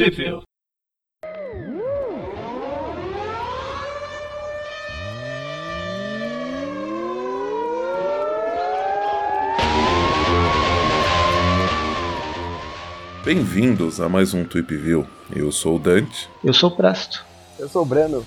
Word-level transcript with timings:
Tweepville. 0.00 0.40
Bem-vindos 13.22 14.00
a 14.00 14.08
mais 14.08 14.32
um 14.32 14.42
Tweepville. 14.42 15.04
Eu 15.36 15.52
sou 15.52 15.76
o 15.76 15.78
Dante. 15.78 16.30
Eu 16.42 16.54
sou 16.54 16.70
o 16.70 16.76
Presto. 16.76 17.22
Eu 17.58 17.68
sou 17.68 17.82
o 17.82 17.84
Breno. 17.84 18.24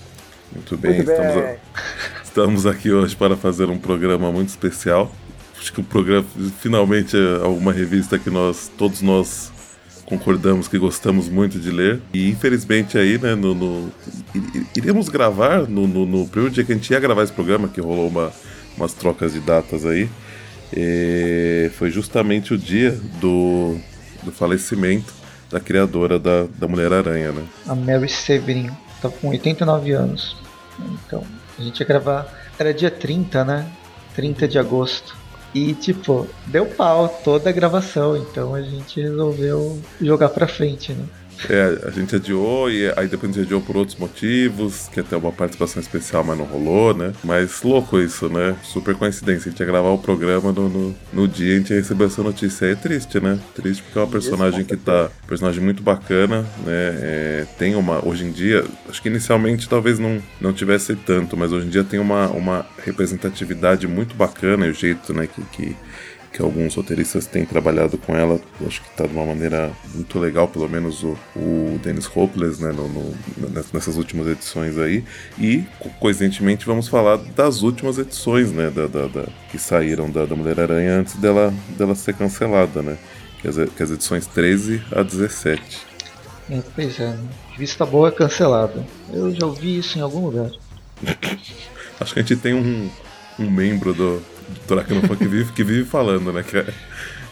Muito 0.51 0.77
bem, 0.77 0.97
Muito 0.97 1.07
bem. 1.07 1.15
Estamos, 1.15 1.37
a- 1.43 1.57
estamos 2.23 2.65
aqui 2.67 2.91
hoje 2.91 3.15
para 3.15 3.35
fazer 3.35 3.67
um 3.71 3.79
programa 3.79 4.31
muito 4.31 4.49
especial. 4.49 5.11
Acho 5.59 5.73
que 5.73 5.81
o 5.81 5.83
programa 5.83 6.27
finalmente 6.59 7.17
é 7.17 7.43
alguma 7.43 7.73
revista 7.73 8.19
que 8.19 8.29
nós 8.29 8.71
todos 8.77 9.01
nós 9.01 9.51
concordamos 10.17 10.67
que 10.67 10.77
gostamos 10.77 11.27
muito 11.27 11.59
de 11.59 11.71
ler. 11.71 11.99
E 12.13 12.29
infelizmente 12.29 12.97
aí, 12.97 13.17
né, 13.17 13.33
no, 13.35 13.53
no- 13.55 13.91
iríamos 14.75 15.09
gravar 15.09 15.67
no, 15.67 15.87
no, 15.87 16.05
no 16.05 16.27
primeiro 16.27 16.53
dia 16.53 16.63
que 16.63 16.71
a 16.71 16.75
gente 16.75 16.91
ia 16.91 16.99
gravar 16.99 17.23
esse 17.23 17.33
programa, 17.33 17.67
que 17.67 17.81
rolou 17.81 18.07
uma, 18.07 18.31
umas 18.77 18.93
trocas 18.93 19.33
de 19.33 19.39
datas 19.39 19.85
aí. 19.85 20.07
foi 21.77 21.89
justamente 21.89 22.53
o 22.53 22.57
dia 22.57 22.91
do, 23.19 23.77
do 24.23 24.31
falecimento 24.31 25.13
da 25.49 25.59
criadora 25.59 26.17
da, 26.19 26.45
da 26.57 26.67
Mulher-Aranha, 26.67 27.31
né? 27.31 27.43
A 27.67 27.75
Mary 27.75 28.09
Severin. 28.09 28.69
Tava 29.01 29.13
com 29.15 29.29
89 29.29 29.91
anos. 29.91 30.35
Então, 30.79 31.23
a 31.59 31.61
gente 31.61 31.79
ia 31.79 31.85
gravar. 31.85 32.27
Era 32.57 32.73
dia 32.73 32.89
30, 32.89 33.43
né? 33.43 33.67
30 34.15 34.47
de 34.47 34.57
agosto. 34.57 35.15
E, 35.53 35.73
tipo, 35.75 36.27
deu 36.47 36.65
pau 36.65 37.07
toda 37.23 37.49
a 37.49 37.53
gravação. 37.53 38.17
Então 38.17 38.55
a 38.55 38.61
gente 38.61 38.99
resolveu 39.01 39.79
jogar 40.01 40.29
pra 40.29 40.47
frente, 40.47 40.93
né? 40.93 41.05
É, 41.49 41.87
a 41.87 41.91
gente 41.91 42.15
adiou 42.15 42.69
e 42.69 42.91
aí 42.95 43.07
depois 43.07 43.31
a 43.31 43.33
gente 43.33 43.45
adiou 43.45 43.61
por 43.61 43.77
outros 43.77 43.97
motivos, 43.97 44.89
que 44.93 44.99
até 44.99 45.15
uma 45.15 45.31
participação 45.31 45.81
especial, 45.81 46.23
mas 46.23 46.37
não 46.37 46.45
rolou, 46.45 46.93
né? 46.93 47.13
Mas 47.23 47.61
louco 47.61 47.99
isso, 47.99 48.29
né? 48.29 48.55
Super 48.63 48.95
coincidência. 48.95 49.49
A 49.49 49.51
gente 49.51 49.59
ia 49.59 49.65
gravar 49.65 49.89
o 49.89 49.97
programa 49.97 50.51
no, 50.51 50.69
no, 50.69 50.95
no 51.11 51.27
dia 51.27 51.55
a 51.55 51.57
gente 51.57 51.71
ia 51.71 51.79
receber 51.79 52.05
essa 52.05 52.23
notícia. 52.23 52.65
É 52.65 52.75
triste, 52.75 53.19
né? 53.19 53.39
Triste 53.55 53.83
porque 53.83 53.97
é 53.97 54.01
uma 54.01 54.07
personagem 54.07 54.63
que 54.63 54.77
tá. 54.77 55.09
Personagem 55.27 55.61
muito 55.61 55.83
bacana, 55.83 56.41
né? 56.65 56.73
É, 57.01 57.45
tem 57.57 57.75
uma. 57.75 58.05
Hoje 58.05 58.25
em 58.25 58.31
dia, 58.31 58.63
acho 58.89 59.01
que 59.01 59.09
inicialmente 59.09 59.67
talvez 59.67 59.99
não, 59.99 60.21
não 60.39 60.53
tivesse 60.53 60.95
tanto, 60.95 61.35
mas 61.35 61.51
hoje 61.51 61.67
em 61.67 61.69
dia 61.69 61.83
tem 61.83 61.99
uma, 61.99 62.27
uma 62.27 62.65
representatividade 62.83 63.87
muito 63.87 64.15
bacana 64.15 64.65
e 64.65 64.69
o 64.69 64.73
jeito, 64.73 65.13
né, 65.13 65.27
que. 65.27 65.41
que 65.43 65.75
que 66.33 66.41
alguns 66.41 66.73
roteiristas 66.75 67.27
têm 67.27 67.45
trabalhado 67.45 67.95
com 67.97 68.15
ela, 68.15 68.41
eu 68.59 68.67
acho 68.67 68.81
que 68.81 68.89
está 68.89 69.05
de 69.05 69.13
uma 69.13 69.23
maneira 69.25 69.71
muito 69.93 70.17
legal, 70.17 70.47
pelo 70.47 70.67
menos 70.67 71.03
o, 71.03 71.15
o 71.35 71.79
Dennis 71.83 72.09
Hopeless, 72.13 72.59
né, 72.61 72.71
no, 72.71 72.87
no- 72.89 73.15
ness- 73.51 73.71
nessas 73.71 73.97
últimas 73.97 74.25
edições 74.27 74.77
aí. 74.79 75.03
E, 75.37 75.63
co- 75.79 75.89
coincidentemente, 75.99 76.65
vamos 76.65 76.87
falar 76.87 77.17
das 77.17 77.61
últimas 77.61 77.99
edições, 77.99 78.51
né, 78.51 78.71
da, 78.71 78.87
da- 78.87 79.07
da- 79.07 79.27
que 79.51 79.59
saíram 79.59 80.09
da, 80.09 80.25
da 80.25 80.35
Mulher-Aranha 80.35 80.95
antes 80.99 81.15
dela, 81.17 81.53
dela 81.77 81.93
ser 81.93 82.15
cancelada, 82.15 82.81
né, 82.81 82.97
que 83.39 83.47
as, 83.47 83.55
que 83.55 83.83
as 83.83 83.91
edições 83.91 84.25
13 84.25 84.81
a 84.91 85.03
17. 85.03 85.61
É, 86.49 86.59
pois 86.75 86.99
é, 86.99 87.09
né? 87.09 87.19
Vista 87.57 87.85
boa 87.85 88.11
cancelada. 88.11 88.83
Eu 89.13 89.31
já 89.33 89.45
ouvi 89.45 89.77
isso 89.77 89.97
em 89.97 90.01
algum 90.01 90.25
lugar. 90.25 90.49
Acho 92.01 92.13
que 92.13 92.19
a 92.19 92.23
gente 92.23 92.35
tem 92.37 92.53
um, 92.53 92.89
um 93.39 93.49
membro 93.49 93.93
do, 93.93 94.21
do 94.47 94.67
Toracano 94.67 95.01
que 95.15 95.27
vive, 95.27 95.51
que 95.51 95.63
vive 95.63 95.85
falando, 95.85 96.31
né, 96.31 96.43
que, 96.43 96.57
é, 96.57 96.65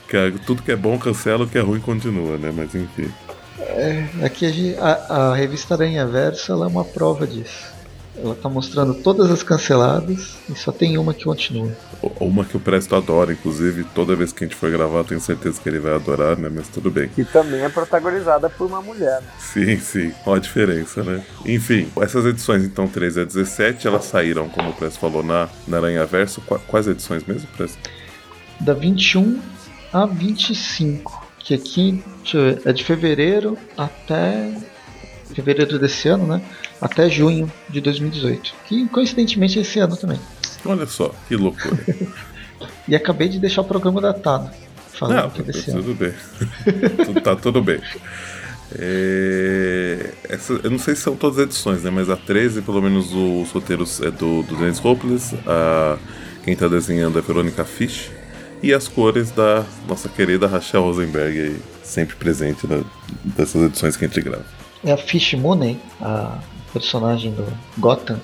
que 0.08 0.18
é- 0.18 0.32
tudo 0.46 0.64
que 0.64 0.72
é 0.72 0.76
bom 0.76 0.98
cancela, 0.98 1.44
o 1.44 1.48
que 1.48 1.58
é 1.58 1.62
ruim 1.62 1.80
continua, 1.80 2.38
né, 2.38 2.52
mas 2.56 2.74
enfim. 2.76 3.12
Aqui 4.24 4.76
a, 4.80 4.92
a, 5.32 5.36
revista 5.36 5.76
Aranha 5.76 6.06
Verso 6.06 6.52
ela 6.52 6.66
é 6.66 6.68
uma 6.68 6.84
prova 6.84 7.28
disso. 7.28 7.72
Ela 8.14 8.36
tá 8.36 8.50
mostrando 8.50 8.94
todas 8.96 9.32
as 9.32 9.42
canceladas 9.42 10.38
e 10.50 10.56
só 10.56 10.72
tem 10.72 10.98
uma 10.98 11.14
que 11.14 11.24
continua. 11.24 11.72
Uma 12.20 12.44
que 12.44 12.58
o 12.58 12.60
Presto 12.60 12.94
adora, 12.96 13.32
inclusive, 13.32 13.86
toda 13.96 14.16
vez 14.16 14.34
que 14.34 14.44
a 14.44 14.48
gente 14.48 14.56
for 14.58 14.70
gravar, 14.70 15.04
tenho 15.06 15.22
certeza 15.22 15.60
que 15.62 15.70
ele 15.70 15.80
vai 15.80 15.94
adorar, 15.96 16.38
né? 16.38 16.50
Mas 16.54 16.68
tudo 16.68 16.92
bem. 16.92 17.08
Que 17.08 17.24
também 17.24 17.62
é 17.62 17.70
protagonizada 17.70 18.50
por 18.50 18.68
uma 18.68 18.82
mulher. 18.82 19.22
né? 19.22 19.28
Sim, 19.40 19.78
sim. 19.80 20.14
Olha 20.26 20.38
a 20.40 20.42
diferença, 20.42 21.04
né? 21.04 21.24
Enfim, 21.46 21.88
essas 22.02 22.26
edições, 22.26 22.64
então, 22.66 22.86
13 22.88 23.22
a 23.22 23.24
17, 23.24 23.88
elas 23.88 24.04
saíram, 24.06 24.50
como 24.50 24.70
o 24.70 24.74
Presto 24.74 25.00
falou, 25.00 25.24
na, 25.24 25.48
na 25.66 25.78
Aranha 25.78 26.06
Verso. 26.06 26.42
Qua- 26.42 26.60
Quais 26.68 26.88
edições 26.88 27.24
mesmo, 27.24 27.48
Presto? 27.56 27.80
Da 28.60 28.74
21 28.74 29.40
a 29.94 30.06
25. 30.06 31.28
Que 31.40 31.54
aqui 31.56 32.04
deixa 32.22 32.38
eu 32.38 32.44
ver, 32.56 32.62
é 32.66 32.74
de 32.74 32.84
fevereiro 32.84 33.58
até. 33.78 34.52
Fevereiro 35.34 35.80
desse 35.80 36.10
ano, 36.10 36.28
né? 36.28 36.42
Até 36.82 37.10
junho 37.10 37.52
de 37.70 37.80
2018. 37.80 38.54
Que 38.68 38.88
coincidentemente 38.90 39.60
é 39.60 39.62
esse 39.62 39.80
ano 39.80 39.96
também. 39.96 40.20
Olha 40.66 40.86
só, 40.88 41.14
que 41.28 41.36
loucura. 41.36 41.78
E 42.88 42.96
acabei 42.96 43.28
de 43.30 43.40
deixar 43.40 43.62
o 43.62 43.64
programa 43.64 44.02
datado. 44.02 44.50
Falando 44.94 45.18
Não, 45.24 45.30
que 45.30 45.42
desse 45.42 45.72
ano. 45.72 45.82
tudo 45.82 45.96
bem. 45.96 46.14
Tá 47.24 47.36
tudo 47.36 47.62
bem. 47.62 47.80
É, 48.78 50.12
essa- 50.30 50.60
eu 50.64 50.70
não 50.70 50.78
sei 50.80 50.96
se 50.96 51.02
são 51.02 51.16
todas 51.16 51.38
as 51.40 51.46
edições, 51.46 51.84
né? 51.84 51.90
Mas 51.90 52.10
a 52.10 52.16
13, 52.16 52.62
pelo 52.62 52.82
menos 52.82 53.12
os 53.14 53.50
roteiros 53.52 54.02
é 54.02 54.12
do, 54.12 54.44
do 54.44 54.56
Dennis 54.56 54.84
Hopeless. 54.84 55.36
A, 55.46 55.98
quem 56.44 56.56
tá 56.56 56.68
desenhando 56.68 57.18
é 57.18 57.22
Verônica 57.22 57.64
Fish. 57.66 58.10
E 58.64 58.74
as 58.74 58.88
cores 58.88 59.32
da 59.32 59.66
nossa 59.88 60.08
querida 60.08 60.46
Rachel 60.48 60.84
Rosenberg, 60.84 61.40
aí, 61.40 61.58
sempre 61.84 62.16
presente 62.16 62.68
na, 62.68 62.84
dessas 63.24 63.62
edições 63.64 63.98
que 63.98 64.06
a 64.06 64.08
gente 64.08 64.22
grava. 64.22 64.46
É 64.84 64.92
a 64.92 64.98
Fish 64.98 65.34
Mooney, 65.34 65.80
a 66.00 66.38
personagem 66.74 67.32
do 67.32 67.46
Gotham. 67.78 68.20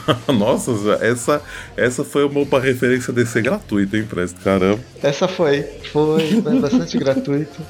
Nossa, 0.28 0.72
essa, 1.00 1.42
essa 1.76 2.04
foi 2.04 2.24
uma, 2.24 2.60
referência 2.60 3.12
DC 3.12 3.42
gratuita, 3.42 3.96
hein, 3.96 4.04
Presto? 4.04 4.40
Caramba. 4.40 4.80
Essa 5.02 5.28
foi, 5.28 5.62
foi, 5.92 6.42
foi 6.42 6.60
bastante 6.60 6.96
gratuito. 6.98 7.60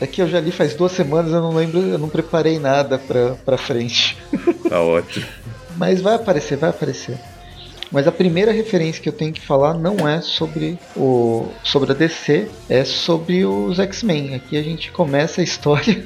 É 0.00 0.06
que 0.06 0.22
eu 0.22 0.28
já 0.28 0.40
li 0.40 0.50
faz 0.50 0.74
duas 0.74 0.92
semanas, 0.92 1.32
eu 1.32 1.40
não 1.40 1.54
lembro, 1.54 1.80
eu 1.80 1.98
não 1.98 2.08
preparei 2.08 2.58
nada 2.58 2.98
pra, 2.98 3.34
pra 3.44 3.58
frente. 3.58 4.16
Tá 4.72 4.80
ótimo. 4.80 5.26
Mas 5.76 6.00
vai 6.00 6.14
aparecer, 6.14 6.56
vai 6.56 6.70
aparecer. 6.70 7.18
Mas 7.90 8.06
a 8.06 8.12
primeira 8.12 8.50
referência 8.50 9.02
que 9.02 9.08
eu 9.10 9.12
tenho 9.12 9.34
que 9.34 9.40
falar 9.42 9.74
não 9.74 10.08
é 10.08 10.22
sobre 10.22 10.78
o 10.96 11.46
sobre 11.62 11.92
a 11.92 11.94
DC, 11.94 12.48
é 12.70 12.82
sobre 12.86 13.44
os 13.44 13.78
X-Men. 13.78 14.34
Aqui 14.34 14.56
a 14.56 14.62
gente 14.62 14.90
começa 14.90 15.42
a 15.42 15.44
história 15.44 16.02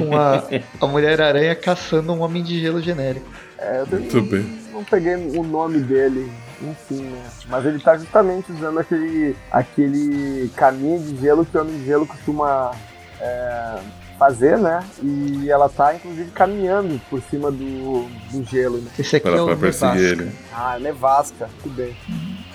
com 0.00 0.16
a, 0.16 0.42
a 0.80 0.86
Mulher-Aranha 0.86 1.54
caçando 1.54 2.12
um 2.12 2.20
Homem 2.20 2.42
de 2.42 2.60
Gelo 2.60 2.80
genérico. 2.80 3.26
É, 3.58 3.80
eu 3.90 3.98
Muito 3.98 4.22
bem. 4.22 4.44
não 4.72 4.84
peguei 4.84 5.14
o 5.14 5.42
nome 5.42 5.78
dele, 5.80 6.30
enfim, 6.62 7.02
né? 7.04 7.22
Mas 7.48 7.64
ele 7.64 7.78
tá 7.78 7.96
justamente 7.96 8.52
usando 8.52 8.78
aquele, 8.78 9.34
aquele 9.50 10.50
caminho 10.56 11.00
de 11.00 11.16
gelo 11.20 11.44
que 11.46 11.56
o 11.56 11.60
Homem 11.62 11.78
de 11.78 11.86
Gelo 11.86 12.06
costuma 12.06 12.72
é, 13.18 13.78
fazer, 14.18 14.58
né? 14.58 14.84
E 15.02 15.48
ela 15.50 15.70
tá, 15.70 15.94
inclusive, 15.94 16.30
caminhando 16.32 17.00
por 17.08 17.22
cima 17.30 17.50
do, 17.50 18.06
do 18.30 18.44
gelo, 18.44 18.76
né? 18.78 18.90
Esse 18.98 19.16
aqui 19.16 19.28
Pra, 19.30 19.38
é 19.38 19.40
o 19.42 19.46
Nevasca. 19.48 19.96
ele. 19.98 20.30
Ah, 20.52 20.78
nevasca, 20.78 21.48
tudo 21.62 21.74
bem. 21.74 21.96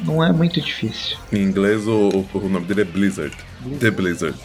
Não 0.02 0.24
é 0.24 0.32
muito 0.32 0.62
difícil. 0.62 1.18
Em 1.32 1.42
inglês, 1.44 1.88
o, 1.88 2.10
o- 2.10 2.28
o 2.38 2.50
nome 2.50 2.66
dele 2.68 2.82
é 2.82 2.86
Blizzard. 2.86 3.36
The 3.80 3.90
Blizzard. 3.92 4.38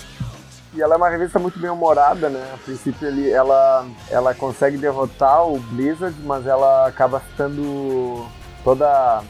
E 0.77 0.83
ela 0.83 0.95
é 0.95 0.97
uma 0.99 1.09
revista 1.09 1.39
muito 1.39 1.59
bem 1.59 1.71
humorada, 1.71 2.29
né? 2.29 2.51
A 2.53 2.59
princípio 2.59 3.09
ele, 3.09 3.31
ela, 3.31 3.87
ela 4.11 4.35
consegue 4.35 4.77
derrotar 4.77 5.49
o 5.49 5.59
Blizzard, 5.59 6.15
mas 6.23 6.47
ela 6.47 6.87
acaba 6.87 7.19
ficando 7.19 8.27
toda. 8.63 9.23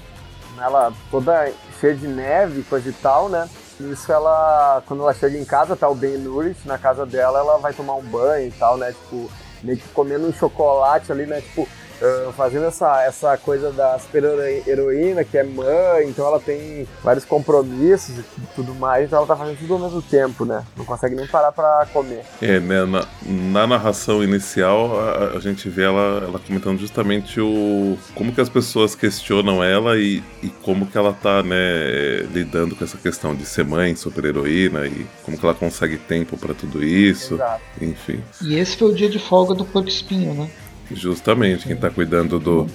Ela 0.58 0.92
toda 1.08 1.52
cheia 1.80 1.94
de 1.94 2.08
neve, 2.08 2.64
coisa 2.64 2.88
e 2.88 2.92
tal, 2.92 3.28
né? 3.28 3.48
Isso 3.78 4.10
ela. 4.10 4.82
Quando 4.86 5.04
ela 5.04 5.14
chega 5.14 5.38
em 5.38 5.44
casa, 5.44 5.76
tá 5.76 5.88
o 5.88 5.94
Ben 5.94 6.18
Nourish 6.18 6.66
na 6.66 6.78
casa 6.78 7.06
dela, 7.06 7.38
ela 7.38 7.58
vai 7.58 7.72
tomar 7.72 7.94
um 7.94 8.02
banho 8.02 8.48
e 8.48 8.52
tal, 8.52 8.76
né? 8.76 8.90
Tipo, 8.90 9.30
meio 9.62 9.78
que 9.78 9.88
comendo 9.90 10.26
um 10.26 10.32
chocolate 10.32 11.12
ali, 11.12 11.26
né? 11.26 11.40
Tipo, 11.40 11.68
ah, 12.02 12.32
fazendo 12.36 12.66
essa, 12.66 13.02
essa 13.02 13.36
coisa 13.36 13.72
da 13.72 13.98
super 13.98 14.24
heroína, 14.66 15.24
que 15.24 15.38
é 15.38 15.44
mãe, 15.44 16.08
então 16.08 16.26
ela 16.26 16.40
tem 16.40 16.86
vários 17.02 17.24
compromissos 17.24 18.18
e 18.18 18.24
tudo 18.54 18.74
mais, 18.74 19.06
então 19.06 19.18
ela 19.18 19.26
tá 19.26 19.36
fazendo 19.36 19.58
tudo 19.58 19.74
ao 19.74 19.80
mesmo 19.80 20.02
tempo, 20.02 20.44
né? 20.44 20.64
Não 20.76 20.84
consegue 20.84 21.14
nem 21.14 21.26
parar 21.26 21.52
pra 21.52 21.86
comer. 21.92 22.22
É, 22.40 22.60
né, 22.60 22.84
na, 22.84 23.06
na 23.22 23.66
narração 23.66 24.22
inicial, 24.22 24.98
a, 24.98 25.36
a 25.36 25.40
gente 25.40 25.68
vê 25.68 25.84
ela, 25.84 26.24
ela 26.24 26.38
comentando 26.38 26.78
justamente 26.78 27.40
o 27.40 27.96
como 28.14 28.32
que 28.32 28.40
as 28.40 28.48
pessoas 28.48 28.94
questionam 28.94 29.62
ela 29.62 29.96
e, 29.96 30.22
e 30.42 30.48
como 30.62 30.86
que 30.86 30.96
ela 30.96 31.12
tá, 31.12 31.42
né, 31.42 32.20
lidando 32.32 32.76
com 32.76 32.84
essa 32.84 32.96
questão 32.98 33.34
de 33.34 33.44
ser 33.46 33.64
mãe, 33.64 33.94
super-heroína 33.94 34.86
e 34.86 35.06
como 35.22 35.38
que 35.38 35.44
ela 35.44 35.54
consegue 35.54 35.96
tempo 35.96 36.36
pra 36.36 36.54
tudo 36.54 36.82
isso. 36.84 37.34
Exato. 37.34 37.62
Enfim, 37.80 38.22
E 38.42 38.58
esse 38.58 38.76
foi 38.76 38.88
o 38.88 38.94
dia 38.94 39.08
de 39.08 39.18
folga 39.18 39.54
do 39.54 39.64
Porco 39.64 39.88
Espinho, 39.88 40.34
né? 40.34 40.50
Justamente 40.92 41.66
quem 41.66 41.76
tá 41.76 41.90
cuidando 41.90 42.38
do, 42.38 42.66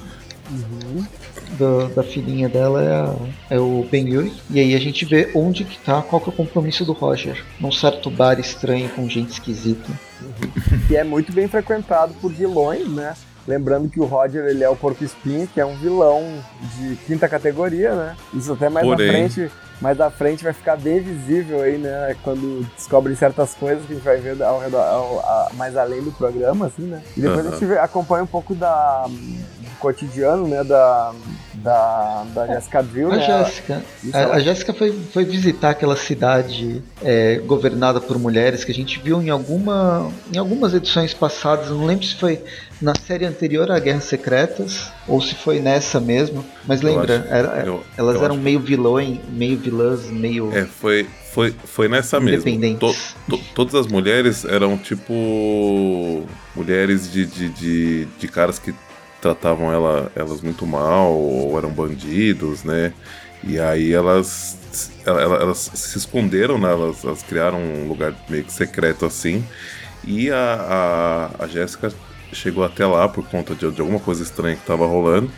Uhum. 0.51 1.05
Da, 1.57 1.87
da, 1.95 2.03
filhinha 2.03 2.49
dela 2.49 2.81
é, 2.81 2.91
a, 2.93 3.55
é 3.55 3.59
o 3.59 3.85
Ben 3.89 4.07
Yuri. 4.07 4.33
E 4.49 4.59
aí 4.59 4.75
a 4.75 4.79
gente 4.79 5.05
vê 5.05 5.31
onde 5.35 5.63
que 5.63 5.77
tá, 5.79 6.01
qual 6.01 6.21
que 6.21 6.29
é 6.29 6.33
o 6.33 6.35
compromisso 6.35 6.83
do 6.85 6.91
Roger. 6.91 7.41
Num 7.59 7.71
certo 7.71 8.09
bar 8.09 8.39
estranho 8.39 8.89
com 8.89 9.07
gente 9.07 9.31
esquisita. 9.31 9.89
Uhum. 10.21 10.79
Que 10.87 10.97
é 10.97 11.03
muito 11.03 11.31
bem 11.31 11.47
frequentado 11.47 12.13
por 12.15 12.31
vilões, 12.31 12.87
né? 12.89 13.15
Lembrando 13.47 13.89
que 13.89 13.99
o 13.99 14.05
Roger 14.05 14.45
ele 14.45 14.63
é 14.63 14.69
o 14.69 14.75
Porco 14.75 15.03
Espinho, 15.03 15.47
que 15.47 15.59
é 15.59 15.65
um 15.65 15.75
vilão 15.77 16.43
de 16.77 16.95
quinta 17.07 17.27
categoria, 17.27 17.95
né? 17.95 18.15
Isso 18.33 18.53
até 18.53 18.69
mais 18.69 18.85
Porém... 18.85 19.07
na 19.07 19.13
frente 19.13 19.51
mais 19.81 19.99
à 19.99 20.11
frente 20.11 20.43
vai 20.43 20.53
ficar 20.53 20.77
bem 20.77 20.99
visível 20.99 21.61
aí, 21.61 21.77
né? 21.77 22.15
Quando 22.23 22.63
descobrem 22.75 23.15
certas 23.15 23.55
coisas 23.55 23.83
que 23.85 23.93
a 23.93 23.95
gente 23.95 24.05
vai 24.05 24.17
ver 24.17 24.41
ao 24.43 24.59
redor, 24.59 24.81
ao, 24.81 25.19
ao, 25.19 25.53
mais 25.55 25.75
além 25.75 26.03
do 26.03 26.11
programa, 26.11 26.67
assim, 26.67 26.83
né? 26.83 27.01
E 27.17 27.21
depois 27.21 27.45
uhum. 27.45 27.53
a 27.53 27.57
gente 27.57 27.73
acompanha 27.73 28.23
um 28.23 28.27
pouco 28.27 28.53
da, 28.53 29.07
cotidiano, 29.81 30.47
né? 30.47 30.63
Da, 30.63 31.13
da, 31.55 32.23
da 32.33 32.47
Jessica 32.47 32.81
Drill, 32.83 33.11
a 33.11 33.15
né? 33.17 33.25
Jéssica. 33.25 33.83
A, 34.13 34.19
a 34.35 34.39
Jéssica 34.39 34.73
foi, 34.73 34.91
foi 35.11 35.25
visitar 35.25 35.71
aquela 35.71 35.95
cidade 35.95 36.81
é, 37.03 37.37
governada 37.39 37.99
por 37.99 38.17
mulheres 38.17 38.63
que 38.63 38.71
a 38.71 38.75
gente 38.75 38.99
viu 38.99 39.21
em, 39.21 39.29
alguma, 39.29 40.09
em 40.33 40.37
algumas 40.37 40.73
edições 40.73 41.13
passadas. 41.13 41.69
Não 41.69 41.85
lembro 41.85 42.05
se 42.05 42.15
foi 42.15 42.41
na 42.81 42.93
série 42.95 43.25
anterior 43.25 43.69
a 43.71 43.79
Guerras 43.79 44.05
Secretas, 44.05 44.91
ou 45.07 45.21
se 45.21 45.35
foi 45.35 45.59
nessa 45.59 45.99
mesmo, 45.99 46.43
mas 46.65 46.81
lembra, 46.81 47.19
acho, 47.19 47.33
era, 47.33 47.63
eu, 47.65 47.83
elas 47.97 48.15
eu 48.15 48.25
eram 48.25 48.37
meio 48.37 48.59
vilões, 48.59 49.19
meio 49.29 49.57
vilãs, 49.57 50.05
meio. 50.09 50.51
É, 50.51 50.65
foi, 50.65 51.07
foi, 51.31 51.53
foi 51.63 51.87
nessa 51.87 52.19
mesmo. 52.19 52.77
To, 52.77 52.95
to, 53.29 53.39
todas 53.53 53.75
as 53.75 53.87
mulheres 53.87 54.45
eram 54.45 54.77
tipo. 54.77 56.25
mulheres 56.55 57.11
de, 57.11 57.25
de, 57.25 57.49
de, 57.49 58.05
de 58.05 58.27
caras 58.27 58.57
que 58.57 58.73
tratavam 59.21 59.71
ela, 59.71 60.11
elas 60.15 60.41
muito 60.41 60.65
mal, 60.65 61.13
ou 61.13 61.57
eram 61.57 61.69
bandidos, 61.69 62.63
né? 62.63 62.93
E 63.43 63.59
aí 63.59 63.93
elas, 63.93 64.57
elas, 65.05 65.41
elas 65.41 65.71
se 65.73 65.97
esconderam, 65.97 66.57
né? 66.57 66.71
elas, 66.71 67.03
elas 67.03 67.23
criaram 67.23 67.59
um 67.59 67.87
lugar 67.87 68.13
meio 68.29 68.43
que 68.43 68.53
secreto 68.53 69.05
assim. 69.05 69.43
E 70.03 70.31
a, 70.31 71.29
a, 71.39 71.45
a 71.45 71.47
Jéssica 71.47 71.91
chegou 72.33 72.63
até 72.63 72.85
lá 72.85 73.07
por 73.09 73.27
conta 73.27 73.53
de, 73.53 73.69
de 73.71 73.81
alguma 73.81 73.99
coisa 73.99 74.23
estranha 74.23 74.55
que 74.55 74.61
estava 74.61 74.85
rolando. 74.85 75.29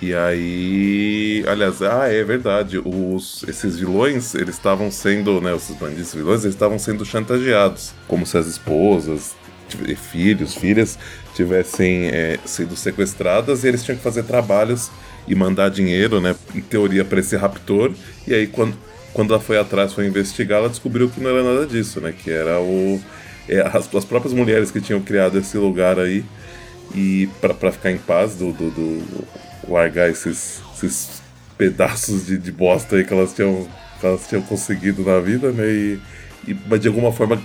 E 0.00 0.14
aí, 0.14 1.44
aliás, 1.46 1.82
ah, 1.82 2.08
é 2.08 2.22
verdade, 2.24 2.80
os, 2.84 3.44
esses 3.46 3.78
vilões, 3.78 4.34
eles 4.34 4.56
estavam 4.56 4.90
sendo, 4.90 5.40
né, 5.40 5.54
esses 5.54 5.76
bandidos 5.76 6.14
vilões, 6.14 6.42
eles 6.42 6.54
estavam 6.54 6.78
sendo 6.78 7.04
chantageados, 7.04 7.92
como 8.08 8.26
se 8.26 8.38
as 8.38 8.46
esposas, 8.46 9.34
filhos, 10.10 10.54
filhas 10.54 10.98
tivessem 11.34 12.08
é, 12.08 12.38
sido 12.44 12.76
sequestradas 12.76 13.64
e 13.64 13.68
eles 13.68 13.84
tinham 13.84 13.96
que 13.96 14.02
fazer 14.02 14.24
trabalhos 14.24 14.90
e 15.26 15.34
mandar 15.34 15.70
dinheiro, 15.70 16.20
né, 16.20 16.34
em 16.54 16.60
teoria 16.60 17.04
para 17.04 17.20
esse 17.20 17.36
raptor. 17.36 17.92
E 18.26 18.34
aí 18.34 18.46
quando 18.46 18.76
quando 19.12 19.34
ela 19.34 19.42
foi 19.42 19.58
atrás, 19.58 19.92
foi 19.92 20.06
investigar, 20.06 20.60
ela 20.60 20.70
descobriu 20.70 21.10
que 21.10 21.20
não 21.20 21.28
era 21.28 21.42
nada 21.42 21.66
disso, 21.66 22.00
né, 22.00 22.14
que 22.16 22.30
era 22.30 22.58
o 22.60 22.98
é, 23.48 23.60
as, 23.60 23.94
as 23.94 24.04
próprias 24.04 24.32
mulheres 24.32 24.70
que 24.70 24.80
tinham 24.80 25.00
criado 25.00 25.38
esse 25.38 25.56
lugar 25.58 25.98
aí 25.98 26.24
e 26.94 27.28
para 27.40 27.72
ficar 27.72 27.90
em 27.90 27.98
paz 27.98 28.36
do, 28.36 28.52
do, 28.52 28.70
do 28.70 29.26
largar 29.68 30.10
esses, 30.10 30.60
esses 30.74 31.22
pedaços 31.56 32.26
de, 32.26 32.38
de, 32.38 32.52
bosta 32.52 32.96
aí 32.96 33.04
que 33.04 33.12
elas 33.12 33.32
tinham, 33.32 33.66
que 34.00 34.06
elas 34.06 34.26
tinham 34.26 34.42
conseguido 34.42 35.02
na 35.04 35.18
vida, 35.20 35.50
né? 35.52 35.66
E, 35.66 36.00
e 36.48 36.56
mas 36.66 36.80
de 36.80 36.88
alguma 36.88 37.12
forma 37.12 37.40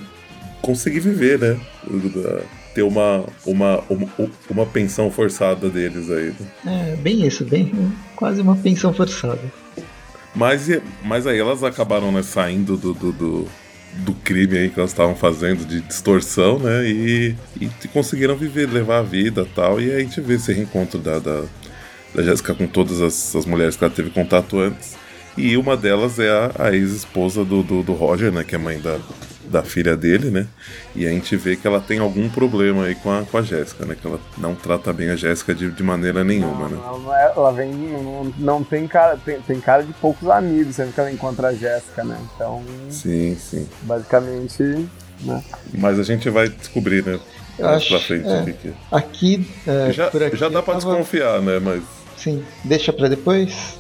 conseguir 0.62 1.00
viver, 1.00 1.40
né? 1.40 1.60
Ter 2.78 2.84
uma, 2.84 3.26
uma, 3.44 3.84
uma, 3.90 4.08
uma 4.48 4.66
pensão 4.68 5.10
forçada 5.10 5.68
deles 5.68 6.12
aí. 6.12 6.32
Né? 6.64 6.92
É, 6.92 6.96
bem 6.96 7.26
isso, 7.26 7.44
bem 7.44 7.72
quase 8.16 8.40
uma 8.40 8.56
pensão 8.56 8.94
forçada. 8.94 9.42
Mas, 10.36 10.70
mas 11.04 11.26
aí 11.26 11.40
elas 11.40 11.64
acabaram 11.64 12.12
né, 12.12 12.22
saindo 12.22 12.78
do, 12.78 12.94
do, 12.94 13.12
do 13.12 13.48
do 14.06 14.14
crime 14.14 14.56
aí 14.56 14.70
que 14.70 14.80
elas 14.80 14.92
estavam 14.92 15.16
fazendo 15.16 15.66
de 15.66 15.82
distorção, 15.82 16.60
né? 16.60 16.88
E, 16.88 17.36
e 17.60 17.88
conseguiram 17.88 18.36
viver, 18.36 18.70
levar 18.70 19.00
a 19.00 19.02
vida 19.02 19.48
tal. 19.56 19.82
E 19.82 19.90
aí 19.90 19.98
a 19.98 20.00
gente 20.02 20.22
vê 20.22 20.36
esse 20.36 20.54
reencontro 20.54 21.00
da, 21.00 21.18
da, 21.18 21.46
da 22.14 22.22
Jéssica 22.22 22.54
com 22.54 22.68
todas 22.68 23.02
as, 23.02 23.36
as 23.36 23.48
mulheres 23.48 23.76
que 23.76 23.84
ela 23.84 23.92
teve 23.92 24.12
contato 24.12 24.60
antes. 24.60 24.96
E 25.36 25.58
uma 25.58 25.76
delas 25.76 26.20
é 26.20 26.30
a, 26.30 26.52
a 26.60 26.76
ex-esposa 26.76 27.44
do, 27.44 27.64
do, 27.64 27.82
do, 27.82 27.94
Roger, 27.94 28.32
né? 28.32 28.44
Que 28.44 28.54
é 28.54 28.60
mãe 28.60 28.80
da, 28.80 29.00
da 29.50 29.64
filha 29.64 29.96
dele, 29.96 30.30
né? 30.30 30.48
E 30.96 31.08
a 31.08 31.10
gente 31.10 31.36
vê 31.36 31.56
que 31.56 31.66
ela 31.68 31.80
tem 31.80 32.00
algum 32.00 32.30
problema 32.30 32.86
aí 32.86 32.96
com 32.96 33.12
a, 33.12 33.24
com 33.24 33.38
a 33.38 33.42
Jéssica, 33.42 33.86
né? 33.86 33.96
Que 34.00 34.06
ela 34.06 34.20
não 34.38 34.56
trata 34.56 34.92
bem 34.94 35.10
a 35.10 35.16
Jéssica 35.16 35.54
de, 35.54 35.72
de 35.72 35.84
maneira 35.84 36.24
nenhuma, 36.24 36.70
né? 36.70 36.78
Ela, 36.78 37.22
é, 37.22 37.34
ela 37.36 37.52
vem. 37.52 37.72
Não, 37.74 38.34
não 38.38 38.64
tem 38.64 38.88
cara. 38.88 39.18
Tem, 39.18 39.40
tem 39.42 39.60
cara 39.60 39.84
de 39.84 39.94
poucos 39.94 40.30
amigos 40.30 40.76
sempre 40.76 40.94
que 40.94 41.00
ela 41.00 41.12
encontra 41.12 41.50
a 41.50 41.54
Jéssica, 41.54 42.04
né? 42.04 42.18
Então. 42.36 42.64
Sim, 42.90 43.36
sim. 43.36 43.68
Basicamente. 43.84 44.88
Né? 45.22 45.44
Mas 45.74 46.00
a 46.00 46.04
gente 46.04 46.30
vai 46.30 46.48
descobrir, 46.48 47.04
né? 47.04 47.20
Eu 47.58 47.70
acho, 47.70 47.90
pra 47.90 48.00
frente, 48.00 48.28
é, 48.28 48.52
que... 48.52 48.74
aqui, 48.92 49.52
é, 49.66 49.92
já, 49.92 50.08
aqui, 50.08 50.38
já 50.38 50.48
dá 50.48 50.62
pra 50.62 50.76
tava... 50.76 50.86
desconfiar, 50.86 51.42
né? 51.42 51.60
Mas. 51.60 51.84
Sim, 52.16 52.44
deixa 52.64 52.94
pra 52.94 53.08
depois. 53.08 53.78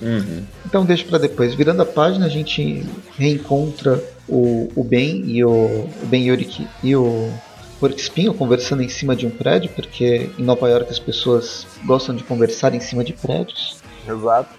Uhum. 0.00 0.42
Então 0.64 0.84
deixa 0.84 1.04
para 1.04 1.18
depois. 1.18 1.54
Virando 1.54 1.82
a 1.82 1.86
página, 1.86 2.26
a 2.26 2.28
gente 2.28 2.84
reencontra 3.18 4.02
o, 4.28 4.68
o 4.74 4.84
Ben 4.84 5.24
e 5.26 5.44
o, 5.44 5.50
o 5.50 6.06
Ben 6.06 6.26
Yurik 6.26 6.66
e 6.82 6.94
o 6.94 7.30
Porco 7.78 7.98
Espinho 7.98 8.34
conversando 8.34 8.82
em 8.82 8.88
cima 8.88 9.14
de 9.14 9.26
um 9.26 9.30
prédio, 9.30 9.70
porque 9.74 10.30
em 10.38 10.42
Nova 10.42 10.68
York 10.68 10.90
as 10.90 10.98
pessoas 10.98 11.66
gostam 11.84 12.14
de 12.14 12.24
conversar 12.24 12.74
em 12.74 12.80
cima 12.80 13.04
de 13.04 13.12
prédios. 13.12 13.76
Exato. 14.08 14.50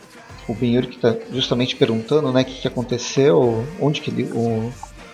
O 0.47 0.53
Ben 0.53 0.75
Yurik 0.75 0.95
está 0.95 1.15
justamente 1.31 1.75
perguntando 1.75 2.31
né, 2.31 2.41
o 2.41 2.45
que, 2.45 2.61
que 2.61 2.67
aconteceu, 2.67 3.65
onde 3.81 4.01
que 4.01 4.09
ele, 4.09 4.23
o 4.33 4.71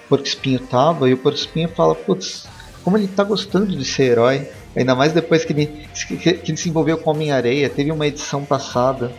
Porco 0.07 0.25
Espinho 0.25 0.59
estava, 0.63 1.09
e 1.09 1.13
o 1.13 1.17
Porco 1.17 1.37
Espinho 1.37 1.69
fala, 1.69 1.95
putz, 1.95 2.45
como 2.83 2.97
ele 2.97 3.05
está 3.05 3.23
gostando 3.23 3.75
de 3.75 3.85
ser 3.85 4.03
herói. 4.03 4.47
Ainda 4.75 4.95
mais 4.95 5.13
depois 5.13 5.45
que 5.45 5.53
ele, 5.53 5.67
que, 5.93 6.17
que 6.17 6.51
ele 6.51 6.57
se 6.57 6.67
envolveu 6.67 6.97
com 6.97 7.11
Homem-Areia. 7.11 7.69
Teve 7.69 7.91
uma 7.91 8.07
edição 8.07 8.43
passada 8.43 9.11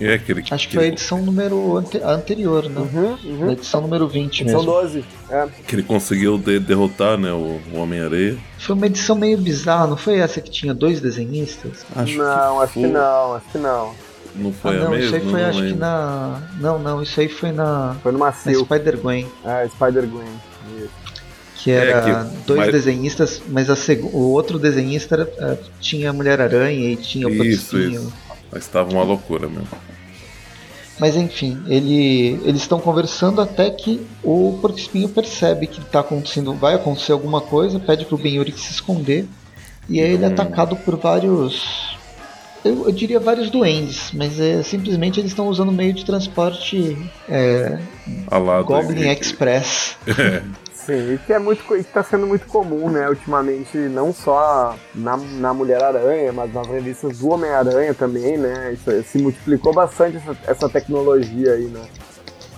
é, 0.00 0.14
aquele, 0.14 0.42
Acho 0.50 0.68
que 0.68 0.74
foi 0.74 0.84
a 0.84 0.88
edição 0.88 1.20
número 1.22 1.76
ante 1.76 1.98
anterior, 1.98 2.68
né? 2.68 2.80
Uhum, 2.80 3.18
uhum. 3.22 3.48
A 3.50 3.52
edição 3.52 3.80
número 3.82 4.08
20 4.08 4.40
edição 4.40 4.60
mesmo. 4.60 4.72
12. 4.72 5.04
É. 5.30 5.48
Que 5.66 5.74
ele 5.76 5.82
conseguiu 5.82 6.38
de 6.38 6.58
derrotar 6.58 7.18
né, 7.18 7.30
o, 7.32 7.60
o 7.72 7.78
Homem-Areia. 7.78 8.38
Foi 8.58 8.74
uma 8.74 8.86
edição 8.86 9.14
meio 9.14 9.36
bizarra, 9.36 9.86
não 9.86 9.96
foi 9.96 10.18
essa 10.18 10.40
que 10.40 10.50
tinha 10.50 10.72
dois 10.72 11.00
desenhistas? 11.00 11.84
Acho 11.94 12.16
não, 12.16 12.56
que 12.56 12.62
acho 12.64 12.72
foi... 12.72 12.82
que 12.82 12.88
não, 12.88 13.34
acho 13.34 13.46
que 13.52 13.58
não. 13.58 13.94
Não 14.34 14.52
foi 14.52 14.76
ah, 14.76 14.80
não, 14.80 14.86
a 14.86 14.90
mesma? 14.90 15.04
Isso 15.04 15.14
aí 15.16 15.30
foi, 15.30 15.44
acho 15.44 15.58
lembro. 15.58 15.74
que 15.74 15.80
na. 15.80 16.42
Não, 16.60 16.78
não, 16.78 17.02
isso 17.02 17.20
aí 17.20 17.28
foi 17.28 17.52
na. 17.52 17.96
Foi 18.02 18.12
numa 18.12 18.32
Spider-Gwen. 18.32 19.26
Ah, 19.44 19.66
Spider-Gwen. 19.68 20.50
Que 21.56 21.72
era 21.72 21.90
é 21.90 22.00
que, 22.00 22.46
dois 22.46 22.60
mas... 22.60 22.72
desenhistas, 22.72 23.42
mas 23.48 23.66
seg... 23.78 24.02
o 24.02 24.30
outro 24.30 24.58
desenhista 24.58 25.14
era, 25.16 25.24
uh, 25.24 25.58
tinha 25.78 26.10
Mulher-Aranha 26.10 26.90
e 26.90 26.96
tinha 26.96 27.28
o 27.28 27.44
Isso, 27.44 27.78
isso. 27.78 28.10
Mas 28.50 28.62
estava 28.62 28.90
uma 28.90 29.02
loucura 29.02 29.48
mesmo. 29.48 29.68
Mas 31.00 31.16
enfim, 31.16 31.62
ele, 31.66 32.38
eles 32.44 32.60
estão 32.60 32.78
conversando 32.78 33.40
até 33.40 33.70
que 33.70 34.06
o 34.22 34.58
Porco 34.60 34.78
Espinho 34.78 35.08
percebe 35.08 35.66
que 35.66 35.80
tá 35.80 36.00
acontecendo, 36.00 36.52
vai 36.52 36.74
acontecer 36.74 37.12
alguma 37.12 37.40
coisa, 37.40 37.80
pede 37.80 38.04
pro 38.04 38.18
Ben 38.18 38.34
Yuri 38.34 38.52
se 38.52 38.70
esconder. 38.70 39.26
E 39.88 39.98
aí 39.98 40.12
ele 40.12 40.24
é 40.24 40.28
hum. 40.28 40.32
atacado 40.32 40.76
por 40.76 40.96
vários. 40.96 41.96
Eu, 42.62 42.84
eu, 42.84 42.92
diria 42.92 43.18
vários 43.18 43.48
duendes, 43.48 44.10
mas 44.12 44.38
é, 44.38 44.62
simplesmente 44.62 45.18
eles 45.18 45.30
estão 45.30 45.48
usando 45.48 45.72
meio 45.72 45.94
de 45.94 46.04
transporte 46.04 46.98
é, 47.26 47.78
Goblin 48.66 49.08
Express. 49.08 49.96
É. 50.18 50.42
Sim, 50.90 51.14
e 51.14 51.18
que 51.18 51.32
é 51.32 51.38
muito 51.38 51.62
que 51.62 51.74
está 51.74 52.02
sendo 52.02 52.26
muito 52.26 52.46
comum, 52.46 52.90
né, 52.90 53.08
ultimamente, 53.08 53.78
não 53.78 54.12
só 54.12 54.74
na, 54.92 55.16
na 55.16 55.54
Mulher-Aranha, 55.54 56.32
mas 56.32 56.52
nas 56.52 56.66
revistas 56.66 57.18
do 57.18 57.30
Homem-Aranha 57.30 57.94
também, 57.94 58.36
né? 58.36 58.72
Isso, 58.72 58.90
se 59.04 59.18
multiplicou 59.18 59.72
bastante 59.72 60.16
essa, 60.16 60.36
essa 60.48 60.68
tecnologia 60.68 61.52
aí, 61.52 61.66
né? 61.66 61.86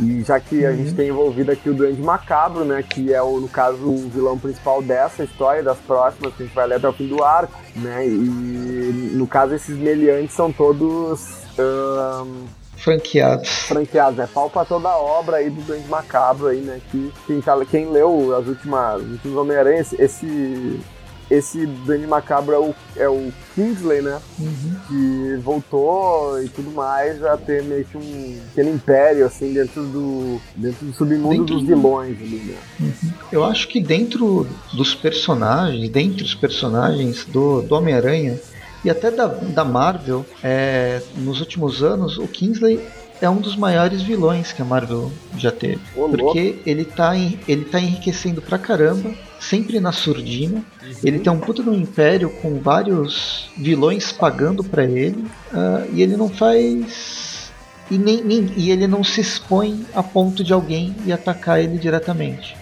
E 0.00 0.22
já 0.22 0.40
que 0.40 0.64
a 0.64 0.70
uhum. 0.70 0.76
gente 0.76 0.94
tem 0.94 1.10
envolvido 1.10 1.52
aqui 1.52 1.68
o 1.68 1.74
Duende 1.74 2.00
Macabro, 2.00 2.64
né? 2.64 2.82
Que 2.82 3.12
é, 3.12 3.20
o, 3.22 3.38
no 3.38 3.48
caso, 3.48 3.84
o 3.84 4.08
vilão 4.08 4.38
principal 4.38 4.80
dessa 4.80 5.22
história, 5.24 5.62
das 5.62 5.76
próximas, 5.78 6.34
que 6.34 6.42
a 6.42 6.46
gente 6.46 6.54
vai 6.54 6.66
ler 6.66 6.76
até 6.76 6.88
o 6.88 6.92
fim 6.94 7.08
do 7.08 7.22
arco, 7.22 7.52
né? 7.76 8.06
E 8.08 9.12
no 9.12 9.26
caso, 9.26 9.54
esses 9.54 9.76
meliantes 9.76 10.34
são 10.34 10.50
todos. 10.50 11.42
Um, 11.58 12.61
franqueados. 12.82 13.48
Franqueados, 13.48 14.18
né? 14.18 14.28
Pau 14.32 14.50
pra 14.50 14.64
toda 14.64 14.88
a 14.88 14.98
obra 14.98 15.36
aí 15.36 15.48
do 15.48 15.62
Duende 15.62 15.88
Macabro 15.88 16.48
aí, 16.48 16.60
né? 16.60 16.80
Que 16.90 17.12
quem, 17.26 17.42
quem 17.70 17.90
leu 17.90 18.36
as 18.36 18.46
últimas, 18.46 19.00
os 19.00 19.12
últimos 19.12 19.36
Homem-Aranha, 19.36 19.86
esse, 19.98 20.80
esse 21.30 21.64
Duende 21.64 22.08
Macabro 22.08 22.52
é 22.52 22.58
o, 22.58 22.74
é 22.96 23.08
o 23.08 23.32
Kingsley, 23.54 24.02
né? 24.02 24.20
Uhum. 24.38 24.74
Que 24.88 25.36
voltou 25.42 26.42
e 26.42 26.48
tudo 26.48 26.72
mais 26.72 27.24
a 27.24 27.36
ter 27.36 27.62
meio 27.62 27.84
que 27.84 27.96
um 27.96 28.40
pequeno 28.48 28.74
império, 28.74 29.24
assim, 29.26 29.52
dentro 29.52 29.84
do, 29.84 30.40
dentro 30.56 30.86
do 30.86 30.92
submundo 30.92 31.38
dentro 31.38 31.54
dos 31.54 31.64
vilões 31.64 32.20
ali, 32.20 32.36
né? 32.36 32.56
Uhum. 32.80 33.12
Eu 33.30 33.44
acho 33.44 33.68
que 33.68 33.80
dentro 33.80 34.46
dos 34.74 34.92
personagens, 34.92 35.88
dentre 35.88 36.24
os 36.24 36.34
personagens 36.34 37.24
do, 37.26 37.62
do 37.62 37.76
Homem-Aranha, 37.76 38.40
E 38.84 38.90
até 38.90 39.10
da, 39.10 39.26
da 39.26 39.64
Marvel, 39.64 40.24
é, 40.42 41.00
nos 41.16 41.40
últimos 41.40 41.82
anos, 41.82 42.18
o 42.18 42.26
Kingsley 42.26 42.80
é 43.20 43.30
um 43.30 43.36
dos 43.36 43.54
maiores 43.54 44.02
vilões 44.02 44.50
que 44.52 44.60
a 44.60 44.64
Marvel 44.64 45.12
já 45.38 45.52
teve. 45.52 45.78
Ô, 45.94 46.08
porque 46.08 46.58
ele 46.66 46.84
tá, 46.84 47.16
em- 47.16 47.38
ele 47.46 47.64
tá 47.64 47.78
enriquecendo 47.80 48.42
pra 48.42 48.58
caramba, 48.58 49.12
sempre 49.38 49.78
na 49.78 49.92
surdina. 49.92 50.56
Uhum. 50.82 50.92
Ele 51.04 51.20
tem 51.20 51.32
um 51.32 51.38
de 51.62 51.70
um 51.70 51.74
império 51.74 52.28
com 52.42 52.58
vários 52.58 53.48
vilões 53.56 54.10
pagando 54.10 54.64
pra 54.64 54.82
ele. 54.84 55.24
ah, 55.54 55.84
e 55.92 56.02
ele 56.02 56.16
não 56.16 56.28
faz. 56.28 57.52
E, 57.90 57.98
nem, 57.98 58.22
nem- 58.24 58.52
e 58.56 58.70
ele 58.70 58.86
não 58.88 59.04
se 59.04 59.20
expõe 59.20 59.84
a 59.94 60.02
ponto 60.02 60.42
de 60.42 60.52
alguém 60.52 60.94
ir 61.06 61.12
atacar 61.12 61.60
ele 61.60 61.78
diretamente. 61.78 62.56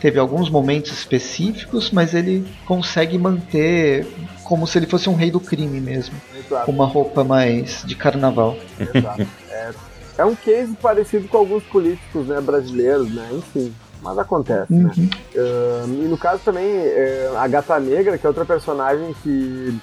Teve 0.00 0.18
alguns 0.18 0.48
momentos 0.48 0.92
específicos, 0.92 1.90
mas 1.90 2.14
ele 2.14 2.46
consegue 2.64 3.18
manter 3.18 4.06
como 4.44 4.66
se 4.66 4.78
ele 4.78 4.86
fosse 4.86 5.08
um 5.08 5.14
rei 5.14 5.30
do 5.30 5.38
crime 5.38 5.80
mesmo, 5.80 6.14
com 6.32 6.38
Exato, 6.38 6.70
uma 6.70 6.86
roupa 6.86 7.22
mais 7.22 7.82
de 7.84 7.94
carnaval. 7.94 8.56
exato. 8.94 9.26
É, 9.50 9.70
é 10.18 10.24
um 10.24 10.34
case 10.34 10.74
parecido 10.80 11.28
com 11.28 11.36
alguns 11.36 11.62
políticos 11.64 12.26
né, 12.26 12.40
brasileiros, 12.40 13.14
né? 13.14 13.28
Enfim, 13.32 13.72
mas 14.02 14.18
acontece, 14.18 14.72
né? 14.72 14.90
Uhum. 14.96 15.10
Ahn, 15.36 16.04
e 16.04 16.08
no 16.08 16.16
caso 16.16 16.40
também, 16.44 16.64
é, 16.64 17.30
a 17.36 17.46
Gata 17.46 17.78
Negra, 17.78 18.16
que 18.16 18.26
é 18.26 18.28
outra 18.28 18.44
personagem 18.44 19.14
que 19.22 19.78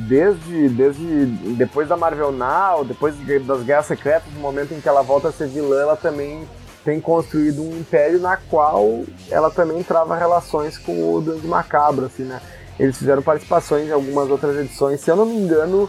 desde, 0.00 0.68
desde 0.68 1.26
depois 1.56 1.88
da 1.88 1.96
Marvel 1.96 2.32
Now, 2.32 2.84
depois 2.84 3.14
das 3.46 3.62
Guerras 3.62 3.86
Secretas, 3.86 4.32
no 4.34 4.40
momento 4.40 4.72
em 4.72 4.80
que 4.80 4.88
ela 4.88 5.02
volta 5.02 5.28
a 5.28 5.32
ser 5.32 5.48
vilã, 5.48 5.80
ela 5.80 5.96
também 5.96 6.46
tem 6.84 7.00
construído 7.00 7.62
um 7.62 7.76
império 7.78 8.18
na 8.20 8.36
qual 8.36 9.04
ela 9.30 9.50
também 9.50 9.82
trava 9.82 10.16
relações 10.16 10.78
com 10.78 11.14
o 11.14 11.20
Duende 11.20 11.46
Macabro, 11.46 12.06
assim, 12.06 12.22
né? 12.24 12.40
Eles 12.78 12.96
fizeram 12.96 13.20
participações 13.22 13.88
em 13.88 13.92
algumas 13.92 14.30
outras 14.30 14.56
edições, 14.56 15.00
se 15.00 15.10
eu 15.10 15.16
não 15.16 15.26
me 15.26 15.36
engano, 15.36 15.88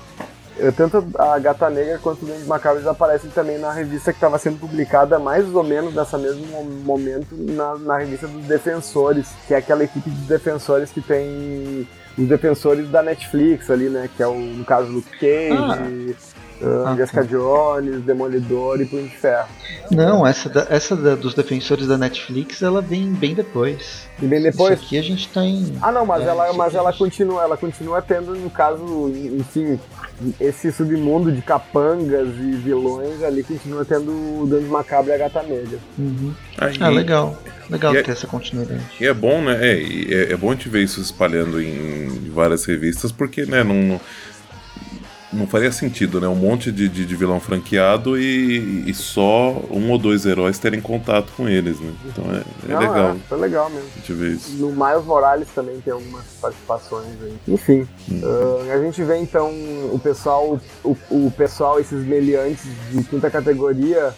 eh, 0.59 0.69
tanto 0.71 1.01
a 1.17 1.39
Gata 1.39 1.69
Negra 1.69 1.97
quanto 1.99 2.23
o 2.23 2.25
Duende 2.25 2.45
Macabro 2.45 2.87
aparecem 2.89 3.29
também 3.29 3.57
na 3.57 3.71
revista 3.71 4.11
que 4.11 4.17
estava 4.17 4.37
sendo 4.37 4.59
publicada 4.59 5.17
mais 5.17 5.47
ou 5.55 5.63
menos 5.63 5.93
nessa 5.95 6.17
mesmo 6.17 6.45
mo- 6.47 6.63
momento 6.83 7.27
na, 7.31 7.77
na 7.77 7.97
revista 7.97 8.27
dos 8.27 8.43
Defensores, 8.45 9.29
que 9.47 9.53
é 9.53 9.57
aquela 9.57 9.85
equipe 9.85 10.09
de 10.09 10.25
defensores 10.27 10.91
que 10.91 10.99
tem 11.01 11.87
os 12.17 12.27
defensores 12.27 12.89
da 12.89 13.01
Netflix 13.01 13.69
ali, 13.71 13.87
né? 13.87 14.09
Que 14.17 14.21
é 14.23 14.27
o, 14.27 14.35
no 14.35 14.65
caso, 14.65 14.91
Luke 14.91 15.11
Cage, 15.17 15.53
ah, 15.57 15.87
Ah, 16.63 16.95
Jessica 16.95 17.23
Jones, 17.23 18.01
Demolidor 18.03 18.79
e 18.81 18.85
Punho 18.85 19.07
de 19.07 19.15
Ferro. 19.17 19.47
Não, 19.89 20.25
essa, 20.25 20.47
da- 20.49 20.67
essa 20.69 20.95
da- 20.95 21.15
dos 21.15 21.33
defensores 21.33 21.87
da 21.87 21.97
Netflix, 21.97 22.61
ela 22.61 22.81
vem 22.81 23.11
bem 23.13 23.33
depois. 23.33 24.07
E 24.21 24.25
bem 24.25 24.41
depois. 24.41 24.75
Isso 24.77 24.85
aqui 24.85 24.97
a 24.97 25.01
gente 25.01 25.27
tá 25.29 25.43
em. 25.43 25.73
Ah 25.81 25.91
não, 25.91 26.05
mas 26.05 26.23
É, 26.23 26.27
ela, 26.29 26.53
mas 26.53 26.75
ela 26.75 26.91
gente- 26.91 26.99
continua, 26.99 27.41
ela 27.43 27.57
continua 27.57 28.01
tendo, 28.01 28.35
no 28.35 28.49
caso, 28.49 29.09
enfim, 29.09 29.79
esse 30.39 30.71
submundo 30.71 31.31
de 31.31 31.41
capangas 31.41 32.27
e 32.37 32.51
vilões 32.57 33.21
ali 33.23 33.43
continua 33.43 33.83
tendo 33.83 34.11
o 34.11 34.45
Duende 34.47 34.67
Macabro 34.69 35.09
e 35.11 35.13
a 35.13 35.17
Gata 35.17 35.41
Negra. 35.43 35.79
Uhum. 35.97 36.33
Aí- 36.57 36.77
Ah, 36.79 36.89
legal. 36.89 37.37
Legal 37.69 37.93
E 37.95 37.97
é- 37.99 38.03
ter 38.03 38.11
essa 38.11 38.27
continuidade. 38.27 38.81
E 38.99 39.05
é 39.07 39.13
bom, 39.13 39.41
né? 39.41 39.57
É, 39.61 39.79
é, 40.29 40.33
é 40.33 40.37
bom 40.37 40.49
a 40.51 40.53
gente 40.53 40.67
ver 40.67 40.83
isso 40.83 40.99
espalhando 40.99 41.61
em, 41.61 42.05
em 42.07 42.29
várias 42.29 42.65
revistas, 42.65 43.11
porque, 43.13 43.45
né, 43.45 43.63
não, 43.63 43.73
não, 43.75 44.01
não 45.33 45.47
faria 45.47 45.71
sentido, 45.71 46.19
né? 46.19 46.27
Um 46.27 46.35
monte 46.35 46.71
de, 46.71 46.89
de, 46.89 47.05
de 47.05 47.15
vilão 47.15 47.39
franqueado 47.39 48.17
e, 48.19 48.83
e 48.89 48.93
só 48.93 49.51
um 49.71 49.89
ou 49.91 49.97
dois 49.97 50.25
heróis 50.25 50.59
terem 50.59 50.81
contato 50.81 51.31
com 51.37 51.47
eles, 51.47 51.79
né? 51.79 51.93
Então 52.05 52.25
é, 52.33 52.37
é 52.69 52.73
Não, 52.73 52.79
legal 52.79 53.09
É, 53.11 53.15
foi 53.29 53.37
legal 53.39 53.69
mesmo. 53.69 53.87
a 53.95 53.97
gente 53.99 54.13
ver 54.13 54.31
isso. 54.31 54.51
No 54.57 54.69
Miles 54.71 55.05
Morales 55.05 55.47
também 55.55 55.79
tem 55.79 55.93
algumas 55.93 56.25
participações 56.41 57.07
aí. 57.23 57.33
Enfim, 57.47 57.87
ah, 58.23 58.73
a 58.73 58.81
gente 58.81 59.01
vê 59.03 59.17
então 59.17 59.49
o 59.93 59.99
pessoal, 60.03 60.59
o, 60.83 60.97
o 61.09 61.31
pessoal, 61.37 61.79
esses 61.79 62.05
meliantes 62.05 62.65
de 62.91 63.03
quinta 63.05 63.29
categoria, 63.29 64.13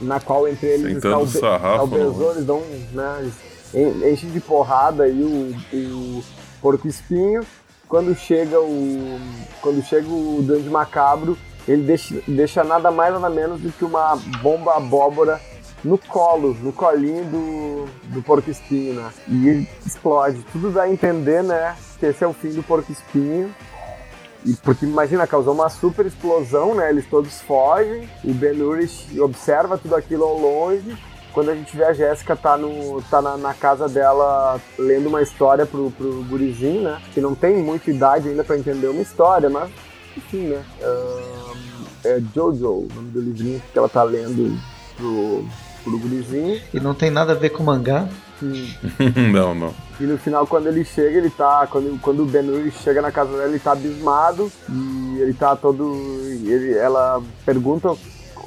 na 0.00 0.20
qual 0.20 0.48
entre 0.48 0.68
eles 0.68 0.94
Sentando 0.94 1.24
está 1.24 1.38
o, 1.38 1.40
sarrafo, 1.40 1.76
tá 1.76 1.82
o 1.84 1.86
Besouro, 1.86 2.32
eles 2.34 2.44
dão, 2.46 2.62
né, 2.92 3.16
eles 3.20 3.34
en- 3.74 4.12
enchem 4.12 4.30
de 4.30 4.40
porrada 4.40 5.04
aí 5.04 5.22
o, 5.22 5.54
o 5.76 6.24
porco 6.62 6.88
espinho. 6.88 7.42
Quando 7.88 8.14
chega 8.14 8.60
o. 8.60 9.20
Quando 9.60 9.82
chega 9.82 10.08
o 10.08 10.42
Duende 10.42 10.68
Macabro, 10.68 11.38
ele 11.66 11.82
deixa, 11.82 12.20
deixa 12.26 12.64
nada 12.64 12.90
mais 12.90 13.12
nada 13.12 13.30
menos 13.30 13.60
do 13.60 13.70
que 13.70 13.84
uma 13.84 14.16
bomba 14.42 14.76
abóbora 14.76 15.40
no 15.84 15.96
colo, 15.96 16.54
no 16.54 16.72
colinho 16.72 17.24
do, 17.24 17.86
do 18.14 18.22
porco 18.22 18.50
espinho, 18.50 18.94
né? 18.94 19.10
E 19.28 19.68
explode. 19.86 20.44
Tudo 20.52 20.70
dá 20.70 20.82
a 20.82 20.90
entender, 20.90 21.42
né? 21.42 21.76
Que 21.98 22.06
esse 22.06 22.24
é 22.24 22.26
o 22.26 22.32
fim 22.32 22.50
do 22.50 22.62
porco 22.62 22.90
espinho. 22.90 23.54
E 24.44 24.54
porque 24.54 24.84
imagina, 24.84 25.26
causou 25.26 25.54
uma 25.54 25.68
super 25.68 26.06
explosão, 26.06 26.74
né? 26.74 26.90
Eles 26.90 27.06
todos 27.06 27.40
fogem. 27.40 28.08
O 28.24 28.32
Ben 28.32 28.60
Urich 28.62 29.20
observa 29.20 29.78
tudo 29.78 29.94
aquilo 29.94 30.24
ao 30.24 30.38
longe. 30.38 30.96
Quando 31.36 31.50
a 31.50 31.54
gente 31.54 31.76
vê 31.76 31.84
a 31.84 31.92
Jéssica 31.92 32.34
tá, 32.34 32.56
no, 32.56 33.02
tá 33.10 33.20
na, 33.20 33.36
na 33.36 33.52
casa 33.52 33.86
dela 33.86 34.58
lendo 34.78 35.10
uma 35.10 35.20
história 35.20 35.66
pro, 35.66 35.90
pro 35.90 36.24
gurizinho, 36.24 36.84
né? 36.84 36.98
Que 37.12 37.20
não 37.20 37.34
tem 37.34 37.62
muita 37.62 37.90
idade 37.90 38.30
ainda 38.30 38.42
pra 38.42 38.56
entender 38.56 38.86
uma 38.86 39.02
história, 39.02 39.50
mas 39.50 39.70
enfim, 40.16 40.46
né? 40.46 40.64
Ahn, 40.82 41.84
é 42.06 42.22
Jojo, 42.34 42.66
o 42.66 42.88
nome 42.94 43.10
do 43.10 43.20
livrinho 43.20 43.62
que 43.70 43.78
ela 43.78 43.86
tá 43.86 44.02
lendo 44.02 44.58
pro, 44.96 45.44
pro 45.84 45.98
gurizinho. 45.98 46.58
E 46.72 46.80
não 46.80 46.94
tem 46.94 47.10
nada 47.10 47.32
a 47.32 47.36
ver 47.36 47.50
com 47.50 47.62
mangá. 47.62 48.08
não, 49.30 49.54
não. 49.54 49.74
E 50.00 50.04
no 50.04 50.16
final, 50.16 50.46
quando 50.46 50.68
ele 50.68 50.86
chega, 50.86 51.18
ele 51.18 51.28
tá. 51.28 51.66
Quando, 51.70 52.00
quando 52.00 52.22
o 52.22 52.26
Ben 52.26 52.48
Urich 52.48 52.78
chega 52.82 53.02
na 53.02 53.12
casa 53.12 53.32
dela, 53.32 53.48
ele 53.50 53.58
tá 53.58 53.72
abismado. 53.72 54.50
E 54.70 55.18
ele 55.20 55.34
tá 55.34 55.54
todo. 55.54 55.94
Ele, 56.46 56.78
ela 56.78 57.22
pergunta 57.44 57.94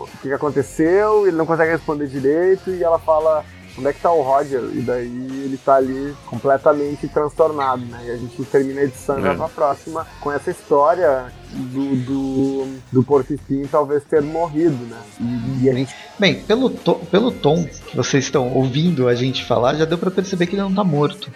o 0.03 0.18
que, 0.22 0.32
aconteceu, 0.34 1.27
ele 1.27 1.36
não 1.38 1.46
consegue 1.46 1.72
responder 1.72 2.08
direito. 2.08 2.70
E 2.72 2.84
ela 2.84 3.00
fala: 3.00 3.44
onde 3.77 3.88
é 3.88 3.94
que 3.94 4.01
tá 4.01 4.12
o 4.12 4.22
Roger? 4.22 4.62
E 4.74 4.82
daí 4.82 5.06
ele 5.46 5.58
tá 5.63 5.75
ali 5.75 6.13
completamente 6.25 7.08
transtornado, 7.08 7.84
né? 7.86 8.03
E 8.08 8.12
a 8.12 8.18
gente 8.18 8.44
termina 8.46 8.82
a 8.82 8.84
edição 8.84 9.18
É. 9.20 9.22
já 9.22 9.36
pra 9.36 9.48
próxima 9.50 10.06
com 10.20 10.32
essa 10.32 10.51
história 10.51 11.32
do, 11.51 11.96
do, 11.96 12.68
do 12.91 13.03
Porco 13.03 13.34
Espinho 13.34 13.68
talvez 13.68 14.03
ter 14.03 14.22
morrido, 14.22 14.86
né? 14.86 14.98
E, 15.20 15.63
e 15.65 15.70
a 15.70 15.74
gente. 15.74 15.96
Bem, 16.18 16.41
pelo, 16.41 16.70
to- 16.70 17.01
pelo 17.12 17.32
tom 17.32 17.63
que 17.88 17.96
vocês 17.96 18.25
estão 18.25 18.51
ouvindo 18.53 19.08
a 19.08 19.15
gente 19.15 19.46
falar, 19.46 19.75
já 19.75 19.86
deu 19.86 19.98
pra 19.98 20.12
perceber 20.12 20.46
que 20.48 20.56
ele 20.56 20.62
não 20.62 20.74
tá 20.74 20.84
morto. 20.84 21.32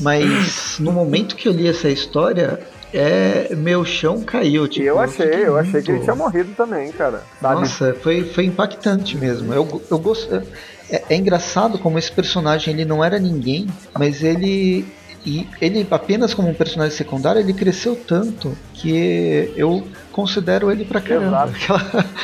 Mas 0.00 0.76
no 0.78 0.90
momento 0.90 1.36
que 1.36 1.46
eu 1.46 1.52
li 1.52 1.68
essa 1.68 1.88
história, 1.88 2.58
é, 2.92 3.54
meu 3.56 3.84
chão 3.84 4.22
caiu. 4.22 4.66
Tipo, 4.68 4.86
eu 4.86 4.98
achei, 5.00 5.26
fiquei 5.26 5.46
eu 5.46 5.56
achei 5.58 5.82
que 5.82 5.90
ele 5.90 5.98
muito- 5.98 6.04
tinha 6.04 6.16
morrido 6.16 6.52
também, 6.56 6.90
cara. 6.92 7.22
Sabe? 7.40 7.60
Nossa, 7.60 7.94
foi, 8.02 8.24
foi 8.24 8.44
impactante 8.46 9.16
mesmo. 9.16 9.52
Eu, 9.52 9.82
eu 9.90 9.98
gosto. 9.98 10.42
É, 10.90 11.02
é 11.10 11.16
engraçado 11.16 11.78
como 11.78 11.98
esse 11.98 12.12
personagem 12.12 12.74
ele 12.74 12.84
não 12.84 13.02
era 13.04 13.18
ninguém, 13.18 13.66
mas 13.98 14.22
ele. 14.22 14.84
E 15.24 15.46
ele 15.60 15.86
apenas 15.88 16.34
como 16.34 16.48
um 16.48 16.54
personagem 16.54 16.96
secundário, 16.96 17.40
ele 17.40 17.52
cresceu 17.52 17.94
tanto 17.94 18.58
que 18.74 19.52
eu 19.56 19.86
considero 20.10 20.68
ele 20.68 20.84
pra 20.84 21.00
caramba. 21.00 21.44
Aquela, 21.54 21.78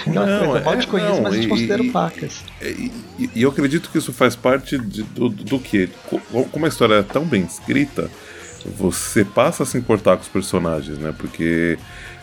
aquela 0.04 0.26
Não, 0.26 0.50
coisa, 0.50 0.70
é- 0.70 0.76
te 0.78 0.87
conheço, 0.88 1.14
não, 1.14 1.22
mas 1.22 1.34
eu 1.34 1.40
te 1.42 1.46
e- 1.46 1.48
considero 1.48 1.84
e- 1.84 1.90
pacas. 1.92 2.40
E, 2.60 2.90
e- 3.20 3.30
e 3.37 3.42
eu 3.42 3.50
acredito 3.50 3.88
que 3.88 3.98
isso 3.98 4.12
faz 4.12 4.34
parte 4.34 4.76
de- 4.76 5.04
do, 5.04 5.28
do 5.28 5.60
que? 5.60 5.88
Como 6.50 6.66
a 6.66 6.68
história 6.68 6.94
é 6.96 7.02
tão 7.04 7.25
bem 7.25 7.42
escrita, 7.42 8.10
você 8.76 9.25
passa 9.25 9.62
a 9.62 9.66
se 9.66 9.78
importar 9.78 10.16
com 10.16 10.22
os 10.22 10.28
personagens, 10.28 10.98
né? 10.98 11.14
Porque. 11.16 11.78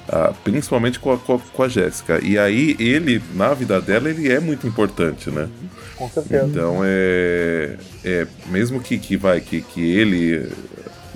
ah, 0.07 0.33
principalmente 0.43 0.99
com 0.99 1.13
a, 1.13 1.17
com 1.17 1.63
a, 1.63 1.67
Jéssica. 1.67 2.19
E 2.23 2.37
aí, 2.37 2.75
ele, 2.79 3.21
na 3.33 3.53
vida 3.53 3.81
dela, 3.81 4.09
ele 4.09 4.31
é 4.31 4.39
muito 4.39 4.67
importante, 4.67 5.29
né? 5.31 5.47
Com 5.95 6.09
certeza. 6.09 6.45
Então 6.45 6.81
é. 6.83 7.77
é 8.03 8.27
mesmo 8.47 8.79
que, 8.79 8.97
que 8.97 9.15
vai, 9.17 9.39
que, 9.41 9.61
que 9.61 9.81
ele 9.81 10.49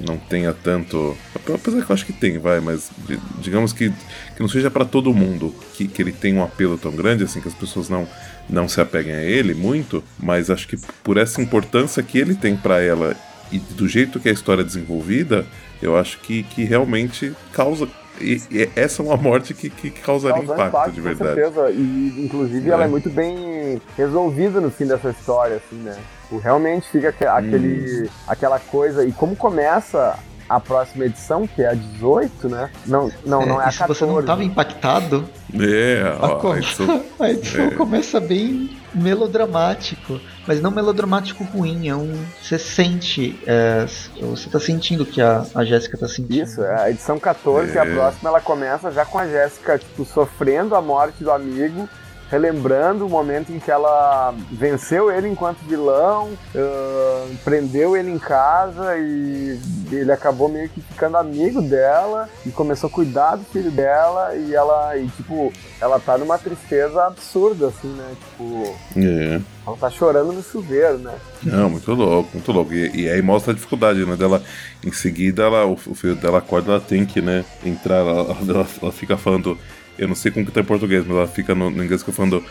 não 0.08 0.18
tenha 0.18 0.54
tanto. 0.54 1.16
Apesar 1.36 1.84
que 1.84 1.92
eu 1.92 1.94
acho 1.94 2.06
que 2.06 2.14
tem, 2.14 2.38
vai, 2.38 2.62
mas 2.62 2.90
di- 3.06 3.20
digamos 3.42 3.74
que, 3.74 3.90
que 3.90 4.40
não 4.40 4.48
seja 4.48 4.72
pra 4.72 4.86
todo 4.86 5.14
mundo 5.14 5.54
que, 5.74 5.88
que 5.88 6.02
ele 6.02 6.14
tem 6.14 6.34
um 6.34 6.44
apelo 6.44 6.78
tão 6.78 6.92
grande 6.92 7.26
assim 7.26 7.42
que 7.42 7.50
as 7.50 7.54
pessoas 7.54 7.90
não, 7.90 8.08
não 8.50 8.68
se 8.70 8.80
apeguem 8.80 9.14
a 9.14 9.22
ele 9.24 9.54
muito, 9.54 10.02
mas 10.18 10.50
acho 10.50 10.66
que 10.68 10.78
por 11.04 11.18
essa 11.18 11.42
importância 11.42 12.02
que 12.02 12.18
ele 12.18 12.34
tem 12.36 12.56
pra 12.56 12.82
ela 12.82 13.14
e 13.52 13.60
do 13.60 13.88
jeito 13.88 14.20
que 14.20 14.30
a 14.30 14.32
história 14.32 14.62
é 14.62 14.66
desenvolvida, 14.66 15.46
eu 15.82 15.98
acho 15.98 16.20
que, 16.20 16.44
que 16.44 16.64
realmente 16.64 17.34
causa. 17.54 17.88
E, 18.22 18.42
e 18.52 18.70
essa 18.76 19.02
é 19.02 19.06
uma 19.06 19.16
morte 19.16 19.54
que, 19.54 19.70
que 19.70 19.90
causaria 19.92 20.44
Causou 20.46 20.68
impacto, 20.68 20.92
de 20.92 21.00
verdade. 21.02 21.30
Com 21.42 21.54
certeza. 21.54 21.72
E, 21.72 22.16
inclusive, 22.26 22.70
ela 22.70 22.84
É. 22.84 22.86
é 22.86 22.90
muito 22.90 23.10
bem 23.10 23.82
resolvida 23.98 24.60
no 24.60 24.70
fim 24.70 24.86
dessa 24.86 25.10
história, 25.10 25.56
assim, 25.56 25.78
né? 25.78 25.98
Tipo, 26.24 26.38
realmente 26.38 26.90
fica 26.90 27.10
aque- 27.10 27.26
aquele, 27.26 28.04
Hum. 28.04 28.10
aquela 28.28 28.60
coisa. 28.60 29.06
E 29.06 29.12
como 29.14 29.36
começa 29.38 30.20
a 30.50 30.60
próxima 30.60 31.06
edição, 31.06 31.46
que 31.48 31.62
é 31.62 31.70
a 31.70 31.74
18, 31.74 32.50
né? 32.50 32.72
Não, 32.86 33.12
não, 33.26 33.42
é, 33.44 33.46
não 33.46 33.62
é 33.62 33.66
a 33.66 33.72
14. 33.72 33.78
Se 33.78 33.88
você 33.88 34.06
não 34.06 34.20
estava 34.20 34.44
impactado, 34.44 35.30
é, 35.54 36.04
ó, 36.20 36.48
a, 36.48 36.54
a 36.54 36.58
edição, 36.58 37.04
a 37.20 37.30
edição 37.30 37.66
é. 37.66 37.72
começa 37.72 38.20
bem 38.20 38.78
melodramático, 38.94 40.20
mas 40.48 40.60
não 40.60 40.72
melodramático 40.72 41.44
ruim, 41.44 41.88
é 41.88 41.96
um. 41.96 42.26
Você 42.42 42.58
sente, 42.58 43.40
é, 43.46 43.86
você 44.20 44.50
tá 44.50 44.60
sentindo 44.60 45.06
que 45.06 45.22
a, 45.22 45.46
a 45.54 45.64
Jéssica 45.64 45.98
tá 45.98 46.08
sentindo. 46.08 46.44
Isso, 46.44 46.64
é, 46.64 46.82
a 46.82 46.90
edição 46.90 47.20
14, 47.20 47.78
é. 47.78 47.82
a 47.82 47.86
próxima, 47.86 48.30
ela 48.30 48.42
começa 48.42 48.92
já 48.92 49.06
com 49.06 49.20
a 49.20 49.28
Jéssica, 49.28 49.78
tipo, 49.78 50.04
sofrendo 50.04 50.76
a 50.76 50.82
morte 50.82 51.24
do 51.24 51.32
amigo 51.32 51.88
relembrando 52.30 53.06
o 53.06 53.10
momento 53.10 53.52
em 53.52 53.60
que 53.60 53.72
ela 53.72 54.34
venceu 54.52 55.12
ele 55.12 55.28
enquanto 55.28 55.58
vilão, 55.60 56.30
uh, 56.56 57.36
prendeu 57.44 57.98
ele 57.98 58.12
em 58.12 58.20
casa 58.20 58.98
e 58.98 59.60
ele 59.92 60.12
acabou 60.12 60.48
meio 60.48 60.70
que 60.70 60.80
ficando 60.80 61.18
amigo 61.18 61.62
dela 61.62 62.30
e 62.46 62.52
começou 62.52 62.88
a 62.88 62.94
cuidar 62.94 63.36
do 63.36 63.44
filho 63.46 63.72
dela 63.72 64.36
e 64.36 64.54
ela, 64.54 64.96
e 64.98 65.08
tipo, 65.08 65.52
ela 65.82 66.00
tá 66.00 66.18
numa 66.18 66.38
tristeza 66.38 67.06
absurda, 67.06 67.68
assim, 67.68 67.88
né? 67.88 68.16
Tipo. 68.20 68.76
É. 68.96 69.42
Ela 69.66 69.78
tá 69.78 69.90
chorando 69.90 70.32
no 70.32 70.44
chuveiro, 70.44 71.00
né? 71.00 71.14
Não, 71.44 71.70
muito 71.70 71.92
louco, 71.94 72.30
muito 72.34 72.52
louco. 72.52 72.74
E, 72.74 73.04
e 73.04 73.10
aí 73.10 73.22
mostra 73.22 73.52
a 73.52 73.56
dificuldade, 73.56 74.06
né? 74.06 74.16
Dela, 74.16 74.42
em 74.86 74.92
seguida, 74.92 75.44
ela, 75.44 75.66
o, 75.66 75.74
o 75.74 75.96
filho 75.96 76.16
dela 76.16 76.38
acorda, 76.38 76.72
ela 76.72 76.82
tem 76.82 77.06
que, 77.06 77.22
né, 77.22 77.44
entrar, 77.66 77.98
ela, 77.98 78.38
ela, 78.48 78.68
ela 78.82 78.92
fica 78.92 79.18
falando 79.18 79.58
eu 80.00 80.08
não 80.08 80.16
sei 80.16 80.32
como 80.32 80.46
que 80.46 80.52
tá 80.52 80.62
em 80.62 80.66
português, 80.66 81.06
mas 81.06 81.16
ela 81.16 81.28
fica 81.28 81.54
no, 81.54 81.70
no 81.70 81.84
inglês 81.84 82.02
que 82.02 82.10
eu 82.10 82.14
falando 82.14 82.44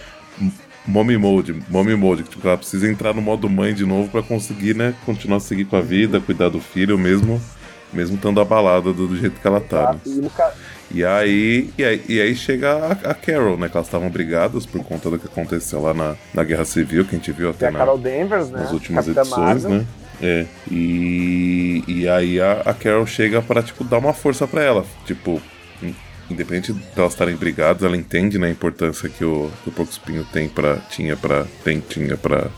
mommy 0.87 1.19
mode, 1.19 1.55
mommy 1.69 1.95
mode, 1.97 2.23
que 2.23 2.31
tipo, 2.31 2.47
ela 2.47 2.57
precisa 2.57 2.89
entrar 2.89 3.15
no 3.15 3.21
modo 3.21 3.49
mãe 3.49 3.75
de 3.75 3.85
novo 3.85 4.09
para 4.09 4.23
conseguir, 4.23 4.75
né, 4.75 4.95
continuar 5.05 5.39
a 5.39 5.41
seguir 5.41 5.65
com 5.65 5.77
a 5.77 5.81
vida, 5.81 6.21
cuidar 6.21 6.49
do 6.49 6.61
filho 6.61 6.99
mesmo, 6.99 7.41
mesmo 7.93 8.17
estando 8.17 8.41
abalada 8.41 8.93
do, 8.93 9.07
do 9.07 9.17
jeito 9.17 9.41
que 9.41 9.47
ela 9.47 9.61
tá. 9.61 9.95
Né? 10.07 10.31
E 10.91 11.05
aí, 11.05 11.71
e 11.77 11.85
aí, 11.85 12.05
e 12.09 12.21
aí 12.21 12.35
chega 12.35 12.73
a, 12.73 12.93
a, 13.11 13.15
Carol, 13.15 13.59
né? 13.59 13.69
Que 13.69 13.77
elas 13.77 13.87
estavam 13.87 14.09
brigadas 14.09 14.65
por 14.65 14.83
conta 14.83 15.11
do 15.11 15.19
que 15.19 15.27
aconteceu 15.27 15.83
lá 15.83 15.93
na, 15.93 16.17
na 16.33 16.43
Guerra 16.43 16.65
Civil, 16.65 17.05
que 17.05 17.15
a 17.15 17.19
gente 17.19 17.31
viu 17.31 17.51
até 17.51 17.71
na, 17.71 17.85
Danvers, 17.85 18.51
né? 18.51 18.61
nas 18.61 18.73
últimas 18.73 19.05
Capitã 19.05 19.21
edições, 19.21 19.65
Marvel. 19.65 19.71
né? 19.71 19.87
É. 20.21 20.47
E, 20.71 21.85
e 21.87 22.09
aí 22.09 22.41
a, 22.41 22.63
a 22.65 22.75
Carol 22.75 23.07
chega 23.07 23.43
para 23.43 23.63
tipo, 23.63 23.85
dar 23.85 23.99
uma 23.99 24.15
força 24.15 24.47
para 24.47 24.63
ela. 24.63 24.85
Tipo, 25.05 25.41
independente 26.31 26.73
de 26.73 26.83
elas 26.97 27.13
estarem 27.13 27.37
brigadas, 27.37 27.83
ela 27.83 27.97
entende 27.97 28.39
né, 28.39 28.49
a 28.49 28.51
importância 28.51 29.09
que 29.09 29.25
o, 29.25 29.51
o 29.67 29.71
Porco 29.71 29.93
Espinho 29.93 30.25
tem 30.33 30.49
para 30.49 30.77
tinha 30.91 31.17
para 31.17 31.47
tem 31.65 31.81
tinha 31.81 32.17
para 32.17 32.49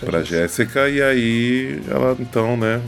para 0.00 0.22
Jéssica 0.22 0.88
e 0.88 1.00
aí 1.02 1.80
ela 1.88 2.16
então, 2.18 2.56
né, 2.56 2.82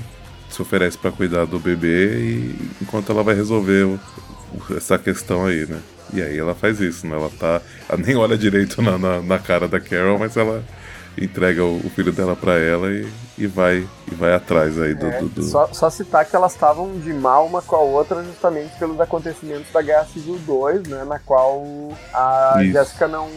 se 0.51 0.61
oferece 0.61 0.99
para 0.99 1.13
cuidar 1.13 1.45
do 1.45 1.59
bebê 1.59 2.19
e 2.19 2.55
enquanto 2.83 3.13
ela 3.13 3.23
vai 3.23 3.35
resolver 3.35 3.99
essa 4.77 4.99
questão 4.99 5.47
aí, 5.47 5.67
né? 5.67 5.79
E 6.13 6.23
aí 6.23 6.39
ela 6.39 6.55
faz 6.55 6.81
isso, 6.81 7.07
né? 7.07 7.17
Ela 7.17 7.31
tá. 7.31 7.61
Ela 7.89 7.99
nem 7.99 8.17
olha 8.17 8.39
direito 8.39 8.81
na, 8.81 8.97
na, 8.97 9.21
na 9.21 9.39
cara 9.39 9.67
da 9.67 9.81
Carol, 9.81 10.19
mas 10.19 10.37
ela 10.37 10.65
entrega 11.17 11.65
o, 11.65 11.79
o 11.79 11.91
filho 11.91 12.13
dela 12.13 12.37
para 12.37 12.59
ela 12.59 12.89
e, 12.89 13.09
e, 13.39 13.47
vai 13.47 13.87
e 14.11 14.15
vai 14.15 14.35
atrás 14.35 14.81
aí 14.81 14.95
do. 14.95 15.07
É, 15.07 15.21
do, 15.21 15.29
do... 15.29 15.43
Só, 15.43 15.69
só, 15.73 15.91
citar 15.91 16.25
que 16.25 16.37
elas 16.37 16.53
estavam 16.53 16.99
de 16.99 17.13
mal 17.13 17.47
uma 17.47 17.63
com 17.63 17.77
a 17.77 17.81
outra 17.81 18.23
justamente 18.23 18.77
pelos 18.79 19.01
acontecimentos 19.01 19.73
da 19.73 19.83
Guerra 19.83 20.05
Civil 20.05 20.39
2, 20.47 20.89
né? 20.89 21.05
Na 21.05 21.19
qual 21.19 21.65
a 22.13 22.59
Jéssica 22.63 23.09
não 23.09 23.29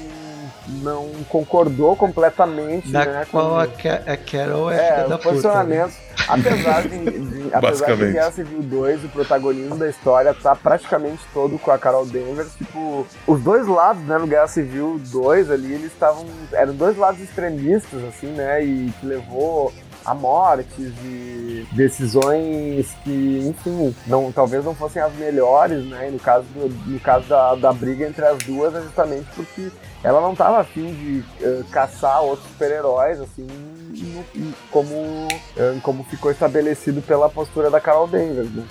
não 0.67 1.09
concordou 1.27 1.95
completamente, 1.95 2.91
da 2.91 3.05
né? 3.05 3.25
Qual 3.31 3.49
com... 3.49 3.57
a, 3.57 4.13
a 4.13 4.17
Carol 4.17 4.71
é, 4.71 5.01
é 5.01 5.07
da 5.07 5.17
posicionamento. 5.17 5.93
Apesar 6.29 6.81
de, 6.87 7.19
de 7.19 7.53
apesar 7.53 7.95
de 7.95 8.11
Guerra 8.11 8.31
Civil 8.31 8.61
2, 8.61 9.05
o 9.05 9.09
protagonismo 9.09 9.75
da 9.77 9.89
história 9.89 10.33
tá 10.33 10.55
praticamente 10.55 11.21
todo 11.33 11.57
com 11.57 11.71
a 11.71 11.77
Carol 11.77 12.05
Danvers, 12.05 12.53
tipo, 12.55 13.05
os 13.25 13.41
dois 13.41 13.67
lados, 13.67 14.03
né, 14.03 14.17
no 14.17 14.27
Guerra 14.27 14.47
Civil 14.47 15.01
2 15.11 15.49
ali, 15.49 15.73
eles 15.73 15.91
estavam, 15.91 16.25
eram 16.53 16.75
dois 16.75 16.95
lados 16.95 17.19
extremistas, 17.19 18.03
assim, 18.03 18.27
né, 18.27 18.63
e 18.63 18.93
que 18.99 19.05
levou 19.05 19.73
a 20.05 20.13
mortes 20.13 20.93
e 21.03 21.67
decisões 21.71 22.87
que, 23.03 23.47
enfim, 23.47 23.95
não, 24.07 24.31
talvez 24.31 24.63
não 24.65 24.73
fossem 24.73 25.01
as 25.01 25.13
melhores, 25.15 25.85
né? 25.85 26.09
E 26.09 26.11
no 26.11 26.19
caso, 26.19 26.45
do, 26.53 26.69
no 26.69 26.99
caso 26.99 27.27
da, 27.27 27.55
da 27.55 27.73
briga 27.73 28.07
entre 28.07 28.25
as 28.25 28.37
duas 28.39 28.73
é 28.75 28.81
justamente 28.81 29.27
porque 29.35 29.69
ela 30.03 30.21
não 30.21 30.31
estava 30.31 30.59
afim 30.59 30.93
de 30.93 31.45
uh, 31.45 31.63
caçar 31.71 32.21
outros 32.21 32.47
super-heróis, 32.47 33.19
assim, 33.19 33.45
no, 33.45 34.53
como, 34.71 34.95
uh, 34.95 35.81
como 35.81 36.03
ficou 36.05 36.31
estabelecido 36.31 37.01
pela 37.01 37.29
postura 37.29 37.69
da 37.69 37.81
Carol 37.81 38.07
Danvers, 38.07 38.49
né? 38.49 38.63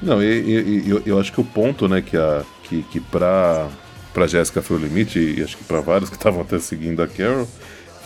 Não, 0.00 0.22
e, 0.22 0.26
e, 0.26 0.90
eu, 0.90 1.02
eu 1.04 1.20
acho 1.20 1.32
que 1.32 1.40
o 1.40 1.44
ponto, 1.44 1.86
né, 1.88 2.00
que, 2.00 2.16
a, 2.16 2.42
que, 2.62 2.82
que 2.84 3.00
pra, 3.00 3.68
pra 4.14 4.26
Jéssica 4.26 4.62
foi 4.62 4.78
o 4.78 4.80
limite, 4.80 5.18
e 5.18 5.42
acho 5.42 5.58
que 5.58 5.64
para 5.64 5.80
vários 5.80 6.08
que 6.08 6.16
estavam 6.16 6.40
até 6.40 6.58
seguindo 6.58 7.02
a 7.02 7.08
Carol, 7.08 7.46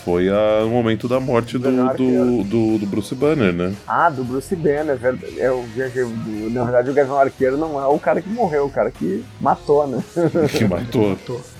foi 0.04 0.28
a, 0.28 0.64
o 0.64 0.70
momento 0.70 1.08
da 1.08 1.20
morte 1.20 1.58
do, 1.58 1.70
do, 1.94 2.44
do, 2.44 2.78
do, 2.78 2.86
Bruce 2.86 3.14
Banner, 3.14 3.52
né? 3.52 3.74
Ah, 3.86 4.10
do 4.10 4.24
Bruce 4.24 4.54
Banner, 4.56 4.98
é 5.38 5.50
o 5.50 5.64
Na 6.50 6.64
verdade, 6.64 6.90
o 6.90 6.94
Gavião 6.94 7.18
Arqueiro 7.18 7.56
não 7.56 7.80
é 7.80 7.86
o 7.86 7.98
cara 7.98 8.20
que 8.20 8.28
morreu, 8.28 8.66
o 8.66 8.70
cara 8.70 8.90
que 8.90 9.24
matou, 9.40 9.86
né? 9.86 10.02
Que 10.50 10.64
matou. 10.64 11.10
matou. 11.10 11.40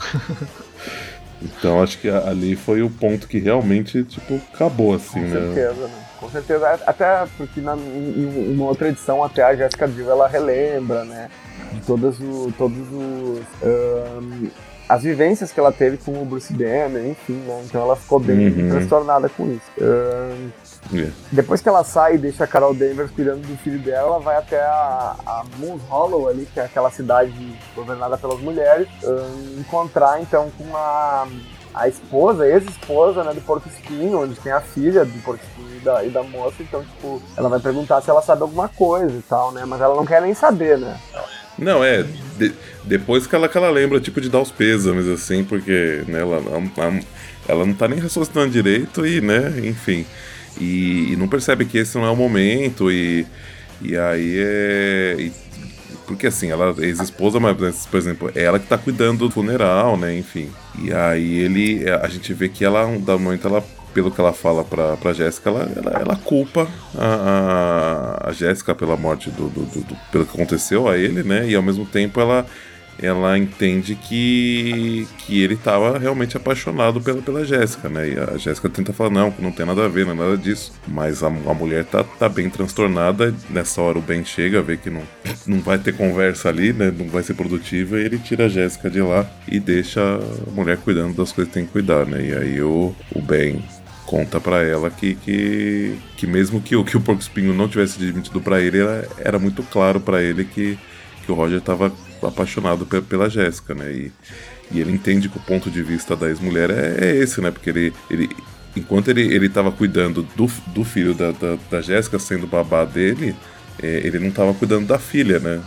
Então 1.43 1.83
acho 1.83 1.99
que 1.99 2.09
ali 2.09 2.55
foi 2.55 2.83
o 2.83 2.91
ponto 2.91 3.27
que 3.27 3.39
realmente, 3.39 4.05
tipo, 4.05 4.39
acabou 4.53 4.95
assim, 4.95 5.21
Com 5.21 5.27
né? 5.27 5.41
Com 5.41 5.55
certeza, 5.55 5.89
né? 5.89 6.05
Com 6.19 6.31
certeza. 6.31 6.81
Até 6.87 7.27
porque 7.37 7.61
na, 7.63 7.75
em 7.77 8.55
uma 8.55 8.67
outra 8.67 8.89
edição 8.89 9.25
até 9.25 9.43
a 9.43 9.57
Jessica 9.57 9.87
Biel 9.87 10.11
ela 10.11 10.29
relembra, 10.29 11.05
né? 11.05 11.31
De 11.73 11.81
todas 11.81 12.21
o, 12.21 12.53
todos 12.59 12.87
os. 12.93 13.41
Um, 13.63 14.51
as 14.91 15.05
vivências 15.05 15.53
que 15.53 15.61
ela 15.61 15.71
teve 15.71 15.99
com 15.99 16.21
o 16.21 16.25
Bruce 16.25 16.53
Banner, 16.53 17.07
enfim, 17.07 17.35
né? 17.47 17.63
Então 17.65 17.81
ela 17.81 17.95
ficou 17.95 18.19
bem 18.19 18.49
uhum. 18.49 18.71
transtornada 18.71 19.29
com 19.29 19.47
isso. 19.53 19.71
Um, 19.81 20.51
yeah. 20.93 21.15
Depois 21.31 21.61
que 21.61 21.69
ela 21.69 21.85
sai 21.85 22.17
e 22.17 22.19
deixa 22.19 22.43
a 22.43 22.47
Carol 22.49 22.75
Danvers 22.75 23.13
cuidando 23.13 23.47
do 23.47 23.57
filho 23.59 23.79
dela, 23.79 24.09
ela 24.09 24.19
vai 24.19 24.37
até 24.37 24.61
a, 24.61 25.15
a 25.25 25.45
Moon 25.59 25.79
Hollow 25.89 26.29
ali, 26.29 26.45
que 26.53 26.59
é 26.59 26.65
aquela 26.65 26.91
cidade 26.91 27.33
governada 27.73 28.19
pelas 28.19 28.41
mulheres, 28.41 28.89
um, 29.05 29.61
encontrar 29.61 30.21
então 30.21 30.51
com 30.59 30.77
a 30.77 31.29
a 31.73 31.87
esposa, 31.87 32.49
ex-esposa, 32.49 33.23
né, 33.23 33.33
do 33.33 33.41
Porco 33.43 33.69
Espinho, 33.69 34.23
onde 34.23 34.35
tem 34.35 34.51
a 34.51 34.61
filha 34.61 35.05
do 35.05 35.23
Porco 35.23 35.41
Espinho 35.45 35.77
e 35.77 35.79
da, 35.79 36.05
e 36.05 36.11
da 36.11 36.21
moça, 36.25 36.57
então, 36.65 36.83
tipo, 36.83 37.23
ela 37.37 37.49
vai 37.49 37.61
perguntar 37.61 38.01
se 38.01 38.11
ela 38.11 38.21
sabe 38.21 38.43
alguma 38.43 38.69
coisa 38.69 39.17
e 39.17 39.23
tal, 39.23 39.53
né, 39.53 39.65
mas 39.65 39.81
ela 39.81 39.95
não 39.95 40.05
quer 40.05 40.21
nem 40.21 40.35
saber, 40.35 40.77
né. 40.77 40.99
Não, 41.15 41.23
é. 41.85 42.05
De, 42.39 42.53
depois 42.85 43.27
que 43.27 43.35
ela, 43.35 43.49
que 43.49 43.57
ela 43.57 43.71
lembra, 43.71 44.01
tipo, 44.01 44.21
de 44.21 44.29
dar 44.29 44.41
os 44.41 44.51
pêsames, 44.51 45.07
assim, 45.07 45.45
porque 45.45 46.03
né, 46.09 46.21
ela, 46.21 46.37
ela, 46.37 47.01
ela 47.47 47.67
não 47.67 47.75
tá 47.75 47.87
nem 47.87 47.99
raciocinando 47.99 48.51
direito 48.51 49.07
e, 49.07 49.21
né, 49.21 49.53
enfim. 49.65 50.07
E, 50.59 51.13
e, 51.13 51.17
não 51.17 51.29
percebe 51.29 51.65
que 51.65 51.79
esse 51.79 51.97
não 51.97 52.05
é 52.05 52.11
o 52.11 52.17
momento 52.17 52.91
e, 52.91 53.27
e 53.83 53.97
aí 53.97 54.37
é. 54.39 55.17
E, 55.19 55.33
porque 56.07 56.27
assim, 56.27 56.51
ela 56.51 56.75
é 56.79 56.87
ex-esposa, 56.87 57.39
mas, 57.39 57.87
por 57.87 57.97
exemplo, 57.97 58.33
é 58.35 58.43
ela 58.43 58.59
que 58.59 58.67
tá 58.67 58.77
cuidando 58.77 59.29
do 59.29 59.31
funeral, 59.31 59.97
né, 59.97 60.17
enfim. 60.17 60.51
E 60.83 60.93
aí 60.93 61.39
ele. 61.39 61.89
A 61.89 62.09
gente 62.09 62.33
vê 62.35 62.49
que 62.49 62.65
ela, 62.65 62.85
da 62.99 63.17
momento, 63.17 63.47
ela 63.47 63.63
pelo 63.93 64.11
que 64.11 64.21
ela 64.21 64.33
fala 64.33 64.65
pra, 64.65 64.97
pra 64.97 65.13
Jéssica, 65.13 65.51
ela, 65.51 65.71
ela, 65.77 66.01
ela, 66.01 66.17
culpa 66.17 66.69
a, 66.97 68.21
a, 68.25 68.31
a 68.31 68.33
Jéssica 68.33 68.75
pela 68.75 68.97
morte 68.97 69.31
do, 69.31 69.49
do, 69.49 69.63
do, 69.63 69.81
do, 69.81 69.97
pelo 70.11 70.27
que 70.27 70.35
aconteceu 70.35 70.89
a 70.89 70.97
ele, 70.97 71.23
né? 71.23 71.49
E 71.49 71.55
ao 71.55 71.63
mesmo 71.63 71.85
tempo 71.85 72.21
ela, 72.21 72.47
ela 73.03 73.37
entende 73.39 73.95
que, 73.95 75.09
que 75.19 75.43
ele 75.43 75.55
estava 75.55 75.99
realmente 75.99 76.37
apaixonado 76.37 77.01
pela, 77.01 77.23
pela 77.23 77.45
Jéssica, 77.45 77.89
né? 77.89 78.11
E 78.11 78.19
a 78.19 78.37
Jéssica 78.37 78.69
tenta 78.69 78.93
falar, 78.93 79.11
não, 79.11 79.35
não 79.39 79.51
tem 79.51 79.65
nada 79.65 79.85
a 79.85 79.89
ver, 79.89 80.05
não 80.05 80.13
é 80.13 80.17
nada 80.17 80.37
disso. 80.37 80.73
Mas 80.87 81.23
a, 81.23 81.29
a 81.29 81.55
mulher 81.55 81.85
tá, 81.85 82.05
tá 82.05 82.29
bem 82.29 82.51
transtornada, 82.51 83.35
nessa 83.49 83.81
hora 83.81 83.99
o 83.99 84.03
Ben 84.03 84.25
chega, 84.25 84.61
vê 84.61 84.77
que 84.77 84.91
não, 84.91 85.03
não 85.47 85.61
vai 85.61 85.79
ter 85.79 85.97
conversa 85.97 86.49
ali, 86.49 86.73
né? 86.73 86.93
Não 86.97 87.09
vai 87.09 87.23
ser 87.23 87.35
produtiva, 87.35 87.99
e 87.99 88.05
ele 88.05 88.19
tira 88.19 88.47
a 88.47 88.49
Jéssica 88.49 88.91
de 88.91 89.01
lá 89.01 89.29
e 89.49 89.59
deixa 89.59 90.01
a 90.01 90.51
mulher 90.51 90.77
cuidando 90.77 91.17
das 91.17 91.33
coisas 91.33 91.53
que 91.53 91.59
tem 91.59 91.67
que 91.67 91.73
cuidar, 91.73 92.05
né? 92.07 92.23
E 92.23 92.35
aí 92.35 92.63
o, 92.63 92.95
o 93.15 93.23
Ben 93.23 93.63
conta 94.11 94.41
para 94.41 94.61
ela 94.65 94.91
que, 94.91 95.15
que, 95.15 95.97
que 96.17 96.27
mesmo 96.27 96.61
que 96.61 96.71
que 96.83 96.97
o 96.97 97.01
Porco 97.01 97.23
Espinho 97.23 97.55
não 97.55 97.69
tivesse 97.69 98.03
admitido 98.03 98.41
para 98.41 98.61
ele, 98.61 98.81
era, 98.81 99.09
era 99.19 99.39
muito 99.39 99.63
claro 99.63 100.01
para 100.01 100.21
ele 100.21 100.45
que, 100.45 100.77
que 101.25 101.31
o 101.31 101.35
Roger 101.37 101.59
estava 101.59 101.93
apaixonado 102.21 102.85
pela, 102.85 103.03
pela 103.03 103.31
Jéssica, 103.31 103.73
né? 103.73 103.93
E, 103.93 104.13
e 104.73 104.81
ele 104.81 104.91
entende 104.91 105.29
que 105.29 105.37
o 105.37 105.41
ponto 105.41 105.71
de 105.71 105.81
vista 105.81 106.17
da 106.17 106.29
ex-mulher 106.29 106.71
é, 106.71 106.97
é, 107.07 107.17
esse, 107.19 107.41
né? 107.41 107.53
Porque 107.53 107.71
ele, 107.71 107.93
ele 108.11 108.29
enquanto 108.75 109.07
ele, 109.09 109.33
ele 109.33 109.49
tava 109.49 109.71
cuidando 109.71 110.27
do, 110.35 110.51
do 110.75 110.83
filho 110.83 111.15
da, 111.15 111.31
da, 111.31 111.57
da 111.71 111.81
Jéssica, 111.81 112.19
sendo 112.19 112.49
babá 112.49 112.85
dele, 112.85 113.37
é, 113.81 114.01
ele 114.05 114.19
não 114.19 114.29
estava 114.29 114.53
cuidando 114.53 114.89
da 114.89 114.99
filha, 114.99 115.39
né? 115.39 115.63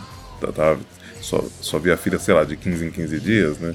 Tava, 0.54 0.78
só, 1.18 1.42
só 1.62 1.78
via 1.78 1.94
a 1.94 1.96
filha, 1.96 2.18
sei 2.18 2.34
lá, 2.34 2.44
de 2.44 2.58
15 2.58 2.84
em 2.84 2.90
15 2.90 3.20
dias, 3.20 3.58
né? 3.58 3.74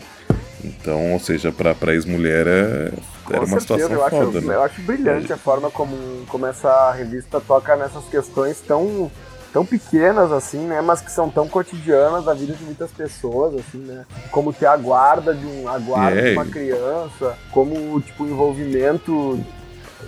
Então, 0.64 1.14
ou 1.14 1.20
seja, 1.20 1.52
pra, 1.52 1.74
pra 1.74 1.94
ex-mulher 1.94 2.48
é, 2.48 2.92
era 3.30 3.46
uma 3.46 3.60
certeza, 3.60 3.60
situação 3.60 3.92
eu 3.92 4.10
foda, 4.10 4.40
acho, 4.40 4.48
né? 4.48 4.56
Eu 4.56 4.64
acho 4.64 4.82
brilhante 4.82 5.32
a 5.32 5.38
forma 5.38 5.72
como, 5.72 5.96
como 6.28 6.46
essa 6.46 6.92
revista 6.92 7.40
toca 7.40 7.76
nessas 7.76 8.06
questões 8.06 8.60
tão 8.62 9.12
tão 9.52 9.66
pequenas 9.66 10.32
assim, 10.32 10.60
né, 10.60 10.80
mas 10.80 11.02
que 11.02 11.12
são 11.12 11.28
tão 11.28 11.48
cotidianas 11.48 12.24
da 12.24 12.36
vida 12.36 12.54
de 12.54 12.64
muitas 12.64 12.92
pessoas, 12.92 13.56
assim, 13.56 13.80
né? 13.80 14.06
Como 14.30 14.54
ter 14.54 14.68
a 14.68 14.78
guarda 14.78 15.34
de 15.34 15.44
um 15.44 15.68
a 15.68 15.80
guarda 15.80 16.22
de 16.22 16.34
uma 16.34 16.46
criança, 16.46 17.36
como 17.52 18.00
tipo 18.00 18.26
o 18.26 18.30
envolvimento 18.30 19.44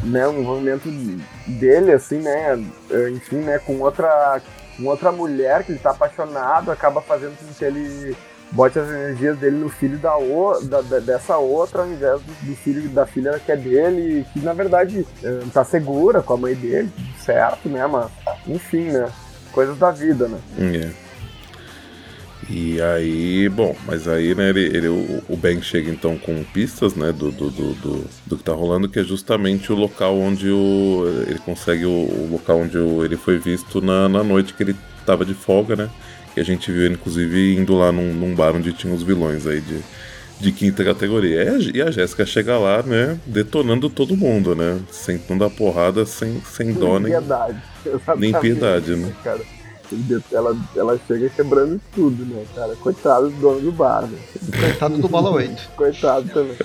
né, 0.03 0.27
um 0.27 0.39
envolvimento 0.39 0.89
dele, 1.47 1.91
assim, 1.91 2.19
né, 2.19 2.57
enfim, 3.13 3.37
né, 3.37 3.59
com 3.59 3.79
outra, 3.79 4.41
com 4.77 4.85
outra 4.85 5.11
mulher 5.11 5.63
que 5.63 5.71
ele 5.71 5.79
tá 5.79 5.91
apaixonado, 5.91 6.71
acaba 6.71 7.01
fazendo 7.01 7.37
com 7.37 7.53
que 7.53 7.65
ele 7.65 8.15
bote 8.51 8.77
as 8.77 8.89
energias 8.89 9.37
dele 9.37 9.57
no 9.57 9.69
filho 9.69 9.97
da, 9.97 10.17
o, 10.17 10.59
da, 10.61 10.81
da 10.81 10.99
dessa 10.99 11.37
outra, 11.37 11.81
ao 11.81 11.87
invés 11.87 12.21
do, 12.21 12.47
do, 12.47 12.55
filho 12.55 12.89
da 12.89 13.05
filha 13.05 13.39
que 13.39 13.51
é 13.51 13.55
dele, 13.55 14.25
que 14.33 14.39
na 14.39 14.53
verdade 14.53 15.05
eh, 15.23 15.39
tá 15.53 15.63
segura 15.63 16.21
com 16.21 16.33
a 16.33 16.37
mãe 16.37 16.55
dele, 16.55 16.91
certo, 17.23 17.69
né, 17.69 17.85
mas, 17.87 18.11
enfim, 18.47 18.91
né, 18.91 19.09
coisas 19.51 19.77
da 19.77 19.91
vida, 19.91 20.27
né. 20.27 20.39
É. 20.59 21.11
E 22.49 22.81
aí, 22.81 23.47
bom, 23.47 23.73
mas 23.85 24.09
aí, 24.09 24.35
né, 24.35 24.49
ele, 24.49 24.65
ele 24.75 24.87
o, 24.89 25.23
o 25.29 25.37
Ben 25.37 25.61
chega 25.61 25.89
então 25.89 26.17
com 26.17 26.43
pistas, 26.43 26.95
né, 26.95 27.13
do, 27.13 27.31
do, 27.31 27.49
do, 27.49 27.73
do, 27.75 28.05
do 28.25 28.37
que 28.37 28.43
tá 28.43 28.51
rolando, 28.51 28.89
que 28.89 28.99
é 28.99 29.03
justamente 29.03 29.71
o 29.71 29.75
local 29.75 30.17
onde 30.17 30.49
o. 30.49 31.05
Ele 31.27 31.39
consegue 31.39 31.85
o, 31.85 31.89
o 31.89 32.29
local 32.29 32.59
onde 32.59 32.77
o, 32.77 33.05
ele 33.05 33.15
foi 33.15 33.37
visto 33.37 33.79
na, 33.79 34.09
na 34.09 34.21
noite 34.21 34.53
que 34.53 34.63
ele 34.63 34.75
tava 35.05 35.23
de 35.23 35.33
folga, 35.33 35.77
né? 35.77 35.89
E 36.35 36.39
a 36.39 36.43
gente 36.43 36.71
viu 36.71 36.85
ele, 36.85 36.93
inclusive, 36.95 37.55
indo 37.55 37.75
lá 37.77 37.91
num, 37.91 38.13
num 38.13 38.33
bar 38.33 38.55
onde 38.55 38.73
tinha 38.73 38.93
os 38.93 39.03
vilões 39.03 39.45
aí 39.45 39.61
de, 39.61 39.79
de 40.39 40.51
quinta 40.51 40.83
categoria. 40.83 41.43
E 41.73 41.81
a, 41.81 41.85
a 41.85 41.91
Jéssica 41.91 42.25
chega 42.25 42.57
lá, 42.57 42.81
né, 42.83 43.19
detonando 43.25 43.89
todo 43.89 44.15
mundo, 44.15 44.55
né? 44.55 44.79
Sentando 44.89 45.43
a 45.43 45.49
porrada 45.49 46.05
sem, 46.05 46.41
sem 46.41 46.73
dó 46.73 46.99
nem. 46.99 47.11
Piedade. 47.11 47.61
Nem 48.17 48.31
piedade, 48.33 48.95
né? 48.95 49.11
Cara 49.23 49.41
ela, 50.31 50.57
ela 50.75 50.99
chega 51.07 51.29
quebrando 51.29 51.79
tudo, 51.93 52.25
né, 52.25 52.45
cara? 52.55 52.75
Coitado 52.75 53.29
do 53.29 53.35
dono 53.37 53.59
do 53.59 53.71
bar, 53.71 54.03
né? 54.03 54.17
Coitado 54.59 54.97
do 54.97 55.07
bola 55.07 55.31
8. 55.31 55.69
Coitado 55.75 56.29
também. 56.29 56.55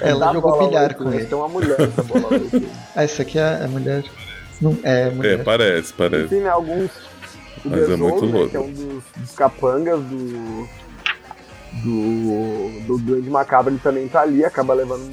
Ela 0.00 0.32
jogou 0.32 0.66
bilhar 0.66 0.94
com 0.94 1.12
ele. 1.12 1.26
Tem 1.26 1.38
uma 1.38 1.48
mulher 1.48 1.80
essa 1.80 2.02
bola 2.02 2.28
8. 2.30 2.62
ah, 2.94 3.02
essa 3.02 3.22
aqui 3.22 3.38
é 3.38 3.64
a 3.64 3.68
mulher. 3.68 4.04
Não, 4.60 4.76
é, 4.82 5.10
mulher. 5.10 5.40
é, 5.40 5.42
parece, 5.42 5.92
parece. 5.92 6.24
Enfim, 6.24 6.40
né, 6.40 6.48
alguns. 6.48 6.90
O 7.66 7.70
Mas 7.70 7.90
é 7.90 7.96
muito 7.96 8.24
louco. 8.24 8.48
que 8.50 8.56
é 8.56 8.60
um 8.60 8.72
dos, 8.72 9.04
dos 9.16 9.32
capangas 9.32 10.00
do. 10.00 10.86
Do, 11.84 12.80
do 12.86 12.98
Grande 12.98 13.28
Macabro, 13.28 13.70
ele 13.70 13.80
também 13.80 14.08
tá 14.08 14.22
ali, 14.22 14.42
acaba 14.42 14.72
levando 14.72 15.10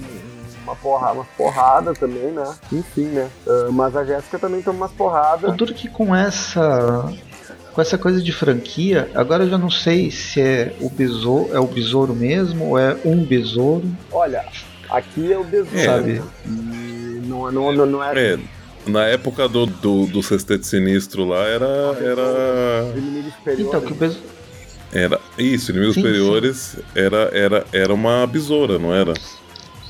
uma 0.64 0.76
porrada, 0.76 1.14
uma 1.14 1.26
porrada 1.38 1.94
também, 1.94 2.32
né? 2.32 2.56
Enfim, 2.72 3.08
né? 3.08 3.30
Uh, 3.46 3.72
mas 3.72 3.96
a 3.96 4.06
Jéssica 4.06 4.40
também 4.40 4.62
toma 4.62 4.78
umas 4.78 4.92
porradas. 4.92 5.52
O 5.52 5.58
duro 5.58 5.74
que 5.74 5.90
com 5.90 6.16
essa. 6.16 7.12
Com 7.74 7.82
essa 7.82 7.98
coisa 7.98 8.22
de 8.22 8.32
franquia, 8.32 9.10
agora 9.16 9.44
eu 9.44 9.50
já 9.50 9.58
não 9.58 9.70
sei 9.70 10.12
se 10.12 10.40
é 10.40 10.76
o 10.80 10.90
besouro, 10.90 11.54
é 11.56 11.60
o 11.60 11.66
besouro 11.66 12.14
mesmo 12.14 12.70
ou 12.70 12.80
é 12.80 12.96
um 13.04 13.26
besouro. 13.26 13.92
Olha, 14.12 14.46
aqui 14.92 15.34
é 15.34 15.38
o 15.38 15.44
besouro, 15.44 15.80
é. 15.80 15.86
sabe? 15.86 16.22
não, 16.46 17.52
não, 17.52 17.74
não, 17.74 17.86
não 17.88 18.04
é... 18.04 18.34
é. 18.34 18.40
Na 18.86 19.06
época 19.06 19.48
do, 19.48 19.66
do, 19.66 20.08
do 20.08 20.22
Sexteto 20.22 20.66
Sinistro 20.66 21.26
lá 21.26 21.46
era. 21.46 21.66
era... 22.02 22.94
Então, 23.58 23.82
que 23.82 23.94
o 23.94 23.96
besouro. 23.96 24.34
Era. 24.92 25.20
Isso, 25.38 25.72
inimigos 25.72 25.96
sim, 25.96 26.02
superiores 26.02 26.58
sim. 26.58 26.82
Era, 26.94 27.30
era, 27.34 27.66
era 27.72 27.94
uma 27.94 28.28
besoura, 28.28 28.78
não 28.78 28.94
era? 28.94 29.14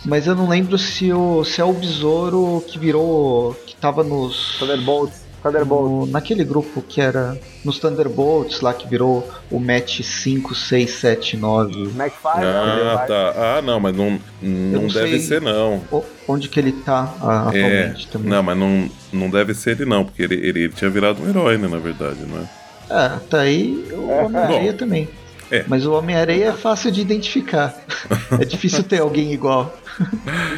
Mas 0.06 0.28
eu 0.28 0.36
não 0.36 0.48
lembro 0.48 0.78
se, 0.78 1.12
o, 1.12 1.44
se 1.44 1.60
é 1.60 1.64
o 1.64 1.74
besouro 1.74 2.64
que 2.68 2.78
virou. 2.78 3.54
que 3.66 3.76
tava 3.76 4.04
nos. 4.04 4.58
Thunderbolts. 4.60 5.23
Thunderbolts. 5.44 5.92
No, 5.92 6.06
naquele 6.08 6.44
grupo 6.44 6.82
que 6.82 7.02
era. 7.02 7.38
Nos 7.64 7.78
Thunderbolts 7.80 8.62
lá 8.62 8.74
que 8.74 8.88
virou 8.88 9.30
o 9.52 9.60
match 9.60 10.02
5, 10.02 10.56
6, 10.56 10.90
7, 10.90 11.38
9. 11.38 11.74
McFire, 11.82 12.46
ah, 12.46 13.06
tá. 13.08 13.34
Ah, 13.36 13.62
não, 13.62 13.80
mas 13.80 13.96
não, 13.96 14.20
não, 14.42 14.82
não 14.82 14.88
deve 14.88 15.20
ser 15.20 15.42
não. 15.42 15.82
Onde 16.28 16.48
que 16.48 16.60
ele 16.60 16.72
tá 16.72 17.14
ah, 17.22 17.52
é, 17.54 17.60
atualmente 17.60 18.08
também. 18.08 18.30
Não, 18.30 18.42
mas 18.44 18.58
não, 18.58 18.90
não 19.12 19.30
deve 19.30 19.54
ser 19.54 19.72
ele 19.72 19.86
não, 19.86 20.06
porque 20.06 20.24
ele, 20.24 20.36
ele, 20.36 20.64
ele 20.64 20.74
tinha 20.74 20.90
virado 20.90 21.22
um 21.22 21.30
herói, 21.30 21.58
né, 21.58 21.68
na 21.68 21.78
verdade, 21.78 22.20
não 22.26 22.40
é? 22.40 22.50
Ah, 22.90 23.20
tá 23.30 23.42
aí 23.42 23.88
o 23.92 24.10
Homem-Areia 24.10 24.74
também. 24.74 25.10
É. 25.54 25.64
Mas 25.68 25.86
o 25.86 25.94
Homem-Areia 25.94 26.46
é 26.46 26.52
fácil 26.52 26.92
de 26.92 27.00
identificar. 27.02 27.76
é 28.42 28.44
difícil 28.44 28.84
ter 28.84 29.02
alguém 29.02 29.32
igual. 29.32 29.72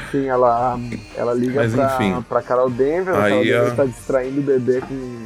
Enfim, 0.08 0.28
ela, 0.28 0.80
ela 1.18 1.34
liga 1.34 1.64
Mas, 1.64 1.74
pra, 1.74 1.96
enfim, 1.96 2.22
pra 2.22 2.42
Carol 2.42 2.70
Denver, 2.70 3.14
a 3.14 3.24
Carol 3.24 3.44
Denver 3.44 3.68
está 3.68 3.84
distraindo 3.84 4.40
o 4.40 4.44
bebê 4.44 4.80
com 4.80 5.26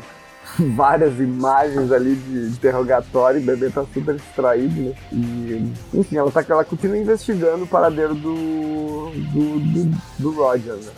várias 0.75 1.19
imagens 1.19 1.91
ali 1.91 2.15
de 2.15 2.47
interrogatório, 2.47 3.39
o 3.39 3.43
bebê 3.43 3.69
tá 3.69 3.86
super 3.93 4.15
distraído, 4.15 4.82
né? 4.82 4.93
E, 5.12 5.71
enfim, 5.93 6.17
ela 6.17 6.32
tá 6.32 6.43
ela 6.49 6.65
continua 6.65 6.97
investigando 6.97 7.65
o 7.65 7.67
paradeiro 7.67 8.15
do, 8.15 9.12
do, 9.12 9.60
do, 9.60 9.97
do 10.17 10.32
Roger, 10.32 10.73
né? 10.73 10.91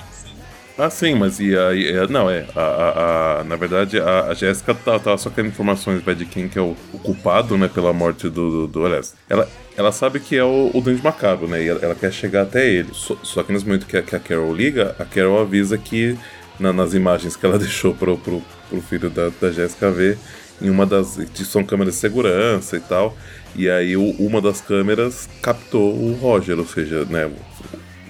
Ah, 0.78 0.90
sim, 0.90 1.16
mas 1.16 1.40
e 1.40 1.58
aí. 1.58 2.08
Não, 2.10 2.30
é. 2.30 2.46
A, 2.56 2.62
a, 2.62 3.40
a, 3.40 3.44
na 3.44 3.56
verdade, 3.56 4.00
a, 4.00 4.28
a 4.28 4.34
Jéssica 4.34 4.74
tá, 4.74 4.98
tá 4.98 5.18
só 5.18 5.30
querendo 5.30 5.52
informações 5.52 6.04
de 6.18 6.26
quem 6.26 6.48
que 6.48 6.58
é 6.58 6.62
o, 6.62 6.76
o 6.94 7.00
culpado, 7.00 7.58
né, 7.58 7.68
pela 7.68 7.94
morte 7.94 8.30
do, 8.30 8.68
do, 8.68 8.68
do 8.68 8.88
Ela, 9.30 9.48
ela 9.76 9.92
sabe 9.92 10.20
que 10.20 10.36
é 10.36 10.44
o, 10.44 10.72
o 10.74 10.82
Duende 10.82 11.04
Macabro, 11.04 11.48
né? 11.48 11.64
E 11.64 11.68
ela, 11.68 11.80
ela, 11.82 11.96
quer 11.96 12.12
chegar 12.12 12.44
até 12.44 12.68
ele. 12.70 12.90
Só, 12.94 13.16
só 13.22 13.44
que 13.44 13.52
nesse 13.52 13.66
momento 13.66 13.86
que 13.86 13.98
a, 13.98 14.02
que 14.02 14.16
a 14.16 14.20
Carol 14.20 14.54
liga, 14.56 14.96
a 14.98 15.06
Carol 15.06 15.40
avisa 15.40 15.78
que 15.78 16.18
na, 16.60 16.72
nas 16.72 16.94
imagens 16.94 17.36
que 17.36 17.46
ela 17.46 17.58
deixou 17.60 17.94
pro, 17.94 18.18
pro, 18.18 18.42
pro 18.70 18.82
filho 18.82 19.10
da, 19.10 19.30
da 19.42 19.52
Jéssica 19.52 19.92
ver, 19.92 20.18
em 20.62 20.70
uma 20.70 20.86
das. 20.86 21.20
são 21.46 21.64
câmeras 21.64 21.96
de 21.96 22.00
segurança 22.00 22.78
e 22.78 22.80
tal. 22.80 23.16
E 23.56 23.70
aí 23.70 23.98
uma 23.98 24.42
das 24.42 24.62
câmeras 24.62 25.28
captou 25.42 25.94
o 25.94 26.14
Roger, 26.14 26.58
ou 26.58 26.66
seja, 26.66 27.04
né? 27.06 27.30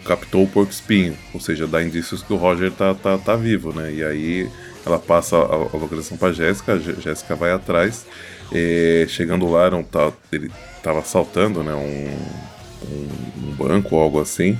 Captou 0.05 0.43
o 0.43 0.47
porco 0.47 0.71
espinho, 0.71 1.15
ou 1.33 1.39
seja, 1.39 1.67
dá 1.67 1.83
indícios 1.83 2.23
que 2.23 2.33
o 2.33 2.37
Roger 2.37 2.71
tá, 2.71 2.93
tá, 2.93 3.17
tá 3.17 3.35
vivo, 3.35 3.73
né? 3.73 3.91
E 3.91 4.03
aí 4.03 4.49
ela 4.85 4.99
passa 4.99 5.37
a, 5.37 5.39
a 5.41 5.77
localização 5.77 6.17
para 6.17 6.33
Jéssica, 6.33 6.79
Jéssica 6.79 7.35
vai 7.35 7.51
atrás, 7.51 8.05
e, 8.51 9.05
chegando 9.07 9.49
lá, 9.49 9.69
não 9.69 9.83
tá, 9.83 10.11
ele 10.31 10.51
tava 10.83 10.99
assaltando, 10.99 11.63
né? 11.63 11.73
Um, 11.73 12.91
um, 12.91 13.49
um 13.49 13.51
banco 13.55 13.95
ou 13.95 14.01
algo 14.01 14.19
assim. 14.19 14.57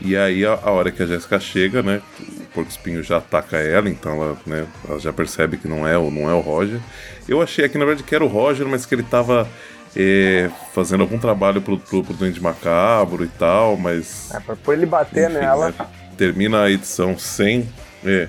E 0.00 0.16
aí 0.16 0.44
a, 0.44 0.54
a 0.54 0.70
hora 0.70 0.90
que 0.90 1.02
a 1.02 1.06
Jéssica 1.06 1.40
chega, 1.40 1.82
né? 1.82 2.00
O 2.20 2.42
porco 2.54 2.70
espinho 2.70 3.02
já 3.02 3.16
ataca 3.18 3.56
ela, 3.56 3.88
então 3.88 4.12
ela, 4.22 4.36
né, 4.46 4.66
ela 4.88 4.98
já 4.98 5.12
percebe 5.12 5.56
que 5.56 5.66
não 5.66 5.86
é, 5.86 5.94
não 5.94 6.30
é 6.30 6.34
o 6.34 6.40
Roger. 6.40 6.80
Eu 7.28 7.42
achei 7.42 7.64
aqui 7.64 7.76
na 7.76 7.84
verdade 7.84 8.06
que 8.06 8.14
era 8.14 8.24
o 8.24 8.28
Roger, 8.28 8.66
mas 8.66 8.86
que 8.86 8.94
ele 8.94 9.02
tava 9.02 9.48
é, 9.96 10.50
fazendo 10.74 11.00
algum 11.00 11.18
trabalho 11.18 11.62
pro, 11.62 11.78
pro, 11.78 12.04
pro 12.04 12.14
Duende 12.14 12.40
Macabro 12.40 13.24
e 13.24 13.28
tal, 13.28 13.76
mas. 13.76 14.30
É, 14.34 14.38
pra 14.38 14.54
por 14.54 14.74
ele 14.74 14.84
bater 14.84 15.30
enfim, 15.30 15.40
nela. 15.40 15.68
Né, 15.70 15.86
termina 16.16 16.62
a 16.62 16.70
edição 16.70 17.18
sem. 17.18 17.66
É, 18.04 18.28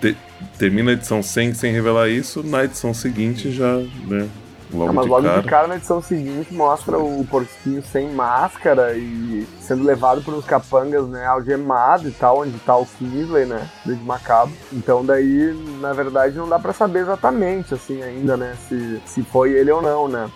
te, 0.00 0.16
termina 0.58 0.90
a 0.90 0.94
edição 0.94 1.22
sem, 1.22 1.54
sem 1.54 1.72
revelar 1.72 2.10
isso, 2.10 2.42
na 2.42 2.64
edição 2.64 2.92
seguinte 2.92 3.50
já, 3.50 3.78
né? 4.06 4.28
Logo, 4.72 4.92
mas 4.92 5.04
de, 5.04 5.10
logo 5.10 5.22
cara. 5.22 5.42
de 5.42 5.48
cara 5.48 5.68
na 5.68 5.76
edição 5.76 6.02
seguinte 6.02 6.52
mostra 6.52 6.98
o 6.98 7.24
porquinho 7.24 7.82
sem 7.84 8.10
máscara 8.10 8.94
e 8.96 9.46
sendo 9.60 9.84
levado 9.84 10.22
pelos 10.22 10.44
capangas, 10.44 11.06
né, 11.06 11.24
algemado 11.24 12.08
e 12.08 12.10
tal, 12.10 12.40
onde 12.40 12.58
tá 12.58 12.76
o 12.76 12.84
Kingsley, 12.84 13.46
né, 13.46 13.68
de 13.84 13.94
macabro. 13.94 14.52
Então 14.72 15.04
daí, 15.06 15.54
na 15.80 15.92
verdade, 15.92 16.36
não 16.36 16.48
dá 16.48 16.58
para 16.58 16.72
saber 16.72 17.00
exatamente, 17.00 17.74
assim, 17.74 18.02
ainda, 18.02 18.36
né, 18.36 18.54
se, 18.68 19.00
se 19.06 19.22
foi 19.22 19.52
ele 19.52 19.70
ou 19.70 19.80
não, 19.80 20.08
né. 20.08 20.28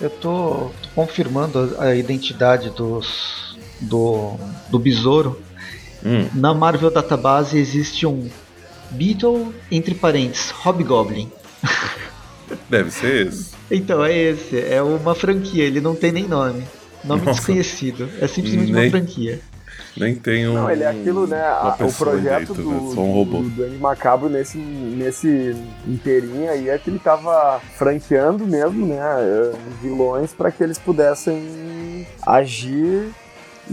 Eu 0.00 0.10
tô, 0.10 0.70
tô 0.82 0.88
confirmando 0.94 1.76
a, 1.78 1.84
a, 1.84 1.96
identidade 1.96 2.70
dos, 2.70 3.56
do, 3.80 4.36
do 4.68 4.78
besouro. 4.78 5.40
Hum. 6.04 6.28
Na 6.34 6.52
Marvel 6.52 6.90
Database 6.90 7.56
existe 7.56 8.06
um 8.06 8.28
Beetle, 8.90 9.54
entre 9.70 9.94
parênteses, 9.94 10.50
Hobgoblin. 10.50 11.30
Deve 12.68 12.90
ser 12.90 13.28
esse. 13.28 13.52
Então, 13.70 14.04
é 14.04 14.16
esse. 14.16 14.58
É 14.58 14.82
uma 14.82 15.14
franquia, 15.14 15.64
ele 15.64 15.80
não 15.80 15.94
tem 15.94 16.12
nem 16.12 16.28
nome. 16.28 16.64
Nome 17.02 17.22
Nossa. 17.22 17.38
desconhecido. 17.38 18.08
É 18.20 18.26
simplesmente 18.26 18.72
nem, 18.72 18.84
uma 18.84 18.90
franquia. 18.90 19.40
Nem 19.96 20.14
tem 20.14 20.48
um. 20.48 20.54
Não, 20.54 20.70
ele 20.70 20.82
é 20.82 20.88
aquilo, 20.88 21.26
né? 21.26 21.40
A, 21.40 21.76
o 21.80 21.92
projeto 21.92 22.54
dentro, 22.54 22.62
do, 22.62 22.70
né? 22.70 22.94
Só 22.94 23.00
um 23.00 23.12
robô. 23.12 23.42
do 23.42 23.78
Macabro 23.78 24.28
nesse, 24.28 24.58
nesse 24.58 25.56
inteirinho 25.86 26.50
aí 26.50 26.68
é 26.68 26.78
que 26.78 26.90
ele 26.90 26.98
tava 26.98 27.60
franqueando 27.76 28.46
mesmo, 28.46 28.86
né? 28.86 28.96
Eh, 28.98 29.52
vilões 29.80 30.32
para 30.32 30.50
que 30.50 30.62
eles 30.62 30.78
pudessem 30.78 32.06
agir. 32.26 33.10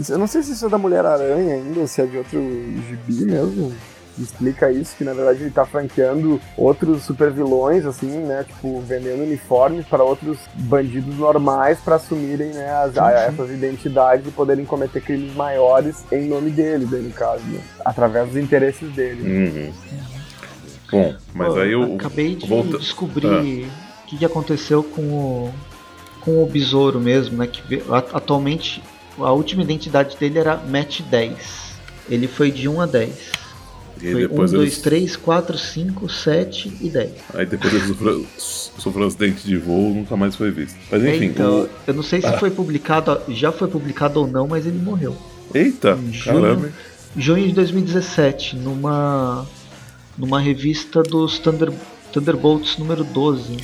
Eu 0.08 0.18
não 0.18 0.26
sei 0.26 0.42
se 0.42 0.52
isso 0.52 0.66
é 0.66 0.68
da 0.68 0.78
Mulher-Aranha 0.78 1.54
ainda, 1.54 1.80
ou 1.80 1.86
se 1.86 2.00
é 2.00 2.06
de 2.06 2.16
outro 2.16 2.40
gibi 2.40 3.24
mesmo 3.24 3.74
explica 4.18 4.70
isso, 4.70 4.94
que 4.96 5.04
na 5.04 5.12
verdade 5.14 5.42
ele 5.42 5.50
tá 5.50 5.64
franqueando 5.64 6.40
outros 6.56 7.02
super 7.04 7.30
vilões, 7.30 7.84
assim, 7.86 8.06
né? 8.18 8.44
Tipo, 8.46 8.80
vendendo 8.80 9.22
uniformes 9.22 9.86
para 9.86 10.02
outros 10.04 10.38
bandidos 10.54 11.16
normais 11.16 11.78
para 11.80 11.96
assumirem, 11.96 12.48
né, 12.52 12.70
as, 12.70 12.96
a, 12.98 13.10
essas 13.12 13.50
identidades 13.50 14.26
e 14.26 14.30
poderem 14.30 14.64
cometer 14.64 15.00
crimes 15.02 15.34
maiores 15.34 16.04
em 16.12 16.28
nome 16.28 16.50
dele, 16.50 16.86
daí 16.90 17.02
no 17.02 17.10
caso, 17.10 17.42
né? 17.46 17.60
Através 17.84 18.28
dos 18.28 18.36
interesses 18.36 18.90
dele. 18.92 19.22
Uhum. 19.22 19.72
Bom, 20.90 21.14
mas 21.34 21.54
Pô, 21.54 21.60
aí 21.60 21.72
eu. 21.72 21.94
Acabei 21.94 22.34
de 22.34 22.46
volta- 22.46 22.78
descobrir 22.78 23.26
Ah. 23.26 24.02
o 24.04 24.06
que, 24.08 24.18
que 24.18 24.24
aconteceu 24.24 24.82
com 24.82 25.00
o, 25.00 25.54
com 26.20 26.42
o 26.42 26.46
besouro 26.46 27.00
mesmo, 27.00 27.38
né? 27.38 27.46
Que 27.46 27.82
atualmente 28.12 28.82
a 29.18 29.32
última 29.32 29.62
identidade 29.62 30.16
dele 30.18 30.38
era 30.38 30.56
Match 30.58 31.00
10. 31.00 31.72
Ele 32.10 32.28
foi 32.28 32.50
de 32.50 32.68
1 32.68 32.80
a 32.80 32.86
10. 32.86 33.32
E 34.00 34.10
Foi 34.12 34.24
1, 34.24 34.28
depois 34.28 34.50
2, 34.52 34.62
eles, 34.62 34.78
3, 34.82 35.16
4, 35.16 35.58
5, 35.58 36.08
7 36.08 36.72
e 36.80 36.88
10. 36.90 37.10
aí 37.34 37.46
depois 37.46 37.72
ele 37.74 37.86
sofreu, 37.86 38.26
sofreu 38.38 39.04
um 39.04 39.06
acidente 39.08 39.44
de 39.46 39.56
voo 39.56 39.94
nunca 39.94 40.16
mais 40.16 40.34
foi 40.34 40.50
visto. 40.50 40.76
Mas 40.90 41.04
enfim, 41.04 41.26
então, 41.26 41.60
o- 41.62 41.68
eu 41.86 41.94
não 41.94 42.02
sei 42.02 42.20
se 42.20 42.32
foi 42.38 42.50
publicado, 42.50 43.20
já 43.28 43.52
foi 43.52 43.68
publicado 43.68 44.20
ou 44.20 44.26
não, 44.26 44.46
mas 44.48 44.66
ele 44.66 44.78
morreu. 44.78 45.16
Eita, 45.54 45.98
em 46.02 46.12
junho. 46.12 46.40
caramba. 46.42 46.68
Junho 47.16 47.46
de 47.46 47.52
2017, 47.54 48.56
numa 48.56 49.46
numa 50.16 50.40
revista 50.40 51.02
dos 51.02 51.38
Thunder, 51.38 51.70
Thunderbolts 52.12 52.76
número 52.78 53.02
12 53.04 53.56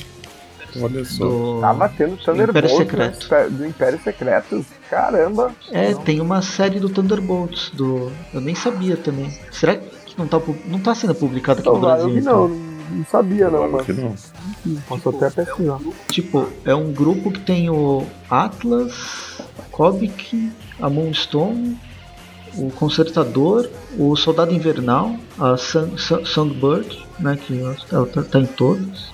Olha 0.79 1.03
só. 1.03 1.25
do 1.27 1.57
Tava 1.61 1.89
tendo 1.89 2.15
Thunderbolt 2.17 2.49
Império 2.49 2.69
do 2.69 2.77
Secreto. 2.77 3.49
Do 3.51 3.65
Império 3.65 3.99
Secreto. 4.03 4.65
Caramba! 4.89 5.51
É, 5.71 5.93
tem 5.95 6.21
uma 6.21 6.41
série 6.43 6.79
do 6.79 6.89
Thunderbolts 6.89 7.71
do 7.73 8.11
eu 8.33 8.39
nem 8.41 8.53
sabia 8.53 8.95
também. 8.95 9.31
Será 9.51 9.75
que 9.75 9.87
não 10.19 10.27
tá 10.27 10.41
não 10.67 10.79
tá 10.79 10.93
sendo 10.93 11.15
publicado 11.15 11.59
aqui 11.61 11.69
no 11.69 11.79
Provável 11.79 12.05
Brasil? 12.09 12.13
que 12.21 12.27
então? 12.27 12.47
não, 12.47 12.97
não 12.97 13.05
sabia 13.05 13.45
não, 13.49 13.57
Claro 13.59 13.71
mas 13.73 13.85
que 13.85 13.93
não. 13.93 14.15
posso 14.87 15.09
até 15.09 15.29
pesquisar. 15.29 15.79
Tipo, 16.09 16.47
é 16.65 16.75
um 16.75 16.91
grupo 16.91 17.31
que 17.31 17.39
tem 17.39 17.69
o 17.69 18.05
Atlas, 18.29 19.41
Kobik, 19.71 20.51
a 20.81 20.89
Moonstone, 20.89 21.77
o 22.55 22.69
Concertador, 22.71 23.69
o 23.97 24.15
Soldado 24.15 24.53
Invernal, 24.53 25.15
a 25.39 25.55
Sun- 25.57 25.97
Sun- 25.97 26.25
Songbird, 26.25 27.05
né, 27.19 27.37
que 27.37 27.59
ela 27.91 28.05
tá, 28.07 28.23
tá 28.23 28.39
em 28.39 28.45
todos. 28.45 29.11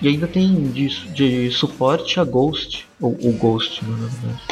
E 0.00 0.08
ainda 0.08 0.26
tem 0.26 0.64
de, 0.70 0.88
de 1.12 1.50
suporte 1.52 2.18
a 2.18 2.24
Ghost, 2.24 2.88
ou 3.00 3.12
o 3.22 3.32
Ghost, 3.32 3.84
na 3.84 3.96
verdade. 3.96 4.42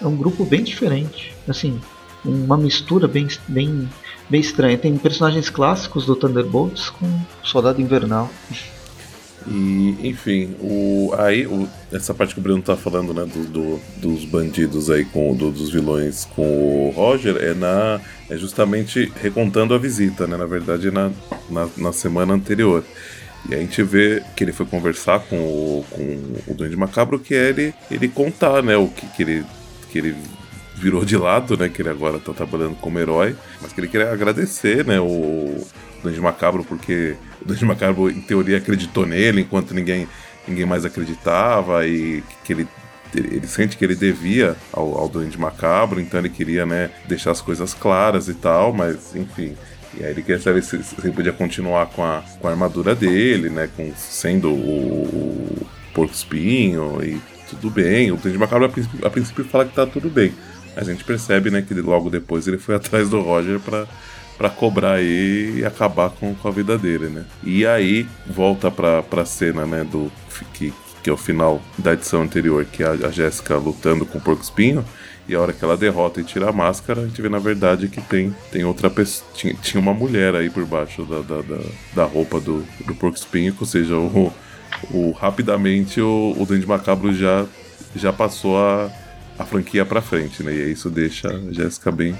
É 0.00 0.06
um 0.06 0.16
grupo 0.16 0.44
bem 0.44 0.62
diferente, 0.62 1.34
assim, 1.48 1.80
uma 2.24 2.56
mistura 2.56 3.08
bem, 3.08 3.26
bem, 3.48 3.88
bem 4.28 4.40
estranha. 4.40 4.76
Tem 4.78 4.96
personagens 4.96 5.48
clássicos 5.50 6.06
do 6.06 6.16
Thunderbolts 6.16 6.90
com 6.90 7.06
Soldado 7.42 7.80
Invernal. 7.80 8.30
E, 9.46 9.98
enfim, 10.08 10.54
o, 10.58 11.12
aí 11.18 11.46
o- 11.46 11.68
essa 11.92 12.14
parte 12.14 12.32
que 12.32 12.40
o 12.40 12.42
Bruno 12.42 12.62
tá 12.62 12.76
falando, 12.76 13.12
né, 13.12 13.26
do, 13.26 13.44
do- 13.44 13.80
dos 13.98 14.24
bandidos 14.24 14.88
aí, 14.90 15.04
com, 15.04 15.34
do- 15.36 15.50
dos 15.50 15.70
vilões 15.70 16.24
com 16.34 16.88
o 16.88 16.90
Roger, 16.96 17.36
é, 17.36 17.52
na, 17.52 18.00
é 18.30 18.36
justamente 18.38 19.12
recontando 19.20 19.74
a 19.74 19.78
visita, 19.78 20.26
né, 20.26 20.38
na 20.38 20.46
verdade, 20.46 20.90
na, 20.90 21.10
na, 21.50 21.68
na 21.76 21.92
semana 21.92 22.32
anterior. 22.32 22.82
E 23.50 23.54
a 23.54 23.58
gente 23.58 23.82
vê 23.82 24.22
que 24.34 24.42
ele 24.42 24.52
foi 24.54 24.64
conversar 24.64 25.18
com 25.20 25.36
o, 25.36 25.84
com 25.90 26.02
o 26.50 26.54
Duende 26.54 26.76
Macabro, 26.76 27.18
que 27.18 27.34
é 27.34 27.50
ele, 27.50 27.74
ele 27.90 28.08
contar, 28.08 28.62
né, 28.62 28.78
o 28.78 28.88
que, 28.88 29.06
que, 29.08 29.22
ele, 29.22 29.44
que 29.92 29.98
ele 29.98 30.16
virou 30.74 31.04
de 31.04 31.16
lado, 31.16 31.56
né, 31.56 31.68
que 31.68 31.80
ele 31.82 31.88
agora 31.88 32.18
tá 32.18 32.32
trabalhando 32.32 32.74
como 32.76 32.98
herói, 32.98 33.36
mas 33.62 33.72
que 33.72 33.80
ele 33.80 33.88
queria 33.88 34.12
agradecer, 34.12 34.84
né, 34.84 35.00
o 35.00 35.64
Duende 36.02 36.20
Macabro, 36.20 36.64
porque 36.64 37.16
o 37.40 37.44
Duende 37.44 37.64
Macabro, 37.64 38.10
em 38.10 38.20
teoria, 38.20 38.58
acreditou 38.58 39.06
nele, 39.06 39.42
enquanto 39.42 39.72
ninguém, 39.72 40.08
ninguém 40.46 40.66
mais 40.66 40.84
acreditava, 40.84 41.86
e 41.86 42.22
que 42.44 42.52
ele 42.52 42.68
ele 43.16 43.46
sente 43.46 43.76
que 43.76 43.84
ele 43.84 43.94
devia 43.94 44.56
ao, 44.72 44.98
ao 44.98 45.08
Duende 45.08 45.38
Macabro, 45.38 46.00
então 46.00 46.18
ele 46.18 46.28
queria, 46.28 46.66
né, 46.66 46.90
deixar 47.06 47.30
as 47.30 47.40
coisas 47.40 47.72
claras 47.72 48.28
e 48.28 48.34
tal, 48.34 48.72
mas 48.72 49.14
enfim. 49.14 49.54
E 49.96 50.04
aí 50.04 50.10
ele 50.10 50.22
queria 50.22 50.40
saber 50.40 50.62
se, 50.62 50.82
se 50.82 50.96
ele 50.98 51.12
podia 51.12 51.32
continuar 51.32 51.86
com 51.86 52.02
a, 52.02 52.24
com 52.40 52.48
a 52.48 52.50
armadura 52.50 52.94
dele, 52.94 53.48
né, 53.48 53.68
com, 53.76 53.92
sendo 53.96 54.50
o, 54.50 55.04
o 55.62 55.66
porco 55.94 56.12
espinho 56.12 56.98
e 57.02 57.20
tudo 57.48 57.70
bem. 57.70 58.10
O 58.10 58.16
Duende 58.16 58.38
Macabro 58.38 58.66
a 58.66 58.68
princípio, 58.68 59.06
a 59.06 59.10
princípio 59.10 59.44
fala 59.44 59.64
que 59.64 59.74
tá 59.74 59.86
tudo 59.86 60.10
bem, 60.10 60.32
a 60.76 60.84
gente 60.84 61.04
percebe, 61.04 61.50
né, 61.50 61.62
que 61.62 61.74
logo 61.74 62.10
depois 62.10 62.46
ele 62.46 62.58
foi 62.58 62.74
atrás 62.76 63.08
do 63.08 63.20
Roger 63.20 63.60
para 63.60 63.86
para 64.36 64.50
cobrar 64.50 64.94
aí 64.94 65.58
e 65.58 65.64
acabar 65.64 66.10
com, 66.10 66.34
com 66.34 66.48
a 66.48 66.50
vida 66.50 66.76
dele, 66.76 67.06
né? 67.06 67.24
E 67.42 67.64
aí 67.64 68.06
volta 68.26 68.70
pra, 68.70 69.02
pra 69.02 69.24
cena, 69.24 69.64
né, 69.64 69.84
do 69.84 70.10
que, 70.52 70.72
que 71.02 71.10
é 71.10 71.12
o 71.12 71.16
final 71.16 71.62
da 71.78 71.92
edição 71.92 72.22
anterior, 72.22 72.64
que 72.64 72.82
é 72.82 72.86
a, 72.86 72.90
a 72.90 73.10
Jéssica 73.10 73.56
lutando 73.56 74.04
com 74.04 74.18
o 74.18 74.20
Porco 74.20 74.42
Espinho, 74.42 74.84
e 75.26 75.34
a 75.34 75.40
hora 75.40 75.52
que 75.52 75.64
ela 75.64 75.76
derrota 75.76 76.20
e 76.20 76.24
tira 76.24 76.50
a 76.50 76.52
máscara, 76.52 77.02
a 77.02 77.06
gente 77.06 77.20
vê 77.20 77.28
na 77.28 77.38
verdade 77.38 77.88
que 77.88 78.00
tem, 78.00 78.34
tem 78.50 78.64
outra. 78.64 78.92
Tinha, 79.34 79.54
tinha 79.54 79.80
uma 79.80 79.94
mulher 79.94 80.34
aí 80.34 80.50
por 80.50 80.64
baixo 80.66 81.04
da, 81.04 81.20
da, 81.20 81.40
da, 81.40 81.60
da 81.94 82.04
roupa 82.04 82.40
do, 82.40 82.64
do 82.86 82.94
Porco 82.94 83.16
Espinho, 83.16 83.56
ou 83.58 83.66
seja, 83.66 83.96
o, 83.96 84.32
o, 84.90 85.12
rapidamente 85.12 86.00
o, 86.00 86.34
o 86.38 86.44
Dente 86.44 86.66
Macabro 86.66 87.14
já, 87.14 87.46
já 87.96 88.12
passou 88.12 88.58
a, 88.58 88.90
a 89.38 89.44
franquia 89.44 89.84
pra 89.84 90.00
frente, 90.00 90.42
né? 90.42 90.52
E 90.52 90.72
isso 90.72 90.90
deixa 90.90 91.28
a 91.28 91.52
Jéssica 91.52 91.90
bem, 91.90 92.16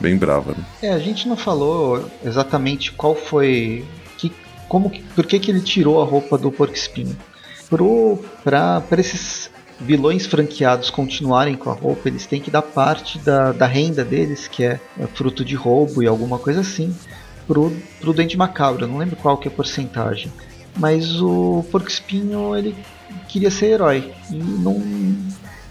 bem 0.00 0.16
brava, 0.16 0.52
né? 0.52 0.64
É, 0.82 0.92
a 0.92 0.98
gente 0.98 1.28
não 1.28 1.36
falou 1.36 2.08
exatamente 2.24 2.92
qual 2.92 3.14
foi. 3.14 3.84
Que, 4.18 4.32
como, 4.68 4.90
por 5.14 5.26
que, 5.26 5.38
que 5.38 5.50
ele 5.50 5.60
tirou 5.60 6.00
a 6.00 6.04
roupa 6.04 6.38
do 6.38 6.50
porco 6.50 6.74
espinho. 6.74 7.16
Para 8.44 8.82
esses 8.98 9.50
vilões 9.80 10.26
franqueados 10.26 10.90
continuarem 10.90 11.56
com 11.56 11.70
a 11.70 11.74
roupa, 11.74 12.08
eles 12.08 12.26
têm 12.26 12.40
que 12.40 12.50
dar 12.50 12.62
parte 12.62 13.18
da, 13.18 13.52
da 13.52 13.66
renda 13.66 14.04
deles, 14.04 14.46
que 14.46 14.64
é, 14.64 14.78
é 14.98 15.06
fruto 15.06 15.44
de 15.44 15.54
roubo 15.54 16.02
e 16.02 16.06
alguma 16.06 16.38
coisa 16.38 16.60
assim, 16.60 16.94
pro, 17.46 17.72
pro 18.00 18.12
Dente 18.12 18.36
Macabro. 18.36 18.84
Eu 18.84 18.88
não 18.88 18.98
lembro 18.98 19.16
qual 19.16 19.36
que 19.36 19.48
é 19.48 19.50
a 19.50 19.54
porcentagem. 19.54 20.30
Mas 20.78 21.20
o 21.20 21.64
porco 21.70 21.88
espinho 21.88 22.56
ele 22.56 22.74
queria 23.28 23.50
ser 23.50 23.66
herói. 23.66 24.12
E 24.30 24.36
não, 24.36 24.82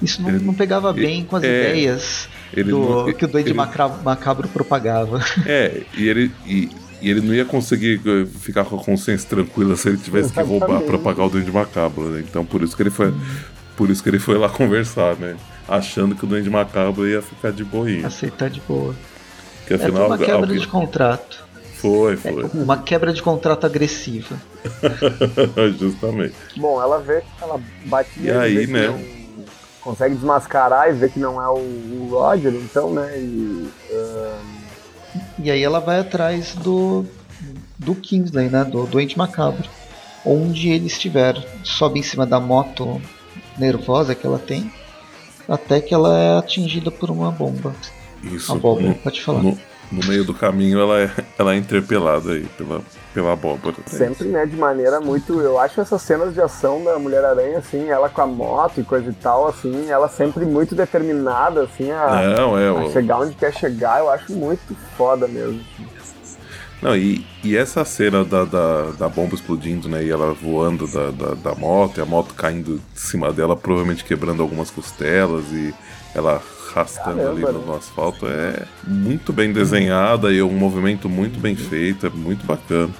isso 0.01 0.21
não, 0.21 0.29
Ele- 0.29 0.43
não 0.45 0.53
pegava 0.53 0.89
ele- 0.91 1.01
bem 1.05 1.23
com 1.23 1.35
as 1.35 1.43
é, 1.43 1.47
ideias 1.47 2.29
Ele 2.53 2.71
do, 2.71 2.79
não- 2.79 3.13
que 3.13 3.25
o 3.25 3.27
Duende 3.27 3.49
ele- 3.49 3.55
Macabro, 3.57 4.03
Macabro 4.03 4.47
propagava. 4.47 5.23
É, 5.45 5.81
e 5.97 6.07
ele, 6.07 6.31
e, 6.45 6.69
e 7.01 7.09
ele 7.09 7.21
não 7.21 7.33
ia 7.33 7.45
conseguir 7.45 8.01
eh, 8.05 8.25
ficar 8.39 8.63
com 8.65 8.75
a 8.77 8.83
consciência 8.83 9.27
tranquila 9.29 9.75
se 9.75 9.89
ele 9.89 9.97
tivesse 9.97 10.31
que 10.33 10.41
roubar 10.41 10.81
pra 10.81 10.97
pagar 10.97 11.25
o 11.25 11.29
Duende 11.29 11.51
Macabro, 11.51 12.03
né? 12.09 12.23
Então 12.27 12.45
por 12.45 12.61
isso 12.61 12.75
que 12.75 12.83
ele 12.83 12.89
foi. 12.91 13.13
Por 13.77 13.89
isso 13.89 14.03
que 14.03 14.09
ele 14.09 14.19
foi 14.19 14.37
lá 14.37 14.49
conversar, 14.49 15.15
né? 15.15 15.35
Achando 15.67 16.13
que 16.15 16.23
o 16.25 16.27
Duende 16.27 16.49
Macabro 16.49 17.07
ia 17.07 17.21
ficar 17.21 17.51
de 17.51 17.63
boinha. 17.63 18.05
Aceitar 18.05 18.49
de 18.49 18.61
boa. 18.67 18.93
Que 19.65 19.73
É 19.73 19.77
foi 19.77 19.87
afinal. 19.87 20.07
uma 20.07 20.17
quebra 20.17 20.35
alguém- 20.35 20.59
de 20.59 20.67
contrato. 20.67 21.43
Foi, 21.77 22.13
É 22.13 22.17
foi. 22.17 22.43
uma 22.53 22.77
quebra 22.77 23.11
de 23.13 23.23
contrato 23.23 23.65
agressiva. 23.65 24.35
Justamente. 25.79 26.35
Bom, 26.57 26.81
ela 26.81 26.99
vê 26.99 27.21
que 27.21 27.27
ela 27.43 27.59
bate 27.85 28.09
E 28.19 28.29
aí, 28.29 28.67
né? 28.67 28.87
Consegue 29.83 30.15
desmascarar 30.15 30.89
e 30.89 30.93
vê 30.93 31.09
que 31.09 31.19
não 31.19 31.41
é 31.41 31.47
o, 31.49 31.55
o 31.57 32.07
Roger, 32.11 32.53
então, 32.53 32.93
né? 32.93 33.17
E, 33.17 33.69
ah, 33.91 34.39
E 35.39 35.51
aí 35.51 35.63
ela 35.63 35.79
vai 35.79 35.99
atrás 35.99 36.55
do 36.55 37.05
do 37.77 37.95
Kingsley, 37.95 38.49
né? 38.49 38.63
Do 38.63 38.85
doente 38.85 39.17
macabro. 39.17 39.67
Onde 40.25 40.69
ele 40.69 40.85
estiver. 40.85 41.35
Sobe 41.63 41.99
em 41.99 42.03
cima 42.03 42.25
da 42.27 42.39
moto 42.39 43.01
nervosa 43.57 44.13
que 44.13 44.25
ela 44.25 44.37
tem. 44.37 44.71
Até 45.49 45.81
que 45.81 45.93
ela 45.93 46.17
é 46.17 46.37
atingida 46.37 46.91
por 46.91 47.09
uma 47.09 47.31
bomba. 47.31 47.73
Isso. 48.23 48.51
Abóbora, 48.51 48.89
No, 48.89 48.95
pode 48.95 49.19
falar. 49.21 49.41
no, 49.41 49.57
no 49.91 50.07
meio 50.07 50.23
do 50.23 50.33
caminho 50.33 50.79
ela 50.79 50.99
é, 50.99 51.11
ela 51.37 51.53
é 51.53 51.57
interpelada 51.57 52.31
aí 52.31 52.45
pela, 52.57 52.81
pela 53.13 53.33
abóbora. 53.33 53.75
sempre, 53.85 54.27
né, 54.29 54.45
de 54.45 54.55
maneira 54.55 55.01
muito. 55.01 55.39
Eu 55.41 55.59
acho 55.59 55.81
essas 55.81 56.01
cenas 56.01 56.33
de 56.33 56.41
ação 56.41 56.83
da 56.83 56.97
Mulher-Aranha, 56.97 57.57
assim, 57.57 57.89
ela 57.89 58.09
com 58.09 58.21
a 58.21 58.27
moto 58.27 58.79
e 58.79 58.83
coisa 58.83 59.09
e 59.09 59.13
tal, 59.13 59.47
assim, 59.47 59.89
ela 59.89 60.07
sempre 60.07 60.45
muito 60.45 60.73
determinada, 60.73 61.63
assim, 61.63 61.91
a, 61.91 62.35
Não, 62.37 62.57
é. 62.57 62.87
a 62.87 62.89
chegar 62.91 63.19
onde 63.19 63.35
quer 63.35 63.53
chegar, 63.53 63.99
eu 63.99 64.09
acho 64.09 64.31
muito 64.31 64.75
foda 64.97 65.27
mesmo. 65.27 65.61
Não, 66.81 66.95
e, 66.95 67.23
e 67.43 67.55
essa 67.55 67.85
cena 67.85 68.25
da, 68.25 68.43
da, 68.43 68.91
da 68.97 69.07
bomba 69.07 69.35
explodindo, 69.35 69.87
né? 69.87 70.03
E 70.03 70.09
ela 70.09 70.33
voando 70.33 70.87
da, 70.87 71.11
da, 71.11 71.33
da 71.35 71.55
moto, 71.55 71.99
e 71.99 72.01
a 72.01 72.05
moto 72.05 72.33
caindo 72.33 72.81
de 72.93 72.99
cima 72.99 73.31
dela, 73.31 73.55
provavelmente 73.55 74.03
quebrando 74.03 74.41
algumas 74.41 74.71
costelas 74.71 75.45
e 75.51 75.71
ela 76.15 76.41
arrastando 76.71 77.21
ali 77.21 77.41
Caramba, 77.41 77.51
no, 77.51 77.59
né? 77.59 77.65
no 77.67 77.75
asfalto. 77.75 78.27
É 78.27 78.63
muito 78.85 79.31
bem 79.33 79.51
desenhada 79.51 80.31
e 80.31 80.41
um 80.41 80.51
movimento 80.51 81.09
muito 81.09 81.39
bem 81.39 81.55
feito, 81.55 82.07
é 82.07 82.09
muito 82.09 82.45
bacana. 82.45 82.93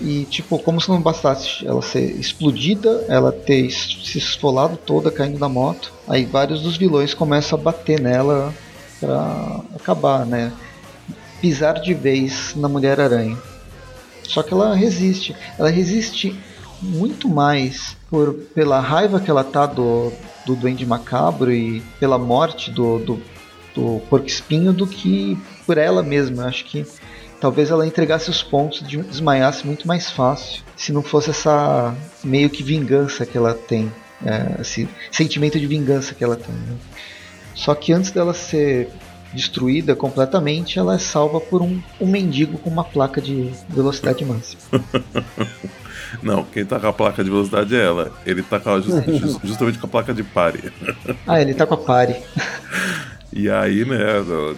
E 0.00 0.24
tipo, 0.24 0.58
como 0.58 0.80
se 0.80 0.88
não 0.88 1.00
bastasse 1.00 1.66
ela 1.66 1.80
ser 1.80 2.18
explodida, 2.18 3.04
ela 3.08 3.30
ter 3.30 3.70
se 3.70 4.18
esfolado 4.18 4.76
toda 4.76 5.10
caindo 5.10 5.38
da 5.38 5.48
moto, 5.48 5.92
aí 6.08 6.24
vários 6.24 6.62
dos 6.62 6.76
vilões 6.76 7.14
começam 7.14 7.58
a 7.58 7.62
bater 7.62 8.00
nela 8.00 8.52
pra 9.00 9.60
acabar, 9.74 10.26
né? 10.26 10.52
Pisar 11.40 11.80
de 11.80 11.94
vez 11.94 12.54
na 12.56 12.68
Mulher 12.68 13.00
Aranha. 13.00 13.38
Só 14.22 14.42
que 14.42 14.52
ela 14.52 14.74
resiste. 14.74 15.36
Ela 15.58 15.70
resiste 15.70 16.36
muito 16.84 17.28
mais 17.28 17.96
por, 18.10 18.34
pela 18.54 18.80
raiva 18.80 19.18
que 19.18 19.30
ela 19.30 19.42
tá 19.42 19.66
do, 19.66 20.12
do 20.46 20.54
Duende 20.54 20.86
Macabro 20.86 21.52
e 21.52 21.80
pela 21.98 22.18
morte 22.18 22.70
do, 22.70 22.98
do, 22.98 23.22
do 23.74 24.00
Porco 24.08 24.26
Espinho 24.26 24.72
do 24.72 24.86
que 24.86 25.38
por 25.66 25.78
ela 25.78 26.02
mesma. 26.02 26.42
Eu 26.42 26.48
acho 26.48 26.64
que 26.66 26.86
talvez 27.40 27.70
ela 27.70 27.86
entregasse 27.86 28.30
os 28.30 28.42
pontos, 28.42 28.82
desmaiasse 28.82 29.66
muito 29.66 29.88
mais 29.88 30.10
fácil, 30.10 30.62
se 30.76 30.92
não 30.92 31.02
fosse 31.02 31.30
essa 31.30 31.94
meio 32.22 32.50
que 32.50 32.62
vingança 32.62 33.26
que 33.26 33.36
ela 33.36 33.54
tem, 33.54 33.90
é, 34.24 34.60
esse 34.60 34.88
sentimento 35.10 35.58
de 35.58 35.66
vingança 35.66 36.14
que 36.14 36.22
ela 36.22 36.36
tem. 36.36 36.54
Né? 36.54 36.76
Só 37.54 37.74
que 37.74 37.92
antes 37.92 38.10
dela 38.10 38.34
ser 38.34 38.88
destruída 39.32 39.96
completamente, 39.96 40.78
ela 40.78 40.94
é 40.94 40.98
salva 40.98 41.40
por 41.40 41.60
um, 41.60 41.82
um 42.00 42.06
mendigo 42.06 42.56
com 42.58 42.70
uma 42.70 42.84
placa 42.84 43.20
de 43.20 43.50
velocidade 43.68 44.24
máxima. 44.24 44.62
Não, 46.22 46.44
quem 46.44 46.64
tá 46.64 46.78
com 46.80 46.86
a 46.86 46.92
placa 46.92 47.22
de 47.22 47.30
velocidade 47.30 47.74
é 47.74 47.84
ela. 47.84 48.12
Ele 48.24 48.42
tá 48.42 48.58
com 48.60 48.70
a, 48.70 48.80
just, 48.80 48.96
justamente 49.44 49.78
com 49.78 49.86
a 49.86 49.90
placa 49.90 50.14
de 50.14 50.22
pare. 50.22 50.72
Ah, 51.26 51.40
ele 51.40 51.54
tá 51.54 51.66
com 51.66 51.74
a 51.74 51.78
pare. 51.78 52.16
E 53.32 53.50
aí, 53.50 53.84
né, 53.84 53.98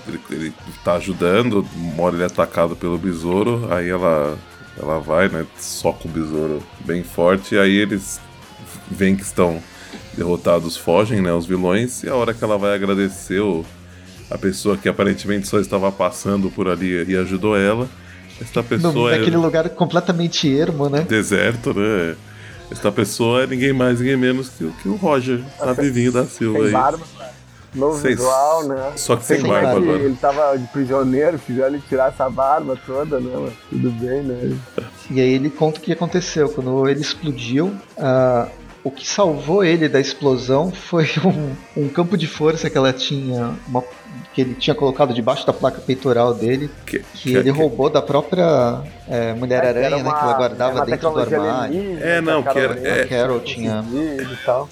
ele, 0.07 0.21
ele 0.31 0.55
tá 0.85 0.97
ajudando, 0.97 1.67
uma 1.75 2.03
hora 2.03 2.15
ele 2.15 2.23
é 2.25 2.27
atacado 2.27 2.77
pelo 2.77 2.99
besouro, 2.99 3.67
aí 3.73 3.89
ela, 3.89 4.37
ela 4.79 5.01
vai, 5.01 5.31
né, 5.31 5.47
soca 5.59 6.07
o 6.07 6.11
besouro 6.11 6.63
bem 6.85 7.03
forte, 7.03 7.55
e 7.55 7.59
aí 7.59 7.75
eles 7.75 8.21
veem 8.91 9.17
que 9.17 9.23
estão 9.23 9.63
derrotados, 10.15 10.77
fogem, 10.77 11.23
né, 11.23 11.33
os 11.33 11.47
vilões, 11.47 12.03
e 12.03 12.09
a 12.11 12.15
hora 12.15 12.35
que 12.35 12.45
ela 12.45 12.59
vai 12.59 12.75
agradecer 12.75 13.41
o, 13.41 13.65
a 14.31 14.37
pessoa 14.37 14.77
que 14.77 14.91
aparentemente 14.91 15.49
só 15.49 15.59
estava 15.59 15.91
passando 15.91 16.51
por 16.51 16.69
ali 16.69 17.03
e 17.11 17.17
ajudou 17.17 17.57
ela, 17.57 17.89
esta 18.41 18.63
pessoa 18.63 18.93
no, 18.93 19.09
é... 19.09 19.19
Naquele 19.19 19.37
lugar 19.37 19.69
completamente 19.71 20.49
ermo, 20.53 20.89
né? 20.89 21.03
Deserto, 21.09 21.73
né? 21.75 22.17
Esta 22.71 22.91
pessoa 22.91 23.45
é 23.45 23.47
ninguém 23.47 23.73
mais, 23.73 24.01
ninguém 24.01 24.17
menos 24.17 24.49
que, 24.49 24.69
que 24.83 24.89
o 24.89 24.97
Roger, 24.97 25.41
a 25.61 25.73
Vivinho 25.73 26.11
da 26.11 26.25
Silva 26.27 26.59
Sem 26.59 26.67
aí. 26.67 26.73
barba, 26.73 27.05
novo 27.75 28.01
Sem- 28.01 28.11
visual, 28.17 28.67
né? 28.67 28.93
Só 28.97 29.15
que 29.17 29.25
sem 29.25 29.41
Sei 29.41 29.49
barba 29.49 29.69
é 29.69 29.77
agora. 29.77 29.99
Ele 30.03 30.17
tava 30.17 30.57
de 30.59 30.67
prisioneiro, 30.69 31.39
fizeram 31.39 31.75
ele 31.75 31.83
tirar 31.89 32.09
essa 32.09 32.29
barba 32.29 32.77
toda, 32.85 33.21
né? 33.21 33.31
Mas 33.41 33.53
tudo 33.71 33.91
bem, 33.93 34.23
né? 34.23 34.57
E 35.11 35.21
aí 35.21 35.35
ele 35.35 35.49
conta 35.49 35.79
o 35.79 35.83
que 35.83 35.93
aconteceu. 35.93 36.49
Quando 36.49 36.89
ele 36.89 37.01
explodiu, 37.01 37.73
ah, 37.97 38.49
o 38.87 38.91
que 38.91 39.07
salvou 39.07 39.65
ele 39.65 39.89
da 39.89 39.99
explosão 40.01 40.71
foi 40.71 41.09
um, 41.25 41.85
um 41.85 41.89
campo 41.89 42.17
de 42.17 42.27
força 42.27 42.71
que 42.71 42.77
ela 42.79 42.93
tinha. 42.93 43.55
uma- 43.69 43.83
que 44.33 44.41
ele 44.43 44.55
tinha 44.55 44.75
colocado 44.75 45.13
debaixo 45.15 45.47
da 45.47 45.53
placa 45.53 45.81
peitoral 45.81 46.33
dele, 46.35 46.71
Que, 46.87 47.01
que 47.15 47.35
ele 47.35 47.51
roubou 47.51 47.89
da 47.91 48.01
própria 48.01 48.83
é, 49.09 49.33
Mulher-Aranha, 49.35 49.87
Era 49.87 49.97
né? 49.97 50.03
Que 50.05 50.09
ela 50.25 50.35
guardava 50.35 50.87
dentro 50.87 51.11
do 51.11 51.21
armário. 51.21 51.99
É, 52.01 52.21
não, 52.21 52.41
a 52.41 52.43
que 52.45 52.59
era- 52.59 52.81
é. 52.81 53.03
A 53.03 53.07
Carol 53.09 53.41
tinha- 53.41 53.85
e 53.93 54.37
tal. 54.45 54.69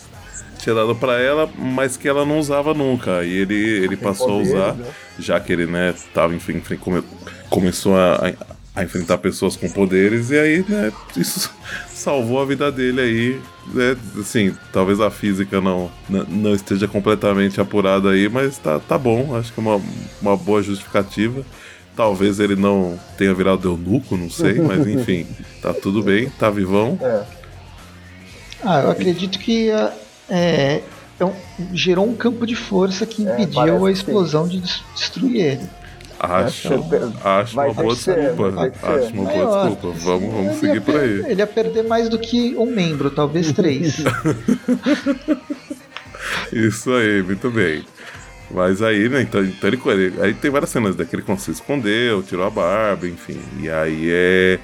tinha 0.59 0.75
dado 0.75 0.95
pra 0.97 1.21
ela, 1.21 1.49
mas 1.59 1.97
que 1.97 2.09
ela 2.09 2.25
não 2.25 2.39
usava 2.39 2.73
nunca. 2.75 3.23
E 3.25 3.33
ele, 3.39 3.55
ele 3.85 3.97
passou 3.97 4.31
a 4.31 4.43
usar, 4.43 4.75
né? 4.75 4.87
já 5.19 5.39
que 5.41 5.53
ele, 5.53 5.67
né, 5.67 5.95
tava, 6.15 6.35
enfim, 6.35 6.55
enfim, 6.57 6.77
come- 6.77 7.05
começou 7.51 7.97
a, 7.97 8.33
a 8.75 8.83
enfrentar 8.83 9.19
pessoas 9.19 9.57
com 9.57 9.69
poderes, 9.71 10.31
e 10.31 10.39
aí, 10.39 10.65
né, 10.69 10.91
isso 11.17 11.51
salvou 11.93 12.41
a 12.41 12.45
vida 12.47 12.71
dele 12.73 13.01
aí. 13.01 13.41
Né, 13.73 13.97
assim, 14.21 14.55
talvez 14.73 15.01
a 15.01 15.11
física 15.11 15.61
não, 15.61 15.91
não, 16.09 16.25
não 16.25 16.55
esteja 16.55 16.87
completamente 16.87 17.61
apurada 17.61 18.11
aí, 18.11 18.29
mas 18.29 18.59
tá, 18.59 18.79
tá 18.79 18.99
bom, 18.99 19.35
acho 19.37 19.53
que 19.53 19.59
é 19.59 19.63
uma, 19.63 19.81
uma 20.21 20.37
boa 20.37 20.63
justificativa. 20.63 21.43
Talvez 21.97 22.41
ele 22.41 22.57
não 22.57 22.99
tenha 23.17 23.33
virado 23.33 23.69
eunuco, 23.69 24.17
não 24.17 24.29
sei, 24.29 24.55
mas 24.61 24.85
enfim, 24.87 25.27
tá 25.63 25.73
tudo 25.73 26.03
bem, 26.03 26.29
tá 26.29 26.51
vivão. 26.51 26.99
É. 27.01 27.23
Ah, 28.63 28.81
eu 28.83 28.91
acredito 28.91 29.39
que 29.39 29.71
é, 30.29 30.83
é 31.19 31.25
um- 31.25 31.35
gerou 31.73 32.07
um 32.09 32.15
campo 32.15 32.47
de 32.47 32.55
força 32.57 33.07
que 33.07 33.27
É, 33.27 33.33
impediu 33.43 33.55
parece 33.55 33.85
a 33.85 33.87
que 33.87 33.93
explosão 33.93 34.49
de 34.49 34.61
des- 34.61 34.83
destruir 34.95 35.37
ele. 35.41 35.71
Acho, 36.19 36.75
Então, 36.75 37.13
acho 37.25 37.55
uma 37.59 37.73
boa 37.75 37.95
desculpa. 37.95 38.73
Acho 38.83 39.13
uma 39.15 39.31
boa 39.31 39.69
desculpa. 39.69 39.99
Vamos, 39.99 40.35
vamos 40.35 40.57
seguir 40.57 40.81
por 40.81 40.97
aí. 40.97 41.25
Ele 41.31 41.41
ia 41.41 41.47
perder 41.47 41.83
mais 41.85 42.09
do 42.09 42.19
que 42.19 42.55
um 42.57 42.67
membro, 42.67 43.11
talvez 43.11 43.53
três. 43.53 44.03
Isso 46.53 46.93
aí, 46.93 47.23
muito 47.23 47.51
bem. 47.51 47.85
Mas 48.51 48.83
aí, 48.83 49.09
né, 49.09 49.23
então, 49.23 49.43
então 49.43 49.69
ele, 49.69 49.81
ele- 50.05 50.23
aí 50.23 50.35
tem 50.35 50.51
várias 50.51 50.71
cenas 50.71 50.95
daquele 50.95 51.23
que 51.23 51.31
ele 51.31 51.41
se 51.41 51.51
escondeu, 51.51 52.23
tirou 52.23 52.47
a 52.47 52.51
barba, 52.51 53.09
enfim. 53.09 53.41
E 53.59 53.69
aí 53.71 54.11
é. 54.13 54.59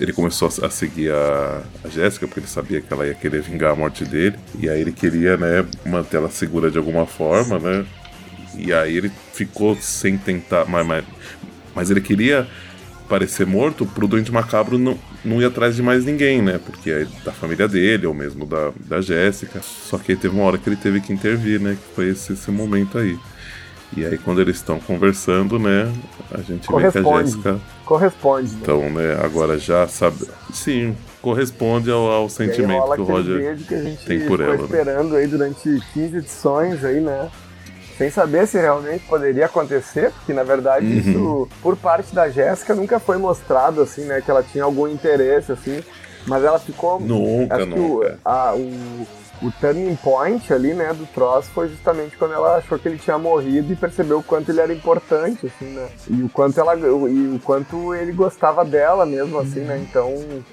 Ele 0.00 0.12
começou 0.12 0.48
a, 0.62 0.66
a 0.66 0.70
seguir 0.70 1.10
a, 1.12 1.62
a 1.84 1.88
Jéssica, 1.88 2.26
porque 2.26 2.40
ele 2.40 2.46
sabia 2.48 2.80
que 2.82 2.92
ela 2.92 3.06
ia 3.06 3.14
querer 3.14 3.40
vingar 3.40 3.72
a 3.72 3.76
morte 3.76 4.04
dele. 4.04 4.36
E 4.58 4.68
aí 4.68 4.80
ele 4.80 4.92
queria, 4.92 5.36
né, 5.36 5.64
manter 5.86 6.16
ela 6.18 6.28
segura 6.28 6.70
de 6.70 6.76
alguma 6.76 7.06
forma, 7.06 7.58
né? 7.58 7.86
E 8.56 8.72
aí 8.72 8.96
ele 8.96 9.10
ficou 9.32 9.76
sem 9.76 10.16
tentar. 10.16 10.64
Mas, 10.66 10.86
mas, 10.86 11.04
mas 11.74 11.90
ele 11.90 12.00
queria 12.00 12.48
parecer 13.08 13.44
morto 13.44 13.84
pro 13.84 14.06
Doente 14.06 14.30
Macabro 14.30 14.78
não, 14.78 14.96
não 15.24 15.42
ir 15.42 15.44
atrás 15.44 15.74
de 15.74 15.82
mais 15.82 16.04
ninguém, 16.04 16.40
né? 16.40 16.60
Porque 16.64 16.90
é 16.90 17.06
da 17.24 17.32
família 17.32 17.66
dele, 17.66 18.06
ou 18.06 18.14
mesmo 18.14 18.46
da, 18.46 18.72
da 18.86 19.00
Jéssica. 19.00 19.60
Só 19.62 19.98
que 19.98 20.12
aí 20.12 20.18
teve 20.18 20.34
uma 20.34 20.44
hora 20.44 20.56
que 20.56 20.68
ele 20.68 20.76
teve 20.76 21.00
que 21.00 21.12
intervir, 21.12 21.60
né? 21.60 21.76
Que 21.76 21.94
foi 21.94 22.08
esse, 22.08 22.32
esse 22.32 22.50
momento 22.50 22.96
aí. 22.96 23.18
E 23.96 24.04
aí 24.04 24.16
quando 24.16 24.40
eles 24.40 24.56
estão 24.56 24.78
conversando, 24.78 25.58
né? 25.58 25.92
A 26.30 26.40
gente 26.40 26.68
vê 26.72 26.90
que 26.90 26.98
a. 26.98 27.22
Jéssica. 27.22 27.60
Corresponde. 27.84 28.52
Né? 28.52 28.58
Então, 28.62 28.88
né, 28.88 29.18
agora 29.20 29.58
já 29.58 29.88
sabe. 29.88 30.28
Sim, 30.52 30.96
corresponde 31.20 31.90
ao, 31.90 32.08
ao 32.08 32.28
sentimento 32.28 32.92
que 32.94 33.00
o 33.00 33.04
Roger. 33.04 33.56
que 33.56 33.74
a 33.74 33.82
gente 33.82 34.04
tem 34.04 34.20
por 34.26 34.40
ela, 34.40 34.56
né? 34.56 34.62
esperando 34.62 35.16
aí 35.16 35.26
durante 35.26 35.80
15 35.92 36.16
edições 36.16 36.84
aí, 36.84 37.00
né? 37.00 37.28
Sem 38.00 38.08
saber 38.08 38.46
se 38.46 38.58
realmente 38.58 39.04
poderia 39.04 39.44
acontecer, 39.44 40.10
porque 40.12 40.32
na 40.32 40.42
verdade 40.42 40.86
Uhum. 40.86 40.98
isso, 40.98 41.48
por 41.60 41.76
parte 41.76 42.14
da 42.14 42.30
Jéssica, 42.30 42.74
nunca 42.74 42.98
foi 42.98 43.18
mostrado, 43.18 43.82
assim, 43.82 44.06
né? 44.06 44.22
Que 44.22 44.30
ela 44.30 44.42
tinha 44.42 44.64
algum 44.64 44.88
interesse, 44.88 45.52
assim. 45.52 45.84
Mas 46.26 46.42
ela 46.42 46.58
ficou. 46.58 46.98
Nunca, 46.98 47.56
acho 47.56 47.66
que 47.66 47.78
o, 47.78 47.96
nunca. 47.98 48.18
a- 48.24 48.54
o, 48.54 49.06
o 49.46 49.52
turning 49.60 49.94
point 49.96 50.50
ali, 50.50 50.72
né, 50.72 50.94
do 50.94 51.04
troço 51.12 51.50
foi 51.50 51.68
justamente 51.68 52.16
quando 52.16 52.32
ela 52.32 52.56
achou 52.56 52.78
que 52.78 52.88
ele 52.88 52.96
tinha 52.96 53.18
morrido 53.18 53.70
e 53.70 53.76
percebeu 53.76 54.20
o 54.20 54.22
quanto 54.22 54.50
ele 54.50 54.62
era 54.62 54.72
importante, 54.72 55.46
assim, 55.46 55.66
né? 55.74 55.86
E 56.08 56.22
o 56.22 56.28
quanto 56.30 56.58
ela 56.58 56.74
e 56.76 57.34
o 57.36 57.38
quanto 57.44 57.94
ele 57.94 58.12
gostava 58.12 58.64
dela 58.64 59.04
mesmo, 59.04 59.38
assim, 59.38 59.60
né? 59.60 59.76
Então, 59.78 60.10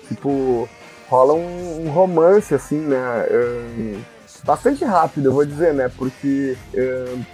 tipo, 0.09 0.67
rola 1.09 1.33
um, 1.33 1.85
um 1.85 1.89
romance, 1.91 2.53
assim, 2.53 2.79
né? 2.79 3.25
ahn, 3.31 4.01
bastante 4.47 4.83
rápido, 4.85 5.25
eu 5.27 5.33
vou 5.33 5.45
dizer, 5.45 5.73
né? 5.73 5.91
Porque 5.95 6.55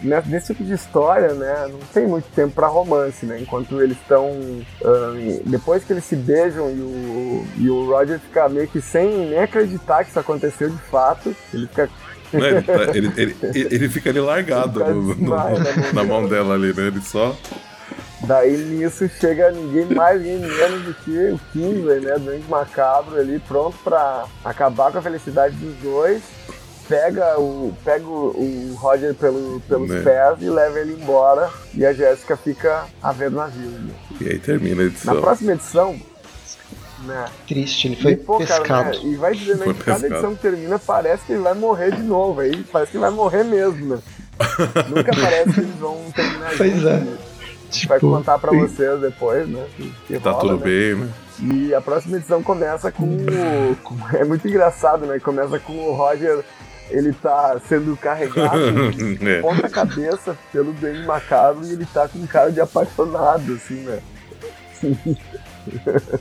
ne- 0.02 0.22
nesse 0.26 0.48
tipo 0.48 0.64
de 0.64 0.74
história, 0.74 1.34
né, 1.34 1.68
não 1.72 1.80
tem 1.94 2.08
muito 2.08 2.26
tempo 2.36 2.54
pra 2.56 2.68
romance, 2.68 3.26
né? 3.26 3.40
Enquanto 3.40 3.80
eles 3.82 3.96
estão. 3.98 4.32
ahn, 4.84 5.40
depois 5.46 5.84
que 5.84 5.94
eles 5.94 6.04
se 6.04 6.16
beijam 6.16 6.70
e 6.72 6.82
o, 6.82 7.46
e 7.58 7.70
o 7.70 7.86
Roger 7.90 8.20
fica 8.20 8.50
meio 8.50 8.68
que 8.68 8.82
sem 8.82 9.30
nem 9.30 9.40
acreditar 9.40 10.04
que 10.04 10.10
isso 10.10 10.20
aconteceu 10.20 10.70
de 10.70 10.78
fato, 10.90 11.34
ele 11.54 11.68
fica 11.68 11.90
Né, 12.34 12.50
ele, 12.50 12.62
tá- 12.64 12.74
ele, 12.98 13.14
ele, 13.16 13.36
ele- 13.76 13.90
fica 13.90 14.10
ali 14.10 14.20
largado 14.20 14.80
no- 14.80 14.96
no- 15.04 15.14
desmaia 15.14 15.60
na 15.94 16.04
mão 16.04 16.28
dela 16.28 16.56
ali, 16.56 16.74
né? 16.74 16.88
Ele 16.88 17.00
só. 17.00 17.36
Daí 18.24 18.58
nisso 18.58 19.08
chega 19.20 19.52
ninguém 19.52 19.86
mais, 19.86 20.20
ninguém 20.20 20.40
menos 20.40 20.82
do 20.84 20.94
que 20.96 21.12
o 21.32 21.40
Kingsley, 21.52 22.00
né? 22.00 22.18
Doente 22.18 22.50
macabro 22.50 23.20
ali, 23.20 23.38
pronto 23.38 23.78
pra 23.84 24.26
acabar 24.44 24.92
com 24.92 24.98
a 24.98 25.02
felicidade 25.02 25.56
dos 25.58 25.76
dois. 25.76 26.24
Pega 26.88 27.40
o, 27.40 27.74
pega 27.84 28.06
o, 28.06 28.76
Roger 28.78 29.14
pelo, 29.16 29.62
pelos 29.62 29.90
Né. 29.90 30.02
pés 30.02 30.38
e 30.42 30.50
leva 30.50 30.80
ele 30.80 30.94
embora. 31.02 31.50
E 31.74 31.86
a 31.86 31.94
Jéssica 31.94 32.36
fica 32.36 32.86
a 33.02 33.12
ver 33.12 33.30
o 33.30 33.32
navio. 33.32 33.70
né? 33.70 33.94
E 34.20 34.28
aí 34.30 34.40
termina 34.40 34.76
a 34.76 34.86
Na 34.86 34.92
edição. 34.92 35.22
próxima 35.22 35.54
edição, 35.54 36.00
né? 37.06 37.26
Triste, 37.48 37.88
ele 37.88 37.96
foi 37.96 38.12
e, 38.12 38.18
pô, 38.18 38.38
cara, 38.40 38.62
pescado. 38.62 38.90
né, 38.90 39.00
e 39.04 39.16
vai 39.16 39.34
dizer, 39.34 39.56
né, 39.58 39.66
Foi 39.66 39.74
que 39.74 39.84
cada 39.84 40.08
edição 40.08 40.36
que 40.36 40.42
termina 40.42 40.78
parece 40.78 41.26
que 41.26 41.32
ele 41.34 41.42
vai 41.42 41.54
morrer 41.54 41.92
de 41.96 42.02
novo. 42.04 42.42
Aí 42.42 42.64
parece 42.72 42.92
que 42.92 42.98
ele 42.98 43.02
vai 43.06 43.12
morrer 43.12 43.44
mesmo, 43.44 43.96
né? 43.96 44.02
Nunca 44.90 45.12
parece 45.16 45.54
que 45.54 45.60
eles 45.62 45.76
vão 45.76 45.98
terminar 46.14 46.52
Pois 46.58 46.86
é. 46.86 46.98
né? 47.00 47.18
A 47.18 47.74
gente 47.74 47.88
vai 47.88 47.98
Tipo, 48.00 48.12
contar 48.12 48.38
pra 48.40 48.52
vocês 48.52 49.00
depois, 49.02 49.48
né? 49.48 49.66
que- 49.78 49.94
que 50.08 50.20
Tá 50.20 50.32
rola, 50.32 50.42
tudo 50.44 50.58
né? 50.58 50.64
bem, 50.66 50.96
né? 50.96 51.10
E 51.40 51.74
a 51.74 51.82
próxima 51.82 52.18
edição 52.18 52.44
começa 52.44 52.92
com, 52.92 53.06
o- 53.06 53.76
com- 53.84 53.98
É 54.16 54.24
muito 54.24 54.48
engraçado, 54.48 55.06
né? 55.06 55.18
Começa 55.20 55.58
com 55.60 55.74
o 55.74 55.94
Roger. 55.94 56.44
Ele 56.94 57.12
tá 57.12 57.60
sendo 57.68 57.98
carregado 57.98 58.62
É. 59.28 59.42
ponta 59.42 59.68
cabeça 59.68 60.38
pelo 60.52 60.72
Duende 60.74 61.06
Macabro 61.08 61.66
e 61.66 61.72
ele 61.72 61.86
tá 61.92 62.08
com 62.08 62.26
cara 62.28 62.52
de 62.52 62.62
apaixonado, 62.62 63.54
assim, 63.54 63.82
né? 63.82 64.00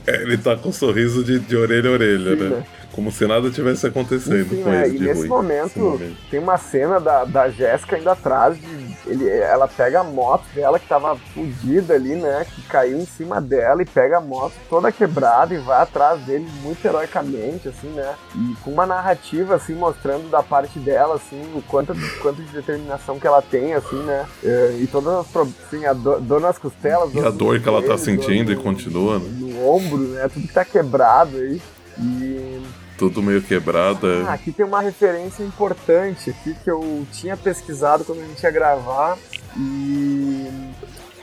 É, 0.07 0.21
Ele 0.21 0.37
tá 0.37 0.55
com 0.55 0.69
um 0.69 0.71
sorriso 0.71 1.21
de, 1.21 1.37
de 1.37 1.57
orelha 1.57 1.89
a 1.89 1.93
orelha, 1.93 2.35
Sim, 2.37 2.43
né? 2.43 2.49
né? 2.49 2.63
Como 2.93 3.11
se 3.11 3.27
nada 3.27 3.51
tivesse 3.51 3.85
acontecendo 3.85 4.39
Enfim, 4.39 4.63
com 4.63 4.69
né? 4.69 4.85
ele 4.87 4.95
E 4.95 4.99
de 4.99 5.05
nesse 5.05 5.27
momento, 5.27 5.65
Esse 5.67 5.79
momento. 5.79 6.15
tem 6.31 6.39
uma 6.39 6.57
cena 6.57 6.97
da, 6.99 7.25
da 7.25 7.49
Jéssica 7.49 7.97
indo 7.97 8.09
atrás 8.09 8.55
de 8.57 8.65
ele, 9.05 9.29
ela 9.29 9.67
pega 9.67 9.99
a 9.99 10.03
moto 10.03 10.43
dela 10.53 10.79
que 10.79 10.87
tava 10.87 11.15
fodida 11.15 11.93
ali, 11.93 12.15
né? 12.15 12.45
Que 12.45 12.61
caiu 12.63 12.97
em 12.97 13.05
cima 13.05 13.41
dela 13.41 13.81
e 13.81 13.85
pega 13.85 14.17
a 14.17 14.21
moto 14.21 14.53
toda 14.69 14.91
quebrada 14.91 15.53
e 15.53 15.57
vai 15.57 15.81
atrás 15.81 16.21
dele 16.21 16.47
muito 16.61 16.85
heroicamente, 16.85 17.67
assim, 17.67 17.87
né? 17.89 18.15
E 18.35 18.55
com 18.63 18.71
uma 18.71 18.85
narrativa, 18.85 19.55
assim, 19.55 19.75
mostrando 19.75 20.29
da 20.29 20.41
parte 20.41 20.79
dela, 20.79 21.15
assim, 21.15 21.41
o 21.55 21.61
quanto, 21.61 21.93
quanto 22.21 22.41
de 22.41 22.51
determinação 22.51 23.19
que 23.19 23.27
ela 23.27 23.41
tem, 23.41 23.73
assim, 23.73 24.01
né? 24.03 24.25
É, 24.43 24.77
e 24.79 24.87
todas 24.87 25.13
as, 25.13 25.35
assim, 25.35 25.85
a 25.85 25.93
dor, 25.93 26.21
dor 26.21 26.41
nas 26.41 26.57
costelas. 26.57 27.13
E 27.13 27.19
a 27.19 27.29
dor 27.29 27.59
que 27.59 27.67
ela 27.67 27.81
tá 27.81 27.97
sentindo 27.97 28.51
e 28.51 28.55
continua, 28.55 29.19
né? 29.19 29.29
No 29.31 29.67
ombro, 29.67 29.99
né? 29.99 30.27
Tudo 30.29 30.47
que 30.47 30.53
tá 30.53 30.63
quebrado 30.63 31.37
aí. 31.37 31.61
E 31.99 32.61
tudo 33.09 33.21
meio 33.21 33.41
quebrado. 33.41 34.09
É. 34.09 34.21
Ah, 34.23 34.33
aqui 34.33 34.51
tem 34.51 34.65
uma 34.65 34.81
referência 34.81 35.43
importante 35.43 36.29
aqui 36.29 36.55
que 36.63 36.69
eu 36.69 37.05
tinha 37.11 37.35
pesquisado 37.35 38.05
quando 38.05 38.21
a 38.21 38.25
gente 38.25 38.41
ia 38.41 38.51
gravar 38.51 39.17
e. 39.57 40.47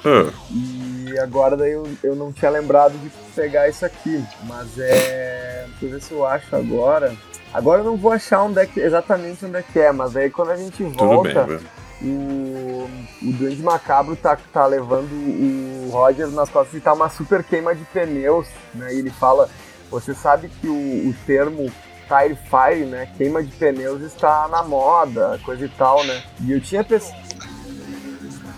Ah. 0.05 0.31
E 0.51 1.18
agora 1.18 1.57
daí 1.57 1.72
eu, 1.72 1.89
eu 2.03 2.14
não 2.14 2.33
tinha 2.33 2.51
lembrado 2.51 2.93
de 2.93 3.11
pegar 3.35 3.68
isso 3.68 3.85
aqui. 3.85 4.22
Mas 4.45 4.78
é. 4.78 5.66
Deixa 5.68 5.85
eu 5.87 5.91
ver 5.91 6.03
se 6.03 6.12
eu 6.12 6.26
acho 6.26 6.55
agora. 6.55 7.16
Agora 7.53 7.81
eu 7.81 7.85
não 7.85 7.97
vou 7.97 8.12
achar 8.12 8.43
onde 8.43 8.61
é 8.61 8.66
que, 8.66 8.78
exatamente 8.78 9.45
onde 9.45 9.57
é 9.57 9.62
que 9.62 9.78
é, 9.78 9.91
mas 9.91 10.16
aí 10.16 10.31
quando 10.31 10.51
a 10.51 10.57
gente 10.57 10.83
volta. 10.85 11.45
Bem, 11.45 11.59
o, 12.03 12.89
o 13.22 13.33
Duende 13.33 13.62
Macabro 13.62 14.16
tá, 14.16 14.39
tá 14.51 14.64
levando 14.66 15.12
o 15.12 15.91
Roger 15.91 16.28
nas 16.28 16.49
costas 16.49 16.74
e 16.74 16.81
tá 16.81 16.95
uma 16.95 17.11
super 17.11 17.45
queima 17.45 17.74
de 17.74 17.85
pneus, 17.85 18.47
né? 18.74 18.95
E 18.95 19.01
ele 19.01 19.11
fala 19.11 19.51
você 19.91 20.14
sabe 20.14 20.49
que 20.49 20.68
o, 20.68 21.09
o 21.09 21.14
termo 21.26 21.70
tire 22.07 22.36
fire, 22.36 22.86
né, 22.86 23.09
queima 23.16 23.43
de 23.43 23.51
pneus 23.53 24.03
está 24.03 24.49
na 24.49 24.62
moda, 24.62 25.38
coisa 25.45 25.64
e 25.64 25.68
tal, 25.68 26.05
né? 26.05 26.22
E 26.41 26.53
eu 26.53 26.61
tinha 26.61 26.82
pesquisado 26.82 27.30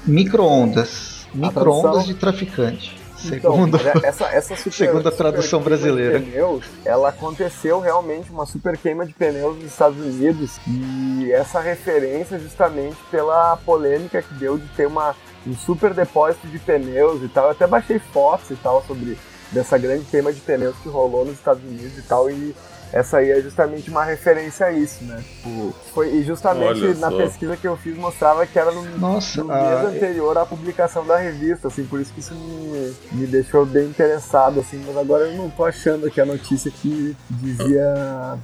microondas, 0.06 1.26
microondas 1.34 2.06
de 2.06 2.14
traficante. 2.14 3.02
Então, 3.24 3.52
segundo, 3.52 3.76
essa, 4.04 4.24
essa 4.26 4.56
super, 4.56 4.72
segundo 4.72 5.08
a 5.08 5.12
tradução 5.12 5.60
brasileira. 5.60 6.18
Pneus, 6.18 6.64
ela 6.84 7.10
aconteceu 7.10 7.78
realmente 7.78 8.32
uma 8.32 8.44
super 8.44 8.76
queima 8.76 9.06
de 9.06 9.12
pneus 9.12 9.56
nos 9.56 9.66
Estados 9.66 9.98
Unidos 9.98 10.58
e 10.66 11.30
essa 11.30 11.60
referência 11.60 12.36
justamente 12.38 12.96
pela 13.12 13.56
polêmica 13.58 14.20
que 14.22 14.34
deu 14.34 14.58
de 14.58 14.66
ter 14.68 14.86
uma, 14.86 15.14
um 15.46 15.54
super 15.54 15.94
depósito 15.94 16.48
de 16.48 16.58
pneus 16.58 17.22
e 17.22 17.28
tal. 17.28 17.44
Eu 17.44 17.50
até 17.52 17.64
baixei 17.64 18.00
fotos 18.00 18.50
e 18.50 18.56
tal 18.56 18.82
sobre 18.86 19.16
dessa 19.52 19.78
grande 19.78 20.04
queima 20.06 20.32
de 20.32 20.40
pneus 20.40 20.76
que 20.82 20.88
rolou 20.88 21.24
nos 21.24 21.34
Estados 21.34 21.62
Unidos 21.62 21.96
e 21.98 22.02
tal, 22.02 22.30
e 22.30 22.54
essa 22.92 23.18
aí 23.18 23.30
é 23.30 23.40
justamente 23.40 23.88
uma 23.90 24.04
referência 24.04 24.66
a 24.66 24.72
isso, 24.72 25.02
né? 25.04 25.22
Tipo, 25.26 25.74
foi, 25.94 26.14
e 26.14 26.22
justamente 26.22 26.84
Olha 26.84 26.94
na 26.96 27.10
só. 27.10 27.16
pesquisa 27.16 27.56
que 27.56 27.66
eu 27.66 27.74
fiz 27.74 27.96
mostrava 27.96 28.46
que 28.46 28.58
era 28.58 28.70
no, 28.70 28.82
Nossa, 28.98 29.42
no 29.42 29.48
mês 29.48 29.58
ah, 29.60 29.86
anterior 29.86 30.36
à 30.36 30.44
publicação 30.44 31.06
da 31.06 31.16
revista, 31.16 31.68
assim, 31.68 31.84
por 31.86 32.00
isso 32.00 32.12
que 32.12 32.20
isso 32.20 32.34
me, 32.34 32.94
me 33.12 33.26
deixou 33.26 33.64
bem 33.64 33.86
interessado, 33.86 34.60
assim, 34.60 34.82
mas 34.86 34.94
agora 34.96 35.24
eu 35.24 35.36
não 35.38 35.48
tô 35.48 35.64
achando 35.64 36.06
aqui 36.06 36.20
a 36.20 36.26
notícia 36.26 36.70
que 36.70 37.16
dizia. 37.30 38.38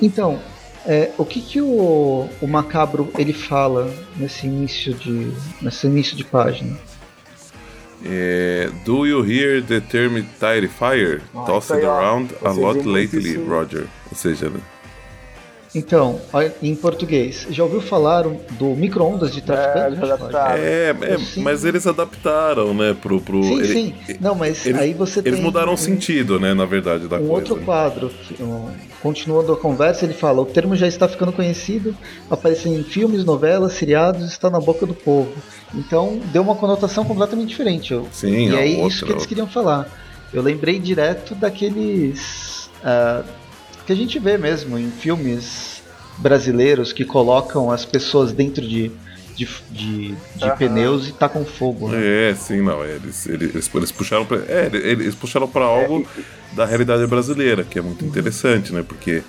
Então, 0.00 0.40
é, 0.84 1.12
o 1.16 1.24
que 1.24 1.40
que 1.40 1.60
o, 1.60 2.28
o 2.40 2.48
Macabro 2.48 3.12
ele 3.16 3.32
fala 3.32 3.94
nesse 4.16 4.46
início 4.48 4.92
de 4.92 5.32
nesse 5.60 5.86
início 5.86 6.16
de 6.16 6.24
página? 6.24 6.76
É, 8.04 8.68
Do 8.84 9.06
you 9.06 9.22
hear 9.22 9.62
the 9.62 9.80
term 9.80 10.24
tire 10.40 10.68
fire? 10.68 11.22
Ah, 11.34 11.44
Tossed 11.44 11.70
around 11.72 12.34
a 12.44 12.52
lot 12.52 12.84
lately. 12.84 13.36
Roger. 13.36 13.86
Ou 14.10 14.16
seja, 14.16 14.48
né? 14.50 14.60
Então, 15.74 16.20
em 16.62 16.74
português, 16.74 17.46
já 17.50 17.64
ouviu 17.64 17.80
falar 17.80 18.24
do 18.24 18.76
micro-ondas 18.76 19.32
de 19.32 19.40
traficante? 19.40 19.98
É, 20.58 20.94
é, 21.00 21.14
é 21.14 21.40
mas 21.40 21.64
eles 21.64 21.86
adaptaram, 21.86 22.74
né, 22.74 22.94
pro... 23.00 23.18
pro 23.22 23.42
sim, 23.42 23.58
ele, 23.58 23.72
sim. 23.72 23.94
Não, 24.20 24.34
mas 24.34 24.66
eles, 24.66 24.78
aí 24.78 24.92
você 24.92 25.20
Eles 25.24 25.40
mudaram 25.40 25.72
o 25.72 25.76
sentido, 25.78 26.38
né, 26.38 26.52
na 26.52 26.66
verdade, 26.66 27.08
da 27.08 27.16
um 27.16 27.20
coisa. 27.20 27.32
Um 27.32 27.34
outro 27.34 27.56
quadro, 27.64 28.10
que, 28.10 28.42
um, 28.42 28.68
continuando 29.02 29.50
a 29.50 29.56
conversa, 29.56 30.04
ele 30.04 30.12
fala, 30.12 30.42
o 30.42 30.44
termo 30.44 30.76
já 30.76 30.86
está 30.86 31.08
ficando 31.08 31.32
conhecido, 31.32 31.96
aparece 32.30 32.68
em 32.68 32.82
filmes, 32.82 33.24
novelas, 33.24 33.72
seriados, 33.72 34.30
está 34.30 34.50
na 34.50 34.60
boca 34.60 34.84
do 34.84 34.94
povo. 34.94 35.32
Então, 35.74 36.20
deu 36.32 36.42
uma 36.42 36.54
conotação 36.54 37.02
completamente 37.02 37.48
diferente. 37.48 37.98
Sim, 38.12 38.50
E 38.50 38.54
é 38.54 38.76
outra, 38.76 38.88
isso 38.88 39.06
que 39.06 39.12
eles 39.12 39.24
queriam 39.24 39.46
falar. 39.46 39.88
Eu 40.34 40.42
lembrei 40.42 40.78
direto 40.78 41.34
daqueles... 41.34 42.68
Uh, 42.84 43.41
que 43.86 43.92
a 43.92 43.96
gente 43.96 44.18
vê 44.18 44.38
mesmo 44.38 44.78
em 44.78 44.90
filmes 44.90 45.82
brasileiros 46.18 46.92
que 46.92 47.04
colocam 47.04 47.70
as 47.70 47.84
pessoas 47.84 48.32
dentro 48.32 48.66
de, 48.66 48.90
de, 49.34 49.48
de, 49.70 50.14
de 50.36 50.44
uhum. 50.44 50.56
pneus 50.56 51.08
e 51.08 51.12
tacam 51.12 51.44
fogo. 51.44 51.88
Né? 51.88 52.30
É, 52.30 52.34
sim, 52.34 52.60
não. 52.60 52.84
Eles, 52.84 53.26
eles, 53.26 53.70
eles 53.74 53.92
puxaram 53.92 54.24
pra, 54.24 54.38
é, 54.38 54.70
eles 54.72 55.14
puxaram 55.14 55.48
para 55.48 55.64
algo 55.64 56.06
é. 56.16 56.22
da 56.54 56.64
realidade 56.64 57.06
brasileira, 57.06 57.64
que 57.64 57.78
é 57.78 57.82
muito 57.82 58.04
interessante, 58.04 58.72
né? 58.72 58.84
Porque 58.86 59.22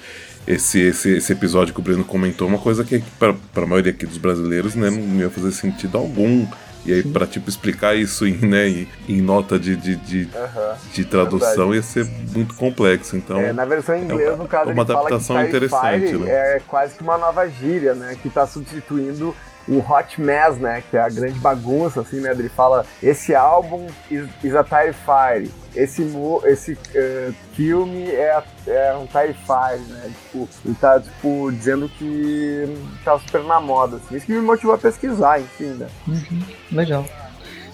esse, 0.45 0.79
esse, 0.79 1.09
esse 1.17 1.31
episódio 1.31 1.73
que 1.73 1.79
o 1.79 1.83
Breno 1.83 2.03
comentou, 2.03 2.47
uma 2.47 2.59
coisa 2.59 2.83
que 2.83 3.01
para 3.17 3.35
a 3.55 3.65
maioria 3.65 3.91
aqui 3.91 4.05
dos 4.05 4.17
brasileiros 4.17 4.75
né, 4.75 4.89
não 4.89 5.19
ia 5.19 5.29
fazer 5.29 5.51
sentido 5.51 5.97
algum. 5.97 6.45
E 6.85 6.93
aí, 6.93 7.03
para 7.03 7.25
tipo, 7.25 7.49
explicar 7.49 7.95
isso 7.95 8.27
em, 8.27 8.37
né, 8.37 8.67
em, 8.67 8.87
em 9.07 9.21
nota 9.21 9.57
de, 9.57 9.75
de, 9.75 9.95
de, 9.95 10.23
uhum, 10.23 10.75
de 10.93 11.05
tradução 11.05 11.69
verdade. 11.69 11.75
ia 11.75 11.81
ser 11.81 12.05
muito 12.33 12.53
complexo. 12.55 13.15
Então, 13.15 13.39
é, 13.39 13.53
na 13.53 13.65
versão 13.65 13.95
em 13.95 14.03
inglês, 14.03 14.29
é 14.29 14.35
no 14.35 14.47
caso, 14.47 14.71
uma 14.71 14.83
adaptação 14.83 15.41
interessante. 15.45 16.13
Né? 16.13 16.29
É 16.29 16.61
quase 16.67 16.95
que 16.95 17.03
uma 17.03 17.17
nova 17.17 17.47
gíria, 17.47 17.93
né? 17.93 18.17
Que 18.21 18.27
está 18.27 18.45
substituindo 18.45 19.33
o 19.67 19.79
Hot 19.79 20.19
Mess, 20.19 20.57
né? 20.57 20.83
Que 20.89 20.97
é 20.97 21.01
a 21.01 21.09
grande 21.09 21.39
bagunça, 21.39 22.01
assim, 22.01 22.19
né? 22.19 22.31
Ele 22.31 22.49
fala: 22.49 22.85
esse 23.01 23.33
álbum 23.33 23.87
is, 24.09 24.27
is 24.43 24.55
a 24.55 24.63
Tire 24.63 24.93
Fire. 24.93 25.51
Esse, 25.75 26.03
esse 26.45 26.73
uh, 26.73 27.33
filme 27.53 28.05
é, 28.11 28.43
é 28.67 28.95
um 28.95 29.07
Tire 29.07 29.33
Fire, 29.33 29.81
né? 29.89 30.11
Tipo, 30.23 30.49
ele 30.65 30.75
tá, 30.75 30.99
tipo, 30.99 31.51
dizendo 31.51 31.89
que 31.89 32.77
tá 33.03 33.17
super 33.19 33.43
na 33.43 33.59
moda, 33.59 33.97
assim. 33.97 34.15
Isso 34.15 34.25
que 34.25 34.33
me 34.33 34.41
motivou 34.41 34.75
a 34.75 34.77
pesquisar, 34.77 35.39
enfim, 35.39 35.65
né? 35.65 35.87
Uhum, 36.07 36.41
legal. 36.71 37.05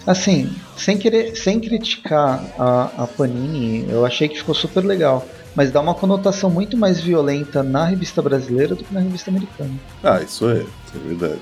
Assim, 0.06 0.50
sem 0.78 0.96
querer, 0.96 1.36
sem 1.36 1.60
criticar 1.60 2.42
a, 2.58 2.90
a 2.96 3.06
Panini, 3.06 3.86
eu 3.90 4.06
achei 4.06 4.28
que 4.28 4.38
ficou 4.38 4.54
super 4.54 4.82
legal 4.82 5.26
mas 5.54 5.70
dá 5.70 5.80
uma 5.80 5.94
conotação 5.94 6.48
muito 6.48 6.76
mais 6.76 7.00
violenta 7.00 7.62
na 7.62 7.84
revista 7.84 8.22
brasileira 8.22 8.74
do 8.74 8.84
que 8.84 8.94
na 8.94 9.00
revista 9.00 9.30
americana. 9.30 9.74
Ah, 10.02 10.20
isso 10.22 10.48
é, 10.48 10.60
isso 10.60 10.94
é 10.94 10.98
verdade. 10.98 11.40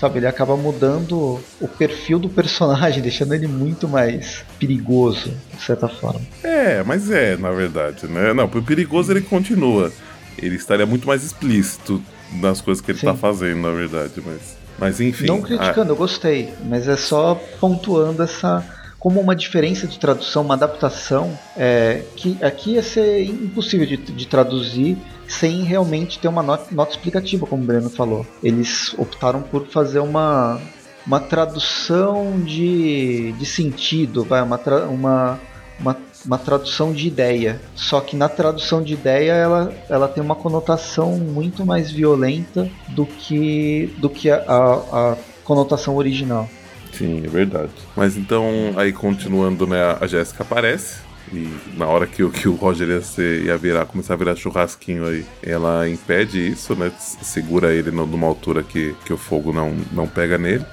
Sabe, 0.00 0.20
ele 0.20 0.28
acaba 0.28 0.56
mudando 0.56 1.40
o 1.60 1.66
perfil 1.66 2.20
do 2.20 2.28
personagem, 2.28 3.02
deixando 3.02 3.34
ele 3.34 3.48
muito 3.48 3.88
mais 3.88 4.44
perigoso, 4.58 5.32
de 5.56 5.62
certa 5.62 5.88
forma. 5.88 6.20
É, 6.42 6.84
mas 6.84 7.10
é, 7.10 7.36
na 7.36 7.50
verdade, 7.50 8.06
né? 8.06 8.32
Não, 8.32 8.44
o 8.44 8.62
perigoso 8.62 9.12
ele 9.12 9.22
continua. 9.22 9.92
Ele 10.40 10.54
estaria 10.54 10.86
muito 10.86 11.06
mais 11.06 11.24
explícito 11.24 12.00
nas 12.40 12.60
coisas 12.60 12.80
que 12.80 12.92
ele 12.92 12.98
está 12.98 13.14
fazendo, 13.14 13.60
na 13.60 13.72
verdade, 13.72 14.22
mas. 14.24 14.56
Mas 14.78 15.00
enfim. 15.00 15.26
Não 15.26 15.42
criticando, 15.42 15.90
a... 15.90 15.94
eu 15.94 15.96
gostei, 15.96 16.52
mas 16.66 16.86
é 16.86 16.96
só 16.96 17.34
pontuando 17.60 18.22
essa. 18.22 18.64
Como 19.00 19.20
uma 19.20 19.34
diferença 19.34 19.86
de 19.86 19.96
tradução, 19.96 20.42
uma 20.42 20.54
adaptação, 20.54 21.38
é, 21.56 22.02
que 22.16 22.36
aqui 22.42 22.72
ia 22.72 22.82
ser 22.82 23.22
impossível 23.22 23.86
de, 23.86 23.96
de 23.96 24.26
traduzir 24.26 24.96
sem 25.28 25.62
realmente 25.62 26.18
ter 26.18 26.26
uma 26.26 26.42
nota, 26.42 26.74
nota 26.74 26.92
explicativa, 26.92 27.46
como 27.46 27.62
o 27.62 27.66
Breno 27.66 27.90
falou. 27.90 28.26
Eles 28.42 28.94
optaram 28.98 29.42
por 29.42 29.66
fazer 29.66 30.00
uma, 30.00 30.58
uma 31.06 31.20
tradução 31.20 32.40
de, 32.40 33.32
de 33.32 33.46
sentido, 33.46 34.24
vai, 34.24 34.42
uma, 34.42 34.58
uma, 34.88 35.40
uma, 35.78 35.96
uma, 36.24 36.38
tradução 36.38 36.92
de 36.92 37.06
ideia. 37.06 37.60
Só 37.76 38.00
que 38.00 38.16
na 38.16 38.28
tradução 38.28 38.82
de 38.82 38.94
ideia 38.94 39.32
ela, 39.32 39.72
ela 39.88 40.08
tem 40.08 40.22
uma 40.22 40.34
conotação 40.34 41.18
muito 41.18 41.64
mais 41.64 41.90
violenta 41.92 42.68
do 42.88 43.04
que, 43.04 43.94
do 43.98 44.08
que 44.08 44.30
a, 44.30 44.42
a, 44.48 45.12
a 45.12 45.16
conotação 45.44 45.96
original. 45.96 46.48
Sim, 46.92 47.22
é 47.24 47.28
verdade. 47.28 47.70
Mas 47.94 48.16
então, 48.16 48.72
aí 48.76 48.92
continuando, 48.92 49.66
né, 49.66 49.96
a 50.00 50.06
Jéssica 50.06 50.42
aparece 50.42 51.07
e 51.32 51.76
na 51.76 51.86
hora 51.86 52.06
que, 52.06 52.28
que 52.30 52.48
o 52.48 52.54
Roger 52.54 52.88
ia, 52.88 53.02
ser, 53.02 53.44
ia 53.44 53.56
virar, 53.56 53.86
começar 53.86 54.14
a 54.14 54.16
virar 54.16 54.36
churrasquinho 54.36 55.06
aí, 55.06 55.24
ela 55.42 55.88
impede 55.88 56.48
isso, 56.48 56.74
né? 56.74 56.90
Segura 56.98 57.72
ele 57.72 57.90
numa 57.90 58.26
altura 58.26 58.62
que, 58.62 58.94
que 59.04 59.12
o 59.12 59.16
fogo 59.16 59.52
não, 59.52 59.74
não 59.92 60.06
pega 60.06 60.38
nele. 60.38 60.64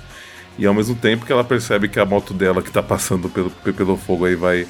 E 0.58 0.66
ao 0.66 0.74
mesmo 0.74 0.96
tempo 0.96 1.26
que 1.26 1.32
ela 1.32 1.44
percebe 1.44 1.90
que 1.90 2.00
a 2.00 2.06
moto 2.06 2.34
dela 2.34 2.62
que 2.62 2.72
tá 2.72 2.82
passando 2.82 3.30
pelo, 3.30 3.50
pelo 3.50 3.98
fogo 3.98 4.26
aí 4.26 4.36
vai. 4.36 4.68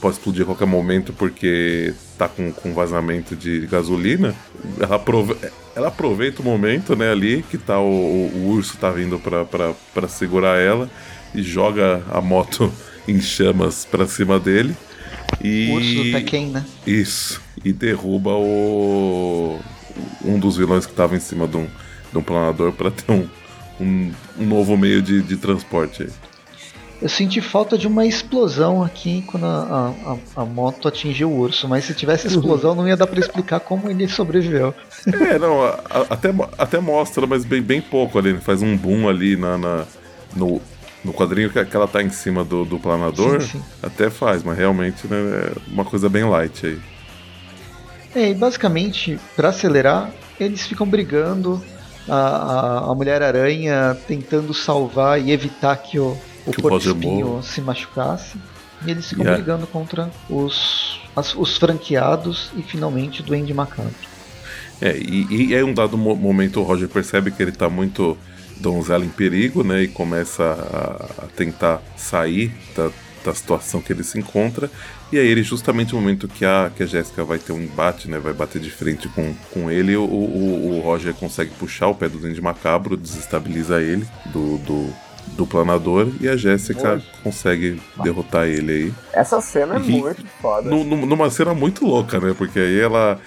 Pode 0.00 0.16
explodir 0.16 0.42
a 0.42 0.44
qualquer 0.44 0.66
momento 0.66 1.10
porque 1.14 1.94
tá 2.18 2.28
com, 2.28 2.52
com 2.52 2.74
vazamento 2.74 3.34
de 3.34 3.66
gasolina. 3.66 4.34
Ela, 4.78 4.96
aprove 4.96 5.34
ela 5.74 5.88
aproveita 5.88 6.42
o 6.42 6.44
momento, 6.44 6.94
né, 6.94 7.10
ali 7.10 7.42
que 7.50 7.56
tá 7.56 7.80
o, 7.80 7.86
o, 7.86 8.48
urso 8.48 8.76
tá 8.76 8.90
vindo 8.90 9.18
para 9.18 10.08
segurar 10.08 10.58
ela 10.58 10.90
e 11.34 11.42
joga 11.42 12.02
a 12.10 12.20
moto 12.20 12.70
em 13.08 13.20
chamas 13.20 13.86
para 13.86 14.06
cima 14.06 14.38
dele. 14.38 14.76
E... 15.46 15.70
Urso 15.72 15.94
do 15.94 16.12
Tekken, 16.12 16.46
né? 16.48 16.64
Isso. 16.86 17.40
E 17.64 17.72
derruba 17.72 18.30
o. 18.32 19.58
Um 20.24 20.38
dos 20.38 20.56
vilões 20.56 20.84
que 20.84 20.92
estava 20.92 21.16
em 21.16 21.20
cima 21.20 21.46
de 21.46 21.56
um, 21.56 21.66
de 22.12 22.18
um 22.18 22.22
planador 22.22 22.72
para 22.72 22.90
ter 22.90 23.10
um, 23.10 23.26
um, 23.80 24.12
um 24.38 24.44
novo 24.44 24.76
meio 24.76 25.00
de, 25.00 25.22
de 25.22 25.36
transporte 25.36 26.02
aí. 26.02 26.10
Eu 27.00 27.08
senti 27.08 27.40
falta 27.40 27.76
de 27.76 27.86
uma 27.86 28.06
explosão 28.06 28.82
aqui 28.82 29.22
quando 29.26 29.44
a, 29.44 29.94
a, 30.36 30.42
a 30.42 30.44
moto 30.44 30.88
atingiu 30.88 31.30
o 31.30 31.38
urso, 31.38 31.68
mas 31.68 31.84
se 31.84 31.94
tivesse 31.94 32.26
explosão 32.26 32.74
não 32.74 32.88
ia 32.88 32.96
dar 32.96 33.06
para 33.06 33.20
explicar 33.20 33.60
como 33.60 33.90
ele 33.90 34.08
sobreviveu. 34.08 34.74
É, 35.06 35.38
não, 35.38 35.62
a, 35.62 36.06
até, 36.08 36.34
até 36.58 36.80
mostra, 36.80 37.26
mas 37.26 37.44
bem, 37.44 37.62
bem 37.62 37.80
pouco 37.80 38.18
ali. 38.18 38.30
Ele 38.30 38.40
faz 38.40 38.62
um 38.62 38.76
boom 38.76 39.08
ali 39.08 39.36
na, 39.36 39.58
na 39.58 39.84
no, 40.34 40.60
no 41.06 41.12
quadrinho 41.12 41.50
que, 41.50 41.64
que 41.64 41.76
ela 41.76 41.88
tá 41.88 42.02
em 42.02 42.10
cima 42.10 42.44
do, 42.44 42.64
do 42.64 42.78
planador. 42.78 43.40
Sim, 43.40 43.58
sim. 43.58 43.62
Até 43.82 44.10
faz, 44.10 44.42
mas 44.42 44.58
realmente 44.58 45.06
né, 45.06 45.16
é 45.16 45.52
uma 45.70 45.84
coisa 45.84 46.08
bem 46.08 46.24
light 46.24 46.66
aí. 46.66 46.78
É, 48.14 48.30
e 48.30 48.34
basicamente, 48.34 49.18
para 49.34 49.50
acelerar, 49.50 50.10
eles 50.38 50.66
ficam 50.66 50.86
brigando. 50.86 51.62
A, 52.08 52.14
a, 52.14 52.78
a 52.92 52.94
Mulher-Aranha 52.94 53.96
tentando 54.06 54.54
salvar 54.54 55.20
e 55.20 55.32
evitar 55.32 55.74
que 55.76 55.98
o 55.98 56.16
o 56.46 56.52
que 56.52 56.62
Porco 56.62 56.78
Espinho 56.78 57.42
se 57.42 57.60
machucasse. 57.60 58.38
E 58.86 58.90
eles 58.90 59.08
ficam 59.08 59.24
yeah. 59.24 59.42
brigando 59.42 59.66
contra 59.66 60.10
os, 60.30 61.00
as, 61.14 61.34
os 61.34 61.56
franqueados 61.56 62.50
e 62.56 62.62
finalmente 62.62 63.20
o 63.20 63.24
Duende 63.24 63.52
Macabro. 63.52 63.92
É, 64.80 64.96
e, 64.96 65.48
e 65.48 65.56
aí 65.56 65.62
um 65.62 65.72
dado 65.72 65.96
momento 65.96 66.60
o 66.60 66.62
Roger 66.62 66.88
percebe 66.88 67.30
que 67.30 67.42
ele 67.42 67.50
está 67.50 67.68
muito 67.68 68.16
donzela 68.56 69.04
em 69.04 69.08
perigo, 69.08 69.62
né? 69.62 69.82
E 69.82 69.88
começa 69.88 70.42
a, 70.42 71.24
a 71.24 71.26
tentar 71.28 71.82
sair 71.96 72.52
da, 72.76 72.90
da 73.24 73.34
situação 73.34 73.80
que 73.80 73.92
ele 73.92 74.02
se 74.02 74.18
encontra. 74.18 74.70
E 75.12 75.18
aí 75.18 75.26
ele, 75.26 75.42
justamente 75.42 75.94
no 75.94 76.00
momento 76.00 76.26
que 76.26 76.44
a, 76.44 76.70
que 76.74 76.82
a 76.82 76.86
Jéssica 76.86 77.24
vai 77.24 77.38
ter 77.38 77.52
um 77.52 77.60
embate, 77.60 78.10
né? 78.10 78.18
Vai 78.18 78.32
bater 78.32 78.60
de 78.60 78.70
frente 78.70 79.08
com, 79.08 79.34
com 79.52 79.70
ele, 79.70 79.96
o, 79.96 80.04
o, 80.04 80.78
o 80.78 80.80
Roger 80.80 81.14
consegue 81.14 81.50
puxar 81.52 81.88
o 81.88 81.94
pé 81.94 82.08
do 82.08 82.18
Duende 82.18 82.40
Macabro, 82.40 82.96
desestabiliza 82.96 83.80
ele 83.80 84.06
do, 84.32 84.58
do 84.58 85.06
do 85.34 85.46
planador 85.46 86.08
e 86.20 86.28
a 86.28 86.36
Jéssica 86.36 87.02
consegue 87.22 87.80
derrotar 88.02 88.46
ele 88.46 88.72
aí. 88.72 88.94
Essa 89.12 89.40
cena 89.40 89.74
é 89.74 89.78
e, 89.78 90.00
muito 90.00 90.24
foda. 90.40 90.70
Numa 90.70 91.28
cena 91.30 91.52
muito 91.52 91.84
louca, 91.84 92.20
né? 92.20 92.34
Porque 92.36 92.58
aí 92.58 92.78
ela 92.78 93.18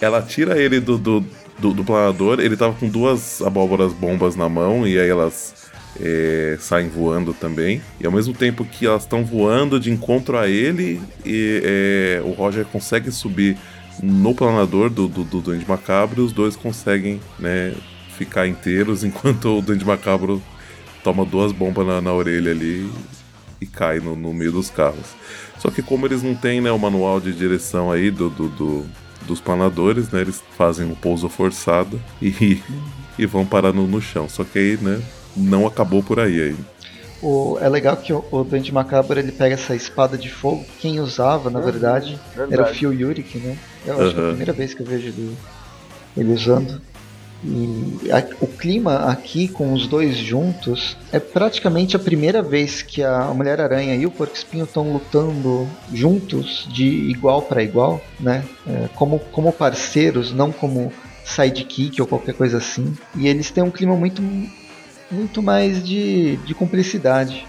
ela 0.00 0.20
tira 0.20 0.60
ele 0.60 0.80
do, 0.80 0.98
do, 0.98 1.24
do, 1.62 1.72
do 1.72 1.84
planador, 1.84 2.40
ele 2.40 2.56
tava 2.56 2.74
com 2.74 2.88
duas 2.88 3.40
abóboras 3.40 3.92
bombas 3.92 4.34
na 4.34 4.48
mão 4.48 4.86
e 4.86 4.98
aí 4.98 5.08
elas 5.08 5.70
é, 6.00 6.56
saem 6.58 6.88
voando 6.88 7.32
também. 7.32 7.80
E 8.00 8.04
ao 8.06 8.10
mesmo 8.10 8.34
tempo 8.34 8.64
que 8.64 8.84
elas 8.84 9.02
estão 9.02 9.24
voando 9.24 9.78
de 9.78 9.90
encontro 9.90 10.36
a 10.36 10.48
ele, 10.48 11.00
e, 11.24 11.62
é, 11.64 12.22
o 12.24 12.32
Roger 12.32 12.64
consegue 12.64 13.12
subir 13.12 13.56
no 14.02 14.34
planador 14.34 14.90
do, 14.90 15.06
do, 15.06 15.22
do 15.22 15.40
Duende 15.40 15.68
Macabro 15.68 16.22
e 16.22 16.24
os 16.24 16.32
dois 16.32 16.56
conseguem 16.56 17.20
né, 17.38 17.72
ficar 18.18 18.48
inteiros 18.48 19.04
enquanto 19.04 19.58
o 19.58 19.62
Duende 19.62 19.84
Macabro 19.84 20.42
toma 21.04 21.24
duas 21.24 21.52
bombas 21.52 21.86
na, 21.86 22.00
na 22.00 22.12
orelha 22.12 22.50
ali 22.50 22.90
e 23.60 23.66
cai 23.66 24.00
no, 24.00 24.16
no, 24.16 24.34
meio 24.34 24.50
dos 24.50 24.68
carros. 24.68 25.14
Só 25.58 25.70
que 25.70 25.80
como 25.80 26.06
eles 26.06 26.24
não 26.24 26.34
têm 26.34 26.60
né, 26.60 26.72
o 26.72 26.78
manual 26.78 27.20
de 27.20 27.32
direção 27.32 27.92
aí 27.92 28.10
do, 28.10 28.28
do, 28.28 28.48
do 28.48 28.86
dos 29.26 29.40
planadores, 29.40 30.10
né? 30.10 30.20
Eles 30.20 30.42
fazem 30.56 30.86
um 30.86 30.94
pouso 30.94 31.28
forçado 31.28 32.00
e, 32.20 32.60
e 33.18 33.26
vão 33.26 33.44
parar 33.46 33.72
no, 33.72 33.86
no 33.86 34.00
chão. 34.00 34.28
Só 34.28 34.44
que 34.44 34.58
aí, 34.58 34.76
né, 34.76 35.00
não 35.36 35.66
acabou 35.66 36.02
por 36.02 36.20
aí 36.20 36.40
aí. 36.40 36.56
O, 37.22 37.56
é 37.60 37.68
legal 37.68 37.96
que 37.96 38.12
o, 38.12 38.24
o 38.32 38.42
Dante 38.42 38.74
Macabro 38.74 39.18
ele 39.18 39.30
pega 39.30 39.54
essa 39.54 39.76
espada 39.76 40.18
de 40.18 40.28
fogo. 40.28 40.64
Quem 40.80 41.00
usava, 41.00 41.50
na 41.50 41.60
uhum, 41.60 41.64
verdade, 41.64 42.18
verdade, 42.34 42.52
era 42.52 42.62
o 42.64 42.74
Phil 42.74 42.92
Yurik, 42.92 43.38
né? 43.38 43.56
Eu 43.86 43.94
acho 43.94 44.04
uhum. 44.04 44.12
que 44.12 44.18
é 44.18 44.24
a 44.24 44.28
primeira 44.28 44.52
vez 44.52 44.74
que 44.74 44.82
eu 44.82 44.86
vejo 44.86 45.06
ele, 45.08 45.36
ele 46.16 46.32
usando. 46.32 46.80
E 47.44 48.10
a, 48.12 48.24
o 48.40 48.46
clima 48.46 49.10
aqui 49.10 49.48
com 49.48 49.72
os 49.72 49.86
dois 49.86 50.16
juntos 50.16 50.96
é 51.10 51.18
praticamente 51.18 51.96
a 51.96 51.98
primeira 51.98 52.42
vez 52.42 52.82
que 52.82 53.02
a 53.02 53.32
Mulher-Aranha 53.34 53.96
e 53.96 54.06
o 54.06 54.10
Porco-Espinho 54.10 54.64
estão 54.64 54.92
lutando 54.92 55.68
juntos 55.92 56.68
de 56.70 56.84
igual 56.84 57.42
para 57.42 57.62
igual, 57.62 58.00
né? 58.20 58.44
É, 58.66 58.88
como, 58.94 59.18
como 59.18 59.52
parceiros, 59.52 60.32
não 60.32 60.52
como 60.52 60.92
sidekick 61.24 62.00
ou 62.00 62.06
qualquer 62.06 62.34
coisa 62.34 62.58
assim. 62.58 62.96
E 63.16 63.26
eles 63.26 63.50
têm 63.50 63.64
um 63.64 63.70
clima 63.70 63.96
muito, 63.96 64.22
muito 65.10 65.42
mais 65.42 65.82
de, 65.84 66.36
de 66.36 66.54
cumplicidade 66.54 67.44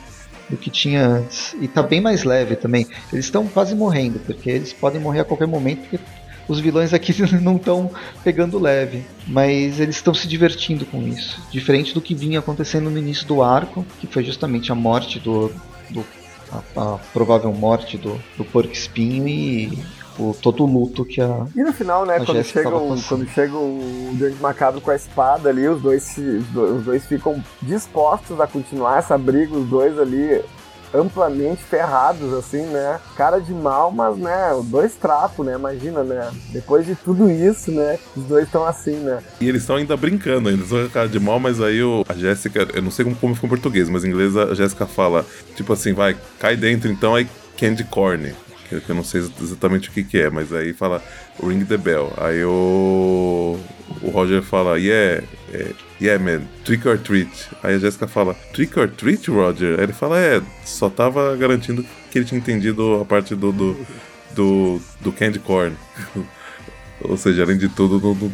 do 0.50 0.58
que 0.58 0.70
tinha 0.70 1.06
antes. 1.06 1.56
E 1.62 1.68
tá 1.68 1.84
bem 1.84 2.02
mais 2.02 2.24
leve 2.24 2.56
também. 2.56 2.88
Eles 3.12 3.26
estão 3.26 3.48
quase 3.48 3.76
morrendo, 3.76 4.20
porque 4.20 4.50
eles 4.50 4.74
podem 4.74 5.00
morrer 5.00 5.22
a 5.22 5.26
qualquer 5.26 5.48
momento, 5.48 5.82
porque 5.82 6.00
os 6.48 6.60
vilões 6.60 6.94
aqui 6.94 7.14
não 7.42 7.56
estão 7.56 7.92
pegando 8.24 8.60
leve, 8.60 9.06
mas 9.28 9.80
eles 9.80 9.96
estão 9.96 10.14
se 10.14 10.28
divertindo 10.28 10.86
com 10.86 11.06
isso. 11.08 11.42
Diferente 11.52 11.94
do 11.94 12.02
que 12.02 12.14
vinha 12.14 12.40
acontecendo 12.40 12.90
no 12.90 12.98
início 12.98 13.26
do 13.28 13.42
arco, 13.42 13.86
que 14.00 14.08
foi 14.08 14.24
justamente 14.24 14.72
a 14.72 14.76
morte 14.76 15.20
do. 15.20 15.52
do 15.90 16.06
a, 16.52 16.82
a, 16.96 17.00
provável 17.12 17.52
morte 17.52 17.98
do, 17.98 18.20
do 18.38 18.46
porco 18.46 18.72
espinho 18.72 19.28
e 19.28 19.84
o, 20.20 20.36
todo 20.40 20.64
o 20.64 20.68
luto 20.68 21.04
que 21.04 21.22
a. 21.22 21.48
E 21.56 21.64
no 21.64 21.74
final, 21.74 22.06
né, 22.06 22.24
quando 22.24 22.44
chega, 22.44 22.76
o, 22.76 23.02
quando 23.04 23.28
chega 23.30 23.56
o 23.56 24.16
Grande 24.16 24.40
Macabro 24.40 24.82
com 24.82 24.92
a 24.92 24.96
espada 24.96 25.50
ali, 25.50 25.68
os 25.68 25.82
dois, 25.82 26.16
os 26.18 26.84
dois 26.84 27.06
ficam 27.06 27.44
dispostos 27.62 28.40
a 28.40 28.48
continuar 28.48 29.00
essa 29.00 29.18
briga, 29.18 29.56
os 29.56 29.68
dois 29.68 29.98
ali 29.98 30.42
amplamente 30.94 31.64
ferrados, 31.64 32.34
assim, 32.34 32.64
né? 32.68 33.00
Cara 33.16 33.40
de 33.40 33.54
mal, 33.54 33.92
mas, 33.92 34.18
né, 34.18 34.50
dois 34.66 34.94
trapos, 34.94 35.46
né? 35.46 35.56
Imagina, 35.56 36.04
né? 36.04 36.32
Depois 36.52 36.86
de 36.86 36.96
tudo 36.96 37.30
isso, 37.30 37.72
né? 37.72 37.98
Os 38.16 38.24
dois 38.24 38.46
estão 38.46 38.66
assim, 38.66 38.96
né? 38.98 39.20
E 39.42 39.50
eles 39.50 39.62
estão 39.62 39.76
ainda 39.76 39.98
brincando, 39.98 40.50
eles 40.50 40.68
são 40.70 40.88
cara 40.90 41.08
de 41.08 41.20
mal, 41.20 41.40
mas 41.40 41.62
aí 41.62 41.82
o, 41.82 42.04
a 42.08 42.14
Jéssica, 42.14 42.68
eu 42.74 42.82
não 42.82 42.92
sei 42.92 43.06
como, 43.06 43.16
como 43.16 43.36
ficou 43.36 43.48
em 43.48 43.50
português, 43.50 43.90
mas 43.90 44.04
em 44.04 44.10
inglês 44.10 44.36
a 44.38 44.54
Jéssica 44.54 44.86
fala, 44.86 45.26
tipo 45.56 45.74
assim, 45.74 45.94
vai, 45.94 46.16
cai 46.40 46.56
dentro 46.56 46.92
então, 46.92 47.16
aí 47.16 47.28
candy 47.58 47.84
corn 47.84 48.34
que 48.80 48.90
eu 48.90 48.96
não 48.96 49.04
sei 49.04 49.22
exatamente 49.42 49.90
o 49.90 49.92
que, 49.92 50.04
que 50.04 50.20
é, 50.20 50.30
mas 50.30 50.54
aí 50.54 50.74
fala 50.74 51.02
Ring 51.42 51.66
the 51.66 51.78
Bell. 51.78 52.12
Aí 52.18 52.44
o, 52.44 53.60
o 54.02 54.10
Roger 54.10 54.42
fala, 54.42 54.78
yeah, 54.80 55.24
é, 55.54 55.72
yeah, 56.02 56.24
man, 56.24 56.42
trick 56.64 56.88
or 56.88 56.98
treat. 56.98 57.30
Aí 57.62 57.76
a 57.76 57.80
Jessica 57.80 58.08
fala, 58.08 58.34
trick 58.54 58.78
or 58.80 58.90
treat, 58.90 59.30
Roger? 59.30 59.78
Aí 59.78 59.86
ele 59.86 59.94
fala, 59.94 60.20
é, 60.20 60.42
só 60.66 60.90
tava 60.90 61.36
garantindo 61.36 61.86
que 62.12 62.18
ele 62.18 62.26
tinha 62.26 62.40
entendido 62.40 63.02
a 63.02 63.06
parte 63.06 63.36
do, 63.36 63.52
do, 63.52 63.78
do, 64.32 64.82
do 65.02 65.12
candy 65.12 65.40
corn. 65.40 65.76
Ou 67.02 67.18
seja, 67.18 67.44
além 67.44 67.58
de 67.58 67.68
tudo, 67.70 68.00
no, 68.00 68.16
no, 68.16 68.32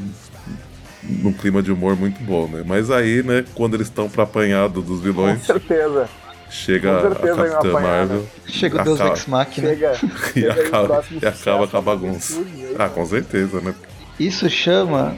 num 1.03 1.33
clima 1.33 1.61
de 1.61 1.71
humor 1.71 1.95
muito 1.95 2.21
bom, 2.23 2.47
né? 2.47 2.63
Mas 2.65 2.91
aí, 2.91 3.23
né, 3.23 3.43
quando 3.55 3.75
eles 3.75 3.87
estão 3.87 4.09
pra 4.09 4.23
apanhar 4.23 4.69
dos 4.69 5.01
vilões. 5.01 5.39
Com 5.39 5.53
certeza. 5.53 6.09
Chega 6.49 6.97
a 6.97 7.15
Capitã 7.15 7.73
Marvel. 7.73 8.25
Chega 8.47 8.81
o 8.81 8.83
Deus 8.83 8.99
Ex 8.99 9.27
Machina. 9.27 9.69
Chega, 9.69 9.93
e, 10.35 10.47
acaba, 10.47 11.03
e 11.21 11.25
acaba 11.25 11.67
com 11.67 11.77
a 11.77 11.81
bagunça. 11.81 12.43
Ah, 12.77 12.89
com 12.89 13.05
certeza, 13.05 13.61
né? 13.61 13.73
Isso 14.19 14.49
chama 14.49 15.15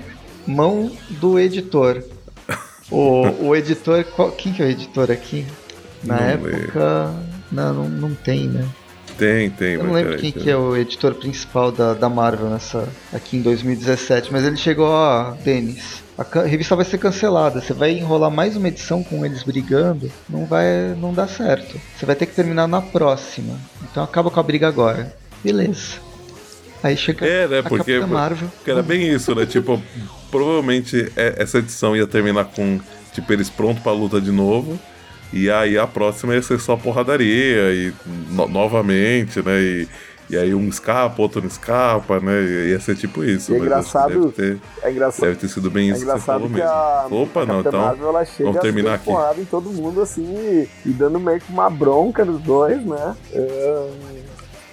mão 0.48 0.92
do 1.10 1.40
editor. 1.40 2.04
O, 2.90 3.48
o 3.48 3.56
editor. 3.56 4.04
Qual, 4.04 4.32
quem 4.32 4.52
que 4.52 4.62
é 4.62 4.66
o 4.66 4.70
editor 4.70 5.10
aqui? 5.12 5.46
Na 6.04 6.18
não 6.18 6.26
época. 6.26 7.14
Não, 7.52 7.74
não, 7.74 7.90
não 7.90 8.16
tem, 8.16 8.48
né? 8.48 8.68
Tem, 9.18 9.50
tem. 9.50 9.74
Eu 9.74 9.84
não 9.84 9.94
lembro 9.94 10.18
quem 10.18 10.32
que 10.32 10.50
é 10.50 10.58
o 10.58 10.76
editor 10.76 11.14
principal 11.14 11.72
da, 11.72 11.94
da 11.94 12.10
Marvel 12.10 12.50
nessa, 12.50 12.88
aqui 13.14 13.38
em 13.38 13.42
2017, 13.42 14.32
mas 14.32 14.44
ele 14.44 14.58
chegou, 14.58 14.88
ó, 14.88 15.32
Denis, 15.44 16.02
a 16.18 16.42
revista 16.42 16.76
vai 16.76 16.86
ser 16.86 16.98
cancelada. 16.98 17.62
Você 17.62 17.74
vai 17.74 17.92
enrolar 17.92 18.32
mais 18.32 18.56
uma 18.56 18.68
edição 18.68 19.04
com 19.04 19.26
eles 19.26 19.44
brigando, 19.44 20.12
não 20.30 20.46
vai, 20.46 20.96
não 20.98 21.14
dá 21.14 21.28
certo. 21.28 21.80
Você 21.96 22.06
vai 22.06 22.16
ter 22.16 22.26
que 22.26 22.36
terminar 22.36 22.68
na 22.68 22.82
próxima. 22.82 23.60
Então 23.84 24.04
acaba 24.04 24.32
com 24.32 24.40
a 24.40 24.44
briga 24.44 24.68
agora. 24.68 25.16
Beleza. 25.44 25.98
Aí 26.84 26.98
chega 26.98 27.26
é, 27.26 27.48
né, 27.48 27.60
a 27.60 27.64
porque, 27.64 28.00
Marvel. 28.00 28.50
Porque 28.50 28.72
era 28.72 28.82
bem 28.82 29.08
isso, 29.08 29.36
né? 29.36 29.46
tipo, 29.46 29.82
provavelmente 30.32 31.12
é, 31.16 31.36
essa 31.38 31.60
edição 31.60 31.96
ia 31.96 32.08
terminar 32.08 32.46
com 32.46 32.80
tipo 33.14 33.32
eles 33.34 33.50
prontos 33.50 33.84
para 33.84 33.92
luta 33.92 34.20
de 34.20 34.32
novo. 34.32 34.80
E 35.34 35.50
aí 35.50 35.78
a 35.78 35.88
próxima 35.88 36.34
ia 36.34 36.42
ser 36.42 36.60
só 36.60 36.76
porradaria 36.76 37.74
e 37.74 37.94
no, 38.30 38.48
novamente, 38.48 39.42
né? 39.42 39.62
E, 39.62 39.88
e 40.30 40.38
aí 40.38 40.54
um 40.54 40.68
escapa, 40.68 41.22
outro 41.22 41.42
não 41.42 41.48
escapa, 41.48 42.20
né? 42.20 42.42
Ia 42.70 42.80
ser 42.80 42.96
tipo 42.96 43.24
isso. 43.24 43.54
E 43.54 43.56
é 43.56 43.60
engraçado. 43.60 44.32
Deve 44.32 44.32
ter, 44.32 44.62
é 44.84 44.92
engraçado. 44.92 45.26
Deve 45.26 45.40
ter 45.40 45.48
sido 45.48 45.70
bem 45.70 45.90
é 45.90 45.94
isso 45.94 46.06
que 46.06 46.12
você 46.12 46.20
falou 46.20 46.50
mesmo. 46.50 46.68
A, 46.68 47.08
Opa, 47.10 47.46
não, 47.46 47.62
então. 47.62 47.82
Marvel, 47.82 48.10
ela 48.10 48.26
chega 48.26 48.50
vamos 48.50 48.62
terminar 48.62 48.96
aqui. 48.96 49.10
em 49.42 49.46
todo 49.46 49.70
mundo 49.70 50.02
assim 50.02 50.24
e, 50.24 50.70
e, 50.86 50.92
dando 50.92 51.20
meio 51.20 51.40
que 51.40 51.52
uma 51.52 51.70
bronca 51.70 52.26
nos 52.26 52.42
dois, 52.42 52.86
né? 52.86 53.16
É, 53.34 53.90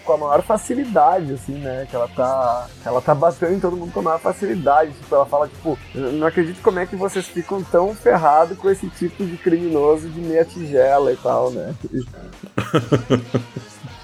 com 0.09 0.15
a 0.15 0.17
maior 0.17 0.43
facilidade, 0.43 1.35
assim, 1.35 1.53
né? 1.53 1.87
Que 1.89 1.95
ela 1.95 2.09
tá. 2.09 2.67
Ela 2.83 3.03
tá 3.03 3.15
batendo 3.15 3.53
em 3.55 3.61
todo 3.61 3.77
mundo 3.77 3.93
com 3.93 4.01
a 4.01 4.03
maior 4.03 4.19
facilidade. 4.19 4.93
Tipo, 4.93 5.15
ela 5.15 5.27
fala, 5.27 5.47
tipo, 5.49 5.79
não 5.95 6.27
acredito 6.27 6.63
como 6.63 6.79
é 6.79 6.87
que 6.87 6.97
vocês 6.97 7.27
ficam 7.27 7.63
tão 7.63 7.95
ferrados 7.95 8.57
com 8.57 8.71
esse 8.71 8.89
tipo 8.89 9.23
de 9.23 9.37
criminoso 9.37 10.09
de 10.09 10.21
meia 10.21 10.47
tigela 10.47 11.13
e 11.13 11.17
tal, 11.17 11.51
né? 11.51 11.75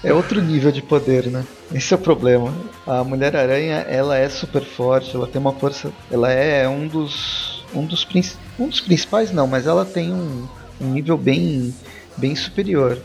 É 0.03 0.13
outro 0.13 0.39
nível 0.39 0.71
de 0.71 0.83
poder, 0.83 1.25
né? 1.31 1.43
Esse 1.73 1.91
é 1.91 1.97
o 1.97 1.99
problema. 1.99 2.53
A 2.85 3.03
Mulher-Aranha, 3.03 3.77
ela 3.89 4.15
é 4.15 4.29
super 4.29 4.63
forte, 4.63 5.15
ela 5.15 5.25
tem 5.25 5.41
uma 5.41 5.53
força. 5.53 5.91
Ela 6.11 6.31
é 6.31 6.69
um 6.69 6.87
dos 6.87 7.65
um 7.73 7.85
dos, 7.85 8.07
um 8.59 8.67
dos 8.67 8.81
principais 8.81 9.31
não, 9.31 9.47
mas 9.47 9.65
ela 9.65 9.83
tem 9.83 10.13
um, 10.13 10.47
um 10.79 10.91
nível 10.91 11.17
bem, 11.17 11.73
bem 12.15 12.35
superior. 12.35 12.99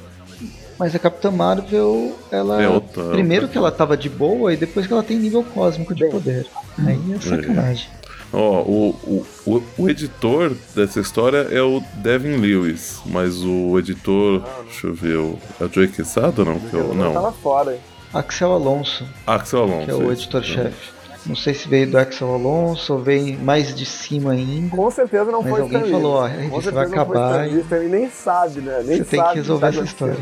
Mas 0.81 0.95
a 0.95 0.99
Capitã 0.99 1.31
Marvel, 1.31 2.17
ela. 2.33 2.63
É 2.63 2.67
outra, 2.67 3.11
primeiro 3.11 3.47
que 3.47 3.59
ela 3.59 3.71
tava 3.71 3.99
de 3.99 4.09
boa 4.09 4.55
e 4.55 4.57
depois 4.57 4.87
que 4.87 4.93
ela 4.95 5.03
tem 5.03 5.19
nível 5.19 5.45
cósmico 5.45 5.95
de 5.95 6.09
poder. 6.09 6.47
Aí 6.87 6.99
é 7.15 7.21
sacanagem. 7.21 7.91
Ó, 8.33 8.65
oh, 8.67 8.95
o, 9.07 9.27
o, 9.45 9.63
o, 9.77 9.91
editor 9.91 10.57
dessa 10.75 10.99
história 10.99 11.49
é 11.51 11.61
o 11.61 11.83
Devin 11.97 12.37
Lewis, 12.37 12.99
mas 13.05 13.43
o 13.43 13.79
editor, 13.79 14.43
deixa 14.65 14.87
eu 14.87 14.95
ver, 14.95 15.17
é 15.17 15.65
o 15.65 15.69
Joey 15.71 15.89
Quesada 15.89 16.41
ou 16.41 16.47
não? 16.47 16.59
Que 16.59 16.75
eu, 16.75 16.95
não. 16.95 17.13
Tava 17.13 17.33
fora, 17.33 17.75
hein? 17.75 17.81
Axel 18.15 18.51
Alonso. 18.51 19.07
Axel 19.27 19.65
Alonso. 19.65 19.85
Que 19.85 19.91
é 19.91 19.95
o 19.95 20.11
editor-chefe. 20.11 21.01
Não 21.27 21.37
sei 21.37 21.53
se 21.53 21.69
veio 21.69 21.91
do 21.91 21.99
Axel 21.99 22.33
Alonso 22.33 22.95
ou 22.95 23.03
veio 23.03 23.39
mais 23.39 23.75
de 23.75 23.85
cima 23.85 24.33
ainda. 24.33 24.75
Com 24.75 24.91
certeza 24.91 25.27
não 25.27 25.43
mas 25.43 25.51
foi 25.51 25.61
alguém 25.61 25.91
falou, 25.91 26.15
ó, 26.15 26.25
a 26.25 26.29
revista 26.29 26.71
vai 26.73 26.87
acabar. 26.87 27.49
E... 27.49 27.65
Ele 27.71 27.89
nem 27.89 28.09
sabe, 28.09 28.61
né? 28.63 28.83
Nem 28.85 28.99
você 28.99 29.05
tem 29.05 29.23
que 29.23 29.35
resolver 29.35 29.67
essa 29.67 29.83
história. 29.83 30.17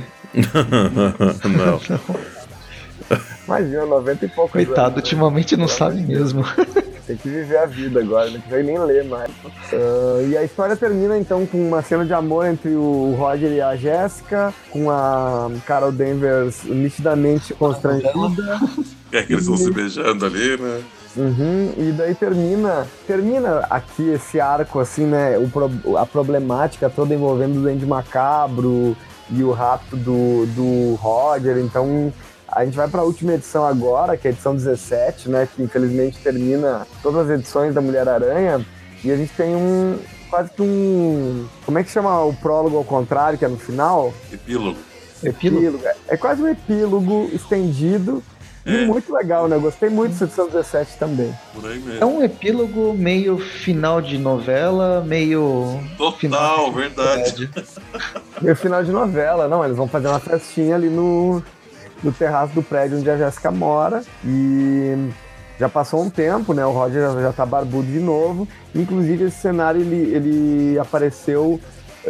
Não. 1.45 1.81
Imagina, 3.47 3.87
90 3.87 4.24
e 4.24 4.29
poucos 4.29 4.53
Coitado, 4.53 4.81
anos, 4.81 4.97
ultimamente 4.97 5.57
né? 5.57 5.62
não 5.62 5.68
sabe 5.68 6.03
mesmo. 6.03 6.45
Tem 7.07 7.16
que 7.16 7.31
viver 7.31 7.57
a 7.57 7.64
vida 7.64 8.01
agora, 8.01 8.29
não 8.31 8.39
consegue 8.39 8.64
nem 8.64 8.79
ler 8.79 9.05
mais. 9.05 9.31
Uh, 9.72 10.29
e 10.29 10.37
a 10.37 10.45
história 10.45 10.76
termina 10.76 11.16
então 11.16 11.47
com 11.47 11.57
uma 11.66 11.81
cena 11.81 12.05
de 12.05 12.12
amor 12.12 12.45
entre 12.45 12.74
o 12.74 13.14
Roger 13.18 13.51
e 13.51 13.62
a 13.62 13.74
Jéssica, 13.74 14.53
com 14.70 14.91
a 14.91 15.51
Carol 15.64 15.91
Danvers 15.91 16.64
nitidamente 16.64 17.55
constrangida. 17.55 18.12
É 19.11 19.22
que 19.22 19.33
eles 19.33 19.45
estão 19.45 19.57
se 19.57 19.70
beijando 19.70 20.26
ali, 20.26 20.59
né? 20.61 20.83
Uhum, 21.16 21.72
e 21.79 21.93
daí 21.93 22.14
termina, 22.14 22.87
termina 23.07 23.61
aqui 23.70 24.11
esse 24.11 24.39
arco, 24.39 24.79
assim, 24.79 25.07
né? 25.07 25.39
O, 25.39 25.97
a 25.97 26.05
problemática 26.05 26.91
toda 26.91 27.14
envolvendo 27.14 27.57
o 27.57 27.62
Duende 27.62 27.87
Macabro 27.87 28.95
e 29.31 29.43
o 29.43 29.53
rato 29.53 29.97
do, 29.97 30.47
do 30.47 30.95
Roger. 30.97 31.59
Então 31.59 32.12
a 32.51 32.64
gente 32.64 32.76
vai 32.76 32.89
para 32.89 33.03
a 33.03 33.05
última 33.05 33.35
edição 33.35 33.64
agora, 33.64 34.16
que 34.16 34.26
é 34.26 34.31
a 34.31 34.33
edição 34.33 34.55
17, 34.55 35.29
né? 35.29 35.49
Que 35.55 35.62
infelizmente 35.62 36.18
termina 36.18 36.87
todas 37.03 37.29
as 37.29 37.39
edições 37.39 37.74
da 37.74 37.81
Mulher-Aranha. 37.81 38.64
E 39.05 39.12
a 39.12 39.16
gente 39.16 39.33
tem 39.35 39.55
um. 39.55 39.99
quase 40.31 40.51
que 40.51 40.62
um. 40.62 41.47
Como 41.64 41.79
é 41.79 41.85
que 41.85 41.91
chama 41.91 42.24
o 42.24 42.35
prólogo 42.35 42.76
ao 42.76 42.85
contrário, 42.85 43.39
que 43.39 43.45
é 43.45 43.49
no 43.49 43.59
final? 43.59 44.12
Epílogo. 44.33 44.79
Epílogo. 45.22 45.66
epílogo. 45.66 45.85
É 46.09 46.16
quase 46.16 46.43
um 46.43 46.49
epílogo 46.49 47.29
estendido. 47.33 48.22
Muito 48.87 49.12
legal, 49.12 49.49
né? 49.49 49.57
Gostei 49.59 49.89
muito 49.89 50.12
dessa 50.12 50.25
edição 50.25 50.47
17 50.47 50.99
também. 50.99 51.35
Por 51.55 51.66
aí 51.66 51.79
mesmo. 51.79 52.03
É 52.03 52.07
um 52.07 52.23
epílogo 52.23 52.93
meio 52.95 53.39
final 53.39 54.01
de 54.01 54.19
novela, 54.19 55.03
meio. 55.07 55.81
Total, 55.97 56.73
verdade. 56.73 57.51
meio 58.41 58.57
final 58.57 58.85
de 58.85 58.91
novela. 58.91 59.49
Não, 59.49 59.64
eles 59.64 59.77
vão 59.77 59.89
fazer 59.89 60.09
uma 60.09 60.21
festinha 60.21 60.75
ali 60.75 60.89
no, 60.89 61.43
no 62.03 62.12
terraço 62.12 62.53
do 62.55 62.62
prédio 62.62 62.99
onde 62.99 63.11
a 63.11 63.16
Jéssica 63.16 63.51
mora. 63.51 64.03
E 64.25 65.11
já 65.59 65.69
passou 65.69 66.03
um 66.03 66.11
tempo, 66.11 66.53
né? 66.53 66.64
O 66.64 66.71
Roger 66.71 67.01
já, 67.01 67.21
já 67.21 67.33
tá 67.33 67.47
barbudo 67.47 67.91
de 67.91 67.99
novo. 67.99 68.47
Inclusive, 68.75 69.25
esse 69.25 69.41
cenário 69.41 69.81
ele, 69.81 70.14
ele 70.14 70.79
apareceu 70.79 71.61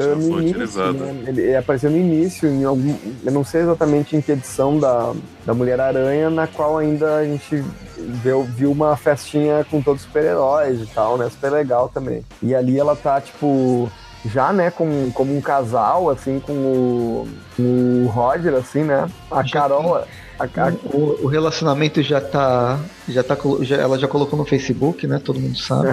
uh, 0.04 0.16
no 0.16 0.42
início. 0.42 0.92
Né? 0.92 1.24
Ele 1.26 1.56
apareceu 1.56 1.90
no 1.90 1.96
início, 1.96 2.48
em 2.48 2.64
algum. 2.64 2.94
Eu 3.24 3.32
não 3.32 3.44
sei 3.44 3.62
exatamente 3.62 4.16
em 4.16 4.20
que 4.20 4.32
edição 4.32 4.78
da, 4.78 5.12
da 5.44 5.54
Mulher-Aranha, 5.54 6.30
na 6.30 6.46
qual 6.46 6.78
ainda 6.78 7.16
a 7.16 7.24
gente 7.24 7.62
viu, 7.96 8.44
viu 8.44 8.70
uma 8.70 8.96
festinha 8.96 9.66
com 9.70 9.82
todos 9.82 10.02
os 10.02 10.06
super-heróis 10.06 10.80
e 10.80 10.86
tal, 10.86 11.18
né? 11.18 11.28
Super 11.30 11.52
legal 11.52 11.88
também. 11.88 12.24
E 12.42 12.54
ali 12.54 12.78
ela 12.78 12.94
tá, 12.96 13.20
tipo 13.20 13.90
já, 14.24 14.52
né, 14.52 14.70
como, 14.70 15.12
como 15.12 15.36
um 15.36 15.40
casal, 15.40 16.10
assim, 16.10 16.40
com 16.40 16.52
o, 16.52 17.28
com 17.56 18.04
o 18.04 18.08
Roger, 18.08 18.54
assim, 18.54 18.82
né? 18.82 19.08
A 19.30 19.42
já 19.42 19.60
Carol. 19.60 20.02
A, 20.38 20.44
a... 20.44 20.72
O, 20.94 21.24
o, 21.24 21.26
relacionamento 21.26 22.02
já 22.02 22.20
tá. 22.20 22.78
Já 23.08 23.22
tá 23.22 23.36
já, 23.60 23.76
ela 23.76 23.98
já 23.98 24.06
colocou 24.06 24.38
no 24.38 24.44
Facebook, 24.44 25.06
né? 25.06 25.20
Todo 25.22 25.40
mundo 25.40 25.58
sabe. 25.58 25.88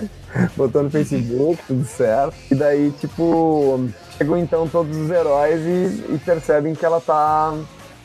Botou 0.56 0.82
no 0.82 0.90
Facebook, 0.90 1.62
tudo 1.66 1.84
certo. 1.84 2.34
E 2.50 2.54
daí, 2.54 2.90
tipo, 3.00 3.88
chegam 4.18 4.36
então 4.38 4.68
todos 4.68 4.96
os 4.96 5.10
heróis 5.10 5.60
e, 5.60 6.14
e 6.14 6.20
percebem 6.24 6.74
que 6.74 6.84
ela 6.84 7.00
tá. 7.00 7.54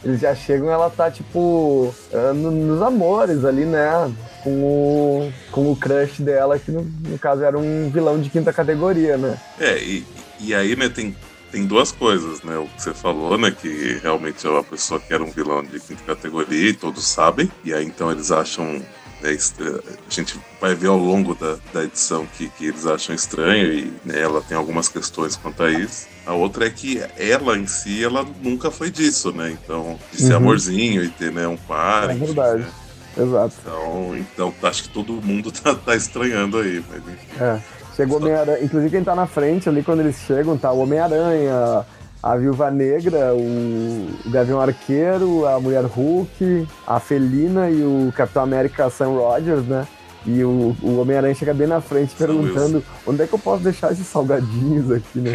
Eles 0.04 0.20
já 0.20 0.34
chegam 0.34 0.68
e 0.68 0.72
ela 0.72 0.90
tá, 0.90 1.12
tipo, 1.12 1.94
ah, 2.12 2.34
nos 2.34 2.82
amores 2.82 3.46
ali, 3.46 3.66
né? 3.66 4.12
com 4.44 4.50
o, 4.50 5.34
com 5.52 5.72
o 5.72 5.76
crush 5.76 6.22
dela, 6.22 6.58
que 6.60 6.72
no, 6.72 6.82
no 6.82 7.18
caso 7.18 7.44
era 7.44 7.58
um 7.58 7.90
vilão 7.90 8.20
de 8.20 8.30
quinta 8.30 8.52
categoria, 8.52 9.18
né? 9.18 9.38
É, 9.60 9.78
e, 9.78 10.06
e 10.40 10.54
aí, 10.54 10.76
né, 10.76 10.90
tem, 10.90 11.16
tem 11.52 11.66
duas 11.66 11.92
coisas, 11.92 12.42
né? 12.42 12.58
O 12.58 12.66
que 12.68 12.82
você 12.82 12.94
falou, 12.94 13.38
né? 13.38 13.52
Que 13.52 14.00
realmente 14.02 14.46
é 14.46 14.50
uma 14.50 14.64
pessoa 14.64 15.00
que 15.00 15.14
era 15.14 15.24
um 15.24 15.32
vilão 15.32 15.62
de 15.64 15.80
quinta 15.80 16.04
categoria 16.04 16.70
e 16.70 16.74
todos 16.74 17.06
sabem. 17.06 17.52
E 17.64 17.74
aí 17.74 17.86
então 17.86 18.12
eles 18.12 18.32
acham. 18.32 18.82
Né, 19.22 19.38
a 19.38 20.10
gente 20.10 20.40
vai 20.60 20.74
ver 20.74 20.88
ao 20.88 20.98
longo 20.98 21.36
da, 21.36 21.56
da 21.72 21.84
edição 21.84 22.26
que, 22.26 22.50
que 22.50 22.66
eles 22.66 22.88
acham 22.88 23.14
estranho 23.14 23.72
e 23.72 23.94
né, 24.04 24.20
ela 24.20 24.42
tem 24.42 24.58
algumas 24.58 24.90
questões 24.90 25.36
quanto 25.36 25.62
a 25.62 25.70
isso. 25.70 26.08
A 26.26 26.34
outra 26.34 26.66
é 26.66 26.72
que 26.72 27.00
ela 27.18 27.56
em 27.56 27.68
si, 27.68 28.04
ela 28.04 28.26
nunca 28.42 28.72
foi 28.72 28.90
disso, 28.90 29.32
né? 29.32 29.56
Então, 29.64 30.00
de 30.12 30.22
ser 30.22 30.32
uhum. 30.32 30.38
amorzinho 30.38 31.04
e 31.04 31.10
ter 31.10 31.32
né, 31.32 31.48
um 31.48 31.58
par. 31.58 32.10
É 32.10 32.16
verdade. 32.16 32.62
Né? 32.62 32.72
Exato. 33.18 33.54
Então, 33.62 34.18
então 34.18 34.54
acho 34.64 34.84
que 34.84 34.90
todo 34.90 35.14
mundo 35.14 35.52
tá, 35.54 35.76
tá 35.76 35.96
estranhando 35.96 36.58
aí, 36.58 36.84
mas 36.90 37.02
enfim. 37.02 37.44
É. 37.44 37.62
Chegou 37.96 38.18
o 38.18 38.22
Homem-Aranha. 38.22 38.64
Inclusive 38.64 38.92
quem 38.92 39.04
tá 39.04 39.16
na 39.16 39.28
frente 39.28 39.68
ali 39.68 39.84
quando 39.84 40.02
eles 40.02 40.16
chegam, 40.18 40.58
tá 40.58 40.72
o 40.72 40.80
Homem-Aranha, 40.80 41.86
a 42.24 42.36
Viúva 42.38 42.70
Negra, 42.70 43.34
o 43.34 44.08
Gavião 44.30 44.62
Arqueiro, 44.62 45.48
a 45.48 45.60
Mulher 45.60 45.86
Hulk, 45.86 46.68
a 46.86 47.00
Felina 47.00 47.70
e 47.70 47.82
o 47.82 48.14
Capitão 48.16 48.44
América 48.44 48.90
Sam 48.90 49.10
Rogers, 49.10 49.66
né? 49.66 49.88
E 50.26 50.44
o, 50.44 50.76
o 50.84 51.00
Homem-Aranha 51.00 51.34
chega 51.34 51.52
bem 51.52 51.66
na 51.66 51.82
frente 51.82 52.14
perguntando 52.16 52.84
onde 53.08 53.24
é 53.24 53.28
que 53.28 53.34
eu 53.34 53.40
posso 53.40 53.64
deixar 53.64 53.92
esses 53.92 54.06
salgadinhos 54.06 54.92
aqui, 54.92 55.20
né? 55.20 55.32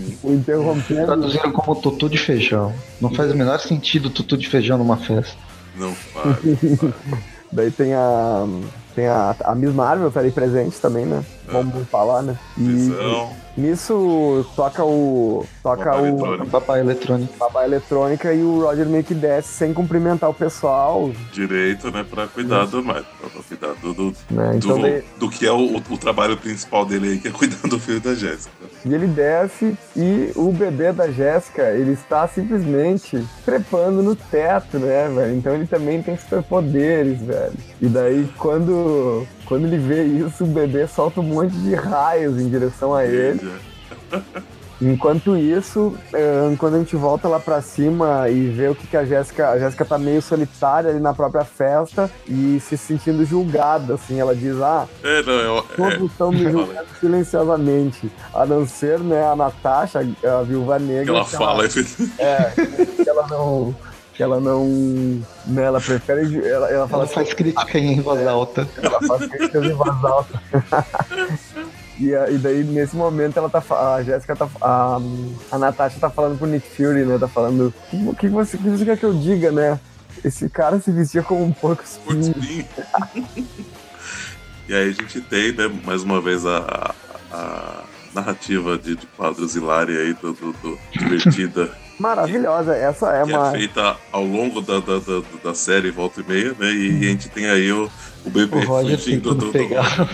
o 0.24 0.32
interrompendo. 0.32 1.04
Traduziram 1.04 1.52
como 1.52 1.78
tutu 1.78 2.08
de 2.08 2.16
feijão. 2.16 2.72
Não 3.00 3.10
faz 3.10 3.30
o 3.30 3.36
menor 3.36 3.60
sentido 3.60 4.08
tutu 4.08 4.38
de 4.38 4.48
feijão 4.48 4.78
numa 4.78 4.96
festa. 4.96 5.36
Não 5.76 5.94
faz. 5.94 6.36
Daí 7.52 7.70
tem 7.70 7.92
a. 7.92 8.46
Tem 9.00 9.08
a, 9.08 9.34
a 9.44 9.54
Miss 9.54 9.72
Marvel 9.72 10.10
tá 10.10 10.20
ali 10.20 10.30
presente 10.30 10.78
também, 10.78 11.06
né? 11.06 11.24
Vamos 11.50 11.88
falar, 11.88 12.20
né? 12.20 12.36
E 12.58 12.62
Visão. 12.64 13.30
nisso 13.56 14.46
toca 14.54 14.84
o. 14.84 15.46
Toca 15.62 15.84
Papai 15.84 16.10
o. 16.10 16.46
Papai 16.46 16.80
Eletrônica. 16.80 17.32
Papai 17.38 17.66
Eletrônica 17.66 18.32
e 18.32 18.42
o 18.42 18.60
Roger 18.62 18.86
meio 18.86 19.04
que 19.04 19.14
desce 19.14 19.48
sem 19.48 19.74
cumprimentar 19.74 20.30
o 20.30 20.34
pessoal. 20.34 21.10
Direito, 21.32 21.90
né? 21.90 22.04
Pra 22.08 22.26
cuidar 22.26 22.66
do 22.66 22.82
mais. 22.82 23.04
Pra 23.04 23.42
cuidar 23.42 23.74
do. 23.74 23.92
Do, 23.92 24.16
né? 24.30 24.52
então 24.56 24.76
do, 24.76 24.82
daí... 24.82 25.04
do, 25.18 25.28
que 25.28 25.46
é 25.46 25.52
o, 25.52 25.76
o 25.76 25.98
trabalho 25.98 26.36
principal 26.36 26.86
dele 26.86 27.10
aí, 27.10 27.18
que 27.18 27.28
é 27.28 27.30
cuidar 27.30 27.68
do 27.68 27.78
filho 27.78 28.00
da 28.00 28.14
Jéssica. 28.14 28.50
E 28.84 28.94
ele 28.94 29.06
desce 29.06 29.76
e 29.94 30.32
o 30.34 30.50
bebê 30.50 30.92
da 30.92 31.10
Jéssica, 31.10 31.70
ele 31.72 31.92
está 31.92 32.26
simplesmente 32.26 33.22
trepando 33.44 34.02
no 34.02 34.16
teto, 34.16 34.78
né, 34.78 35.10
velho? 35.14 35.36
Então 35.36 35.54
ele 35.54 35.66
também 35.66 36.02
tem 36.02 36.16
superpoderes, 36.16 37.20
velho. 37.20 37.52
E 37.82 37.86
daí 37.86 38.26
quando 38.38 39.26
quando 39.44 39.66
ele 39.66 39.76
vê 39.76 40.04
isso, 40.04 40.44
o 40.44 40.46
bebê 40.46 40.86
solta 40.86 41.20
um 41.20 41.24
monte 41.24 41.52
de 41.52 41.74
raios 41.74 42.40
em 42.40 42.48
direção 42.48 42.94
a 42.94 43.04
ele. 43.04 43.40
Enquanto 44.80 45.36
isso, 45.36 45.94
eh, 46.14 46.54
quando 46.58 46.76
a 46.76 46.78
gente 46.78 46.96
volta 46.96 47.28
lá 47.28 47.38
pra 47.38 47.60
cima 47.60 48.30
e 48.30 48.48
vê 48.48 48.68
o 48.68 48.74
que, 48.74 48.86
que 48.86 48.96
a 48.96 49.04
Jéssica. 49.04 49.50
A 49.50 49.58
Jéssica 49.58 49.84
tá 49.84 49.98
meio 49.98 50.22
solitária 50.22 50.90
ali 50.90 50.98
na 50.98 51.12
própria 51.12 51.44
festa 51.44 52.10
e 52.26 52.58
se 52.60 52.78
sentindo 52.78 53.24
julgada, 53.24 53.94
assim. 53.94 54.18
Ela 54.18 54.34
diz: 54.34 54.58
Ah, 54.60 54.88
é, 55.02 55.22
não, 55.22 55.34
eu, 55.34 55.62
todos 55.76 56.00
é, 56.00 56.04
estão 56.04 56.32
me 56.32 56.44
julgando 56.50 56.86
silenciosamente. 56.98 58.10
A 58.32 58.46
não 58.46 58.66
ser, 58.66 58.98
né, 59.00 59.22
a 59.22 59.36
Natasha, 59.36 60.00
a 60.00 60.42
viúva 60.42 60.78
negra. 60.78 61.04
Que 61.04 61.10
ela 61.10 61.24
que 61.24 61.30
fala, 61.32 61.64
ela, 61.64 61.68
é, 62.18 62.52
que 63.02 63.08
ela 63.08 63.26
não 63.28 63.74
que 64.14 64.22
ela 64.22 64.40
não. 64.40 64.66
Né, 65.46 65.62
ela 65.62 65.80
prefere. 65.80 66.46
Ela, 66.46 66.70
ela, 66.70 66.88
fala 66.88 67.04
ela 67.04 67.12
faz 67.12 67.34
crítica 67.34 67.78
em 67.78 68.00
voz 68.00 68.26
alta. 68.26 68.68
Ela 68.82 69.00
faz 69.00 69.26
crítica 69.26 69.58
em 69.58 69.72
voz 69.72 70.04
alta. 70.04 70.42
E, 72.00 72.12
e 72.12 72.38
daí, 72.38 72.64
nesse 72.64 72.96
momento, 72.96 73.36
ela 73.36 73.50
tá. 73.50 73.62
A 73.94 74.02
Jéssica 74.02 74.34
tá. 74.34 74.48
A, 74.62 74.98
a 75.52 75.58
Natasha 75.58 76.00
tá 76.00 76.08
falando 76.08 76.38
pro 76.38 76.46
Nick 76.46 76.66
Fury, 76.66 77.04
né? 77.04 77.18
Tá 77.18 77.28
falando. 77.28 77.74
O 77.92 78.14
que, 78.14 78.26
que, 78.26 78.28
você, 78.28 78.56
que 78.56 78.70
você 78.70 78.86
quer 78.86 78.96
que 78.96 79.04
eu 79.04 79.12
diga, 79.12 79.52
né? 79.52 79.78
Esse 80.24 80.48
cara 80.48 80.80
se 80.80 80.90
vestia 80.90 81.22
como 81.22 81.44
um 81.44 81.52
porco 81.52 81.84
espinho. 81.84 82.34
e 84.66 84.74
aí 84.74 84.88
a 84.88 84.92
gente 84.92 85.20
tem, 85.20 85.52
né, 85.52 85.70
mais 85.84 86.02
uma 86.02 86.20
vez, 86.20 86.44
a, 86.46 86.94
a 87.30 87.82
narrativa 88.14 88.78
de, 88.78 88.96
de 88.96 89.06
quadros 89.06 89.54
hilária 89.54 90.00
aí, 90.00 90.14
do, 90.14 90.32
do, 90.32 90.52
do 90.54 90.78
divertida. 90.92 91.70
Maravilhosa, 92.00 92.74
essa 92.74 93.14
é 93.14 93.20
é 93.20 93.24
uma. 93.24 93.48
É 93.48 93.58
feita 93.58 93.94
ao 94.10 94.24
longo 94.24 94.62
da, 94.62 94.80
da, 94.80 94.98
da, 94.98 95.22
da 95.44 95.54
série 95.54 95.90
Volta 95.90 96.22
e 96.22 96.24
Meia, 96.24 96.56
né? 96.58 96.72
E, 96.72 97.04
a 97.04 97.10
gente 97.10 97.28
tem 97.28 97.44
aí 97.44 97.70
o, 97.70 97.90
o 98.24 98.30
bebê 98.30 98.56
o 98.56 98.66
fugindo 98.66 99.34
do, 99.34 99.46
do, 99.46 99.52
pegar. 99.52 100.08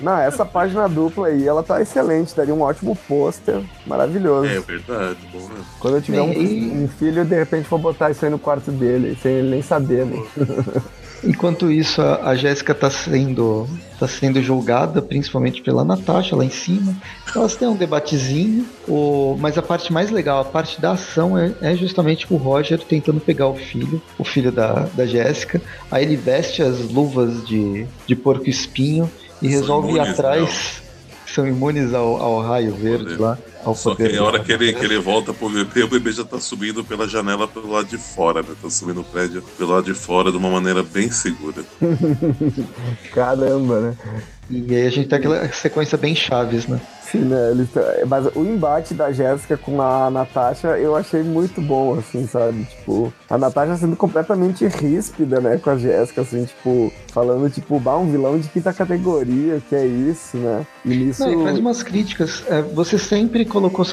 Não, 0.00 0.18
essa 0.18 0.44
página 0.44 0.88
dupla 0.88 1.28
aí, 1.28 1.46
ela 1.46 1.62
tá 1.62 1.82
excelente, 1.82 2.34
daria 2.34 2.54
um 2.54 2.62
ótimo 2.62 2.96
pôster, 3.08 3.60
maravilhoso. 3.86 4.46
É 4.46 4.60
verdade, 4.60 5.18
bom 5.32 5.40
mesmo. 5.40 5.64
Quando 5.80 5.96
eu 5.96 6.02
tiver 6.02 6.22
um, 6.22 6.84
um 6.84 6.88
filho, 6.88 7.24
de 7.24 7.34
repente 7.34 7.68
vou 7.68 7.78
botar 7.78 8.10
isso 8.10 8.24
aí 8.24 8.30
no 8.30 8.38
quarto 8.38 8.70
dele, 8.70 9.18
sem 9.20 9.32
ele 9.32 9.50
nem 9.50 9.62
saber, 9.62 10.06
né? 10.06 10.22
Enquanto 11.24 11.70
isso, 11.70 12.00
a, 12.00 12.28
a 12.28 12.36
Jéssica 12.36 12.72
tá 12.72 12.88
sendo, 12.88 13.68
tá 13.98 14.06
sendo 14.06 14.40
julgada, 14.40 15.02
principalmente 15.02 15.60
pela 15.60 15.84
Natasha 15.84 16.36
lá 16.36 16.44
em 16.44 16.50
cima. 16.50 16.94
Elas 17.34 17.56
têm 17.56 17.66
um 17.66 17.74
debatezinho, 17.74 18.64
o, 18.86 19.36
mas 19.38 19.58
a 19.58 19.62
parte 19.62 19.92
mais 19.92 20.10
legal, 20.10 20.40
a 20.40 20.44
parte 20.44 20.80
da 20.80 20.92
ação 20.92 21.36
é, 21.36 21.52
é 21.60 21.74
justamente 21.74 22.26
o 22.30 22.36
Roger 22.36 22.78
tentando 22.78 23.20
pegar 23.20 23.48
o 23.48 23.56
filho, 23.56 24.00
o 24.16 24.22
filho 24.22 24.52
da, 24.52 24.86
da 24.94 25.06
Jéssica. 25.06 25.60
Aí 25.90 26.04
ele 26.04 26.16
veste 26.16 26.62
as 26.62 26.88
luvas 26.88 27.44
de, 27.44 27.84
de 28.06 28.14
porco 28.14 28.48
espinho 28.48 29.10
e 29.42 29.48
resolve 29.48 29.92
ir 29.92 30.00
atrás. 30.00 30.82
São 31.26 31.46
imunes 31.46 31.92
ao, 31.92 32.16
ao 32.20 32.40
raio 32.40 32.74
verde 32.74 33.04
Poder. 33.04 33.20
lá, 33.20 33.38
Só 33.74 33.94
que 33.94 34.04
poder. 34.04 34.18
a 34.18 34.24
hora 34.24 34.40
que 34.40 34.52
ele, 34.52 34.72
que 34.72 34.84
ele 34.84 34.98
volta 34.98 35.32
pro 35.34 35.48
bebê, 35.50 35.82
o 35.82 35.88
bebê 35.88 36.12
já 36.12 36.24
tá 36.24 36.38
subindo 36.40 36.82
pela 36.84 37.06
janela 37.08 37.46
pelo 37.46 37.70
lado 37.70 37.86
de 37.86 37.98
fora, 37.98 38.42
né? 38.42 38.48
Tá 38.60 38.70
subindo 38.70 39.00
o 39.00 39.04
prédio 39.04 39.42
pelo 39.56 39.72
lado 39.72 39.84
de 39.84 39.94
fora 39.94 40.30
de 40.30 40.36
uma 40.36 40.50
maneira 40.50 40.82
bem 40.82 41.10
segura. 41.10 41.62
Caramba, 43.12 43.80
né? 43.80 43.96
E 44.50 44.74
aí 44.74 44.86
a 44.86 44.90
gente 44.90 45.08
tem 45.08 45.18
aquela 45.18 45.46
sequência 45.52 45.98
bem 45.98 46.14
chaves, 46.14 46.66
né? 46.66 46.80
Sim, 47.02 47.18
né? 47.20 47.66
Tão- 47.72 47.82
Mas 48.06 48.26
o 48.34 48.42
embate 48.42 48.94
da 48.94 49.12
Jéssica 49.12 49.56
com 49.58 49.80
a 49.80 50.10
Natasha 50.10 50.68
eu 50.78 50.96
achei 50.96 51.22
muito 51.22 51.60
bom, 51.60 51.98
assim, 51.98 52.26
sabe? 52.26 52.64
Tipo, 52.64 53.12
a 53.28 53.36
Natasha 53.36 53.76
sendo 53.76 53.96
completamente 53.96 54.66
ríspida, 54.66 55.40
né, 55.40 55.58
com 55.58 55.70
a 55.70 55.76
Jéssica, 55.76 56.20
assim, 56.22 56.44
tipo, 56.44 56.90
falando, 57.12 57.48
tipo, 57.50 57.78
bah, 57.78 57.96
um 57.98 58.10
vilão 58.10 58.38
de 58.38 58.48
quinta 58.48 58.72
categoria, 58.72 59.62
que 59.68 59.74
é 59.74 59.86
isso, 59.86 60.36
né? 60.38 60.66
E 60.84 60.88
nisso. 60.88 61.22
Não, 61.26 61.40
e 61.42 61.44
faz 61.44 61.58
umas 61.58 61.82
críticas. 61.82 62.42
É, 62.48 62.62
você 62.62 62.98
sempre 62.98 63.44
colocou. 63.48 63.84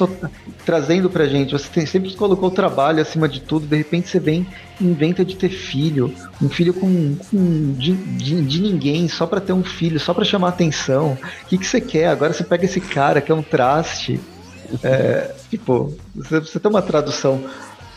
Trazendo 0.64 1.08
pra 1.08 1.26
gente, 1.26 1.52
você 1.52 1.86
sempre 1.86 2.14
colocou 2.14 2.48
o 2.48 2.52
trabalho 2.52 3.00
acima 3.00 3.28
de 3.28 3.40
tudo, 3.40 3.66
de 3.66 3.76
repente 3.76 4.08
você 4.08 4.20
vem 4.20 4.46
inventa 4.80 5.24
de 5.24 5.36
ter 5.36 5.48
filho. 5.48 6.12
Um 6.40 6.48
filho 6.48 6.74
com. 6.74 7.16
com 7.30 7.72
de, 7.72 7.94
de, 7.94 8.42
de 8.42 8.60
ninguém, 8.60 9.08
só 9.08 9.26
pra 9.26 9.40
ter 9.40 9.52
um 9.52 9.64
filho, 9.64 9.98
só 9.98 10.12
pra 10.12 10.24
chamar 10.24 10.48
atenção. 10.48 11.18
O 11.44 11.46
que, 11.46 11.58
que 11.58 11.66
você 11.66 11.80
quer? 11.80 12.08
Agora 12.08 12.32
você 12.32 12.44
pega 12.44 12.64
esse 12.64 12.80
cara 12.80 13.20
que 13.20 13.32
é 13.32 13.34
um 13.34 13.42
traste. 13.42 14.20
É, 14.82 15.34
tipo, 15.48 15.96
você, 16.14 16.40
você 16.40 16.58
tem 16.58 16.70
uma 16.70 16.82
tradução 16.82 17.42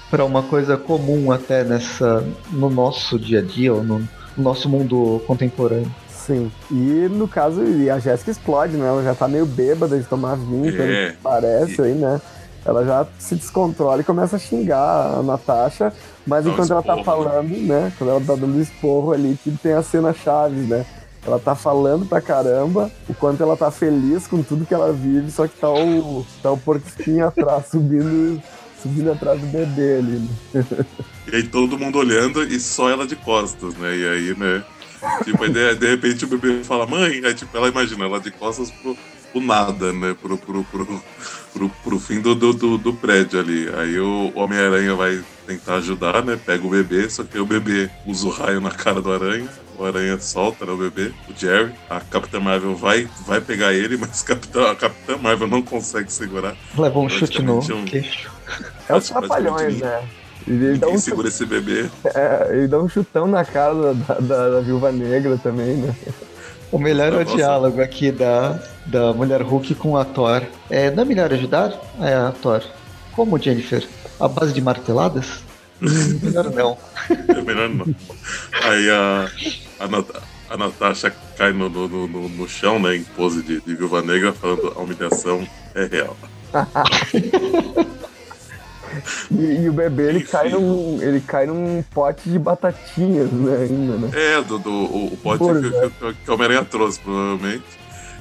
pra 0.09 0.25
uma 0.25 0.43
coisa 0.43 0.77
comum 0.77 1.31
até 1.31 1.63
nessa. 1.63 2.25
no 2.51 2.69
nosso 2.69 3.19
dia 3.19 3.39
a 3.39 3.41
dia, 3.41 3.73
ou 3.73 3.83
no, 3.83 3.99
no 3.99 4.43
nosso 4.43 4.69
mundo 4.69 5.21
contemporâneo. 5.27 5.91
Sim. 6.29 6.51
E 6.69 7.07
no 7.09 7.27
caso, 7.27 7.61
a 7.93 7.97
Jéssica 7.99 8.29
explode, 8.29 8.77
né? 8.77 8.87
Ela 8.87 9.03
já 9.03 9.15
tá 9.15 9.27
meio 9.27 9.47
bêbada 9.47 9.97
de 9.97 10.05
tomar 10.05 10.35
vinho, 10.35 10.71
pelo 10.71 10.83
É. 10.91 11.09
que 11.11 11.17
parece 11.23 11.81
aí, 11.81 11.93
né? 11.95 12.21
Ela 12.63 12.85
já 12.85 13.07
se 13.17 13.33
descontrola 13.35 14.01
e 14.01 14.03
começa 14.03 14.35
a 14.35 14.39
xingar 14.39 15.17
a 15.17 15.23
Natasha, 15.23 15.91
mas 16.27 16.45
enquanto 16.45 16.71
ela 16.71 16.83
tá 16.83 17.03
falando, 17.03 17.49
né? 17.49 17.91
Quando 17.97 18.11
ela 18.11 18.21
tá 18.21 18.35
dando 18.35 18.61
esporro 18.61 19.11
ali, 19.11 19.39
que 19.43 19.49
tem 19.51 19.73
a 19.73 19.81
cena 19.81 20.13
chaves, 20.13 20.67
né? 20.67 20.85
Ela 21.25 21.39
tá 21.39 21.55
falando 21.55 22.05
pra 22.05 22.21
caramba 22.21 22.91
o 23.07 23.13
quanto 23.13 23.41
ela 23.41 23.57
tá 23.57 23.71
feliz 23.71 24.27
com 24.27 24.43
tudo 24.43 24.65
que 24.65 24.73
ela 24.73 24.93
vive, 24.93 25.31
só 25.31 25.47
que 25.47 25.57
tá 25.57 25.69
o, 25.69 26.25
tá 26.43 26.51
o 26.51 26.57
porquinho 26.57 27.27
atrás, 27.27 27.65
subindo, 27.71 28.41
subindo 28.81 29.11
atrás 29.11 29.39
do 29.41 29.47
bebê 29.47 29.97
ali. 29.97 30.29
Né? 30.53 30.65
E 31.31 31.35
aí 31.37 31.43
todo 31.43 31.77
mundo 31.77 31.97
olhando 31.97 32.43
e 32.43 32.59
só 32.59 32.89
ela 32.89 33.07
de 33.07 33.15
costas, 33.15 33.73
né? 33.75 33.95
E 33.95 34.07
aí, 34.07 34.35
né? 34.37 34.63
Tipo, 35.23 35.43
aí 35.43 35.51
de, 35.51 35.75
de 35.75 35.87
repente 35.87 36.25
o 36.25 36.27
bebê 36.27 36.63
fala, 36.63 36.85
mãe, 36.85 37.21
aí 37.23 37.33
tipo, 37.33 37.55
ela 37.55 37.67
imagina, 37.69 38.05
ela 38.05 38.19
de 38.19 38.31
costas 38.31 38.69
pro, 38.71 38.97
pro 39.31 39.41
nada, 39.41 39.93
né? 39.93 40.15
Pro, 40.21 40.37
pro, 40.37 40.63
pro, 40.63 41.03
pro, 41.53 41.69
pro 41.69 41.99
fim 41.99 42.21
do, 42.21 42.35
do, 42.35 42.77
do, 42.77 42.93
prédio 42.93 43.39
ali. 43.39 43.69
Aí 43.77 43.99
o 43.99 44.31
Homem-Aranha 44.35 44.95
vai 44.95 45.21
tentar 45.47 45.75
ajudar, 45.75 46.23
né? 46.23 46.39
Pega 46.43 46.65
o 46.65 46.69
bebê, 46.69 47.09
só 47.09 47.23
que 47.23 47.37
o 47.39 47.45
bebê 47.45 47.89
usa 48.05 48.27
o 48.27 48.29
raio 48.29 48.61
na 48.61 48.71
cara 48.71 49.01
do 49.01 49.11
aranha. 49.11 49.47
O 49.77 49.85
aranha 49.85 50.19
solta 50.19 50.65
né, 50.65 50.73
o 50.73 50.77
bebê, 50.77 51.13
o 51.29 51.33
Jerry. 51.39 51.71
A 51.89 52.01
Capitã 52.01 52.39
Marvel 52.41 52.75
vai, 52.75 53.07
vai 53.25 53.39
pegar 53.39 53.73
ele, 53.73 53.95
mas 53.97 54.23
a 54.23 54.25
Capitã, 54.25 54.71
a 54.71 54.75
Capitã 54.75 55.17
Marvel 55.17 55.47
não 55.47 55.61
consegue 55.61 56.11
segurar. 56.11 56.55
Levou 56.77 57.05
um 57.05 57.09
chute 57.09 57.41
no 57.41 57.59
um- 57.59 57.85
queixo. 57.85 58.29
É 58.89 58.95
os 58.95 59.07
trapalhões, 59.07 59.75
ninguém- 59.75 60.18
né? 60.47 60.65
Ele 60.67 60.77
dá, 60.77 60.87
Quem 60.87 60.95
um, 60.95 60.99
segura 60.99 61.27
esse 61.27 61.45
bebê? 61.45 61.89
é, 62.05 62.47
ele 62.51 62.67
dá 62.67 62.79
um 62.79 62.89
chutão 62.89 63.27
na 63.27 63.43
cara 63.45 63.73
da, 63.73 63.93
da, 63.93 64.13
da- 64.19 64.49
da 64.49 64.59
viúva 64.61 64.91
negra 64.91 65.37
também, 65.41 65.75
né? 65.77 65.95
O 66.71 66.77
melhor 66.77 67.11
é 67.13 67.17
o 67.17 67.25
diálogo 67.25 67.81
aqui 67.81 68.11
da, 68.11 68.59
da 68.85 69.11
mulher 69.13 69.41
Hulk 69.41 69.73
com 69.75 69.97
a 69.97 70.05
Thor. 70.05 70.43
É, 70.69 70.91
não 70.91 71.01
é 71.01 71.05
melhor 71.05 71.33
ajudar? 71.33 71.73
É 71.99 72.13
a 72.13 72.31
Thor. 72.31 72.61
Como, 73.13 73.39
Jennifer? 73.39 73.87
A 74.19 74.27
base 74.27 74.53
de 74.53 74.61
marteladas? 74.61 75.43
Melhor 75.81 76.51
não. 76.51 76.77
É 77.09 77.41
melhor 77.41 77.69
não. 77.69 77.87
Aí 78.63 78.87
a, 78.91 79.27
a, 79.79 79.87
Nat- 79.87 80.21
a 80.47 80.57
Natasha 80.57 81.11
cai 81.35 81.51
no, 81.51 81.67
no, 81.69 81.87
no- 81.87 82.07
no, 82.07 82.29
no 82.29 82.47
chão, 82.47 82.79
né, 82.79 82.95
em 82.97 83.03
pose 83.03 83.41
de, 83.41 83.59
de 83.61 83.73
viúva 83.75 84.03
negra, 84.03 84.31
falando 84.31 84.71
a 84.75 84.79
humilhação 84.79 85.47
é 85.73 85.85
real. 85.85 86.15
E, 89.31 89.63
e 89.63 89.69
o 89.69 89.73
bebê, 89.73 90.09
ele 90.09 90.19
Enfim. 90.19 90.31
cai, 90.31 90.49
num, 90.49 90.99
ele 91.01 91.21
cai 91.21 91.45
num 91.45 91.83
pote 91.93 92.29
de 92.29 92.39
batatinhas, 92.39 93.31
né, 93.31 93.67
ainda, 93.69 93.97
né? 93.97 94.11
É, 94.13 94.41
do, 94.41 94.59
do, 94.59 94.71
o, 94.71 95.13
o 95.13 95.17
pote 95.17 95.43
que, 95.43 95.89
que, 95.89 96.13
que 96.23 96.31
o 96.31 96.33
Homem-Aranha 96.33 96.65
trouxe, 96.65 96.99
provavelmente. 96.99 97.63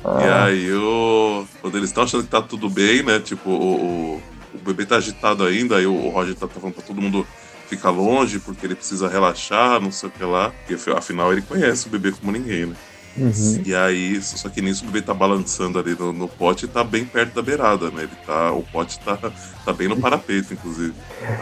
E 0.04 0.24
Ah, 0.24 0.44
aí, 0.44 0.72
o, 0.72 1.44
quando 1.60 1.76
eles 1.76 1.90
estão 1.90 2.04
achando 2.04 2.22
que 2.22 2.30
tá 2.30 2.40
tudo 2.40 2.70
bem, 2.70 3.02
né, 3.02 3.18
tipo, 3.18 3.50
o, 3.50 4.14
o, 4.14 4.22
o 4.54 4.58
bebê 4.64 4.86
tá 4.86 4.96
agitado 4.96 5.44
ainda, 5.44 5.76
aí 5.76 5.86
o, 5.86 6.08
Roger 6.10 6.34
tá 6.34 6.46
falando 6.48 6.74
pra 6.74 6.82
todo 6.82 7.00
mundo 7.00 7.26
ficar 7.68 7.90
longe, 7.90 8.38
porque 8.38 8.64
ele 8.64 8.74
precisa 8.74 9.08
relaxar, 9.08 9.80
não 9.80 9.92
sei 9.92 10.08
o 10.08 10.12
que 10.12 10.24
lá. 10.24 10.52
Porque 10.66 10.90
afinal 10.90 11.32
ele 11.32 11.42
conhece 11.42 11.86
o 11.86 11.90
bebê 11.90 12.12
como 12.12 12.32
ninguém, 12.32 12.66
né? 12.66 12.74
Uhum. 13.16 13.62
E 13.64 13.74
aí, 13.74 14.20
só 14.22 14.48
que 14.48 14.60
nisso 14.60 14.84
o 14.84 14.86
bebê 14.86 15.02
tá 15.02 15.14
balançando 15.14 15.78
ali 15.78 15.96
no, 15.98 16.12
no 16.12 16.28
pote 16.28 16.64
e 16.64 16.68
tá 16.68 16.82
bem 16.84 17.04
perto 17.04 17.34
da 17.34 17.42
beirada, 17.42 17.90
né? 17.90 18.02
Ele 18.02 18.12
tá, 18.26 18.52
o 18.52 18.62
pote 18.62 18.98
tá, 19.00 19.16
tá 19.64 19.72
bem 19.72 19.88
no 19.88 19.96
parapeito, 20.00 20.52
inclusive. 20.54 20.94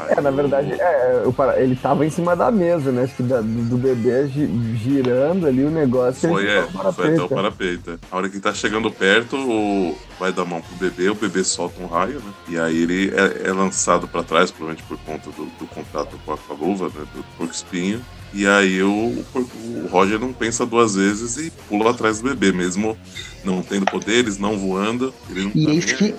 É, 0.09 0.21
na 0.21 0.31
verdade, 0.31 0.73
é, 0.73 1.23
o 1.27 1.33
para- 1.33 1.61
ele 1.61 1.77
tava 1.77 2.05
em 2.07 2.11
cima 2.11 2.35
da 2.37 2.51
mesa, 2.51 2.91
né? 2.93 3.03
Acho 3.05 3.15
que 3.17 3.23
da- 3.23 3.41
do, 3.41 3.77
bebê 3.77 4.29
gi- 4.29 4.77
girando 4.77 5.47
ali 5.47 5.65
o 5.65 5.71
negócio. 5.71 6.29
Foi, 6.29 6.47
é, 6.47 6.63
foi 6.95 7.09
até 7.15 7.23
o 7.23 7.29
parapeito. 7.29 7.91
é. 7.91 7.99
A 8.11 8.17
hora 8.17 8.29
que 8.29 8.41
tá 8.41 8.53
chegando 8.55 8.91
perto, 8.91 9.37
o... 9.37 9.97
vai 10.19 10.33
dar 10.33 10.45
mão 10.45 10.61
pro 10.61 10.77
bebê, 10.77 11.09
o 11.11 11.15
bebê 11.15 11.45
solta 11.45 11.81
um 11.83 11.87
raio, 11.87 12.21
né? 12.21 12.33
E 12.49 12.59
aí 12.59 12.83
ele 12.83 13.13
é, 13.15 13.49
é 13.49 13.53
lançado 13.53 14.09
pra 14.09 14.23
trás, 14.23 14.51
provavelmente 14.51 14.87
por 14.89 14.99
conta 14.99 15.31
do, 15.31 15.47
do 15.59 15.67
contato 15.67 16.19
com 16.25 16.33
a, 16.33 16.37
com 16.39 16.53
a 16.53 16.57
luva, 16.57 16.87
né? 16.87 17.05
Do 17.15 17.25
porco 17.37 17.53
espinho. 17.53 18.01
E 18.33 18.47
aí 18.47 18.83
o, 18.83 19.25
o 19.35 19.89
Roger 19.91 20.19
não 20.19 20.33
pensa 20.33 20.67
duas 20.67 20.95
vezes 20.95 21.37
e 21.37 21.51
pula 21.69 21.91
atrás 21.91 22.21
do 22.21 22.29
bebê, 22.29 22.53
mesmo 22.53 22.97
não 23.45 23.63
tendo 23.63 23.87
poderes, 23.87 24.39
não 24.39 24.59
voando. 24.59 25.15
Ele 25.31 25.45
não 25.45 25.53
E 25.55 25.65
tá 25.65 25.73
eis 25.73 25.93
que, 25.93 26.15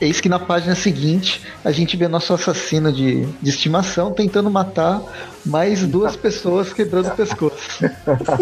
eis 0.00 0.20
que 0.20 0.28
na 0.28 0.38
página 0.38 0.74
seguinte 0.74 1.42
a 1.64 1.72
gente 1.72 1.96
vê 1.96 2.06
nosso 2.06 2.32
assassino 2.32 2.92
de, 2.92 3.24
de 3.24 3.50
estimação 3.50 4.12
tentando 4.12 4.50
matar 4.50 5.02
mais 5.44 5.86
duas 5.86 6.14
pessoas 6.16 6.72
quebrando 6.72 7.08
o 7.08 7.16
pescoço. 7.16 7.80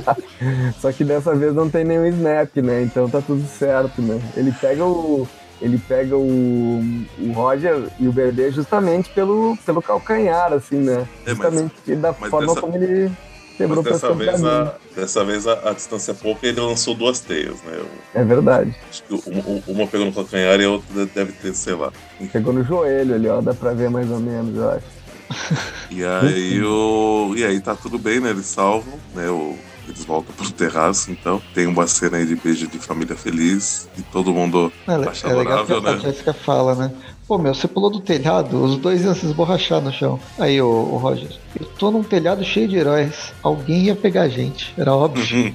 Só 0.80 0.92
que 0.92 1.04
dessa 1.04 1.34
vez 1.34 1.54
não 1.54 1.70
tem 1.70 1.84
nenhum 1.84 2.06
snap, 2.06 2.56
né? 2.56 2.82
Então 2.82 3.08
tá 3.08 3.22
tudo 3.22 3.46
certo, 3.46 4.02
né? 4.02 4.20
Ele 4.36 4.52
pega 4.52 4.84
o. 4.84 5.26
Ele 5.60 5.78
pega 5.78 6.16
o, 6.16 6.80
o 7.18 7.32
Roger 7.32 7.84
e 7.98 8.08
o 8.08 8.12
bebê 8.12 8.50
justamente 8.50 9.08
pelo, 9.10 9.56
pelo 9.64 9.80
calcanhar, 9.80 10.52
assim, 10.52 10.76
né? 10.76 11.06
É, 11.24 11.32
mas- 11.34 11.36
Justamente 11.38 11.94
da 11.96 12.14
mas 12.18 12.30
forma 12.30 12.46
dessa- 12.48 12.60
como 12.60 12.76
ele 12.76 13.10
quebrou 13.56 13.82
Mas 13.82 13.86
o 13.86 13.92
dessa 13.92 14.14
vez, 14.14 14.44
a, 14.44 14.74
dessa 14.96 15.24
vez 15.24 15.46
a, 15.46 15.70
a 15.70 15.72
distância 15.72 16.10
é 16.10 16.14
pouca 16.14 16.44
e 16.44 16.48
ele 16.50 16.60
lançou 16.60 16.94
duas 16.94 17.20
teias, 17.20 17.54
né? 17.62 17.72
Eu 17.78 17.86
É 18.20 18.24
verdade. 18.24 18.74
acho 18.90 19.02
que 19.04 19.14
uma, 19.30 19.62
uma 19.66 19.86
pegou 19.86 20.06
no 20.06 20.12
calcanhar 20.12 20.60
e 20.60 20.64
a 20.64 20.70
outra 20.70 21.06
deve 21.06 21.32
ter, 21.32 21.54
sei 21.54 21.74
lá. 21.74 21.92
Pegou 22.32 22.52
no 22.52 22.64
joelho 22.64 23.14
ali, 23.14 23.28
ó. 23.28 23.40
Dá 23.40 23.54
pra 23.54 23.72
ver 23.72 23.88
mais 23.88 24.10
ou 24.10 24.18
menos, 24.18 24.56
eu 24.56 24.70
acho. 24.70 24.86
E 25.90 26.04
aí 26.04 26.62
o. 26.62 27.32
E 27.36 27.44
aí 27.44 27.60
tá 27.60 27.74
tudo 27.74 27.98
bem, 27.98 28.20
né? 28.20 28.30
Eles 28.30 28.46
salvam, 28.46 28.98
né? 29.14 29.28
O, 29.30 29.56
eles 29.88 30.04
voltam 30.04 30.34
pro 30.34 30.50
terraço, 30.50 31.10
então. 31.10 31.42
Tem 31.52 31.66
uma 31.66 31.86
cena 31.86 32.16
aí 32.18 32.26
de 32.26 32.36
beijo 32.36 32.66
de 32.66 32.78
família 32.78 33.16
feliz 33.16 33.88
e 33.98 34.02
todo 34.02 34.32
mundo 34.32 34.72
É, 34.86 34.94
acha 35.08 35.28
é 35.28 35.34
legal 35.34 35.64
que 35.66 35.72
adorável, 35.72 35.90
a 35.90 35.96
né? 35.96 36.00
Jéssica 36.12 36.32
fala, 36.32 36.74
né? 36.74 36.92
Pô, 37.26 37.38
meu, 37.38 37.54
você 37.54 37.66
pulou 37.66 37.90
do 37.90 38.00
telhado, 38.00 38.62
os 38.62 38.76
dois 38.76 39.02
iam 39.02 39.14
se 39.14 39.24
esborrachar 39.24 39.80
no 39.80 39.90
chão. 39.92 40.20
Aí, 40.38 40.60
o, 40.60 40.66
o 40.66 40.96
Roger, 40.98 41.30
eu 41.58 41.66
tô 41.66 41.90
num 41.90 42.02
telhado 42.02 42.44
cheio 42.44 42.68
de 42.68 42.76
heróis. 42.76 43.32
Alguém 43.42 43.84
ia 43.84 43.96
pegar 43.96 44.22
a 44.22 44.28
gente, 44.28 44.74
era 44.76 44.94
óbvio. 44.94 45.54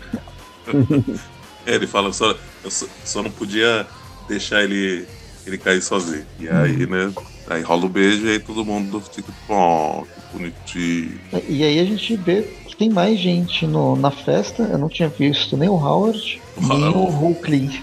É, 1.65 1.75
ele 1.75 1.85
fala, 1.85 2.11
só, 2.13 2.35
eu 2.63 2.71
só, 2.71 2.85
só 3.03 3.21
não 3.21 3.29
podia 3.29 3.85
deixar 4.27 4.63
ele, 4.63 5.05
ele 5.45 5.57
cair 5.57 5.81
sozinho. 5.81 6.25
E 6.39 6.47
aí, 6.47 6.87
né? 6.87 7.11
Aí 7.49 7.61
rola 7.63 7.85
o 7.85 7.89
beijo 7.89 8.27
e 8.27 8.31
aí 8.31 8.39
todo 8.39 8.63
mundo 8.63 9.01
fica 9.01 9.23
tipo, 9.23 9.33
oh, 9.49 10.03
que 10.03 10.37
bonitinho. 10.37 11.19
E 11.47 11.63
aí 11.63 11.79
a 11.79 11.85
gente 11.85 12.15
vê 12.15 12.43
que 12.67 12.75
tem 12.75 12.89
mais 12.89 13.19
gente 13.19 13.65
no, 13.65 13.95
na 13.95 14.11
festa. 14.11 14.63
Eu 14.63 14.77
não 14.77 14.87
tinha 14.87 15.09
visto 15.09 15.57
nem 15.57 15.67
o 15.67 15.73
Howard, 15.73 16.39
nem 16.57 16.83
o 16.89 17.05
Hulkling 17.09 17.81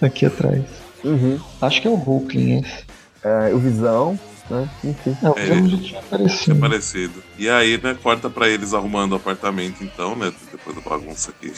aqui 0.00 0.24
atrás. 0.26 0.64
Uhum. 1.04 1.38
Acho 1.60 1.82
que 1.82 1.88
é 1.88 1.90
o 1.90 1.94
Hulkling 1.94 2.60
esse. 2.60 2.84
É, 3.22 3.54
o 3.54 3.58
Visão, 3.58 4.18
né? 4.48 4.68
Enfim. 4.82 5.16
É, 5.22 5.28
o 5.28 5.34
É, 5.38 5.46
ele- 5.46 5.68
já 5.68 5.76
tinha 5.78 6.00
aparecido. 6.00 6.56
É 6.56 6.60
parecido. 6.60 7.22
E 7.38 7.48
aí, 7.48 7.78
né, 7.82 7.96
corta 8.02 8.30
pra 8.30 8.48
eles 8.48 8.72
arrumando 8.72 9.12
o 9.12 9.16
apartamento, 9.16 9.84
então, 9.84 10.16
né? 10.16 10.32
Depois 10.50 10.74
da 10.74 10.82
bagunça 10.82 11.32
que, 11.40 11.52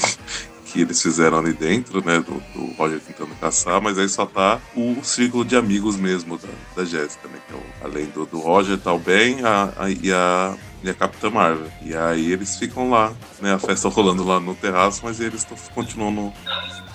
que 0.75 0.81
eles 0.81 1.01
fizeram 1.01 1.39
ali 1.39 1.53
dentro, 1.53 2.05
né? 2.05 2.16
Do, 2.18 2.43
do 2.53 2.72
Roger 2.77 2.99
tentando 3.01 3.33
caçar, 3.41 3.81
mas 3.81 3.97
aí 3.97 4.09
só 4.09 4.27
tá 4.27 4.59
o 4.75 4.97
círculo 5.05 5.45
de 5.45 5.55
amigos 5.57 5.95
mesmo 5.97 6.37
da, 6.37 6.49
da 6.77 6.85
Jéssica, 6.85 7.29
né? 7.29 7.39
Que 7.47 7.55
é 7.55 7.57
o- 7.57 7.87
além 7.89 8.07
do, 8.07 8.27
do 8.27 8.41
Roger, 8.41 8.77
tá 8.77 8.93
o 8.93 8.99
Ben 8.99 9.45
a, 9.45 9.72
a- 9.77 9.89
e, 9.91 10.12
a, 10.12 10.57
e 10.83 10.91
a 10.91 10.95
Capitã 10.95 11.31
Marvel. 11.31 11.68
E 11.81 11.95
aí 11.95 12.33
eles 12.33 12.57
ficam 12.57 12.91
lá, 12.91 13.12
né? 13.41 13.55
A 13.55 13.59
festa 13.61 13.89
rolando 13.89 14.25
lá 14.25 14.41
no 14.41 14.53
terraço, 14.57 15.03
mas 15.05 15.20
eles 15.20 15.47
continuam 15.72 16.11
no, 16.11 16.33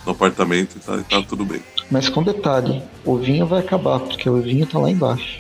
no 0.06 0.12
apartamento 0.12 0.76
e 0.76 0.80
tá, 0.82 0.98
tá 1.10 1.22
tudo 1.22 1.46
bem. 1.46 1.62
Mas 1.90 2.10
com 2.10 2.22
detalhe, 2.22 2.84
o 3.06 3.18
vinho 3.18 3.48
vai 3.48 3.62
acabar, 3.62 4.02
porque 4.02 4.30
o 4.30 4.42
vinho 4.42 4.68
tá 4.68 4.78
lá 4.78 4.92
embaixo, 4.92 5.40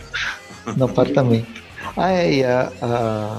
no 0.78 0.86
apartamento. 0.86 1.60
Ah, 1.98 2.12
é, 2.12 2.34
e 2.34 2.44
a, 2.44 2.72
a, 2.82 3.38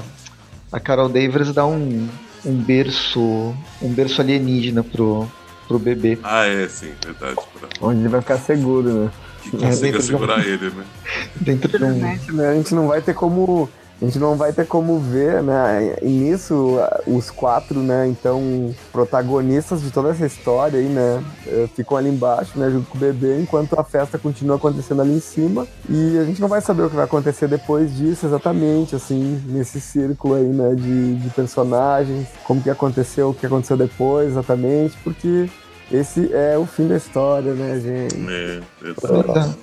a 0.72 0.80
Carol 0.80 1.08
Davis 1.08 1.52
dá 1.52 1.64
um, 1.66 2.08
um 2.44 2.54
berço 2.54 3.54
um 3.82 3.88
berço 3.92 4.20
alienígena 4.20 4.82
pro, 4.84 5.26
pro 5.68 5.78
bebê. 5.78 6.18
Ah, 6.22 6.46
é, 6.46 6.68
sim, 6.68 6.92
verdade. 7.04 7.36
Pra, 7.58 7.68
Onde 7.80 8.00
ele 8.00 8.08
vai 8.08 8.20
ficar 8.20 8.38
seguro, 8.38 8.88
né? 9.04 9.10
que 9.42 9.56
É, 9.56 9.60
consiga 9.60 9.80
dentro 9.80 9.90
de 9.90 9.96
um- 9.98 10.18
segurar 10.18 10.46
ele, 10.46 10.70
né? 10.70 10.84
Dentro 11.40 11.78
de 11.78 11.84
um. 11.84 11.88
Infelizmente, 11.96 12.32
né, 12.32 12.48
a 12.50 12.54
gente 12.54 12.74
não 12.74 12.88
vai 12.88 13.00
ter 13.00 13.14
como. 13.14 13.68
A 14.00 14.04
gente 14.06 14.18
não 14.18 14.34
vai 14.34 14.50
ter 14.50 14.66
como 14.66 14.98
ver, 14.98 15.42
né? 15.42 15.94
E 16.00 16.08
nisso, 16.08 16.78
os 17.06 17.30
quatro, 17.30 17.80
né? 17.80 18.08
Então, 18.08 18.74
protagonistas 18.90 19.82
de 19.82 19.90
toda 19.90 20.08
essa 20.08 20.24
história 20.24 20.78
aí, 20.78 20.86
né? 20.86 21.22
eh, 21.46 21.68
Ficam 21.76 21.98
ali 21.98 22.08
embaixo, 22.08 22.58
né? 22.58 22.70
Junto 22.70 22.88
com 22.88 22.96
o 22.96 23.00
bebê, 23.00 23.38
enquanto 23.38 23.78
a 23.78 23.84
festa 23.84 24.18
continua 24.18 24.56
acontecendo 24.56 25.02
ali 25.02 25.12
em 25.12 25.20
cima. 25.20 25.66
E 25.88 26.18
a 26.18 26.24
gente 26.24 26.40
não 26.40 26.48
vai 26.48 26.62
saber 26.62 26.84
o 26.84 26.88
que 26.88 26.96
vai 26.96 27.04
acontecer 27.04 27.46
depois 27.46 27.94
disso, 27.94 28.24
exatamente, 28.24 28.96
assim, 28.96 29.42
nesse 29.46 29.78
círculo 29.78 30.34
aí, 30.34 30.46
né? 30.46 30.74
De, 30.74 31.16
de 31.16 31.28
personagens, 31.30 32.26
como 32.44 32.62
que 32.62 32.70
aconteceu, 32.70 33.28
o 33.28 33.34
que 33.34 33.44
aconteceu 33.44 33.76
depois, 33.76 34.30
exatamente, 34.30 34.96
porque 35.04 35.50
esse 35.92 36.32
é 36.32 36.56
o 36.56 36.64
fim 36.64 36.88
da 36.88 36.96
história, 36.96 37.52
né, 37.52 37.78
gente? 37.78 38.16
É, 38.30 38.60
verdade. 38.82 39.56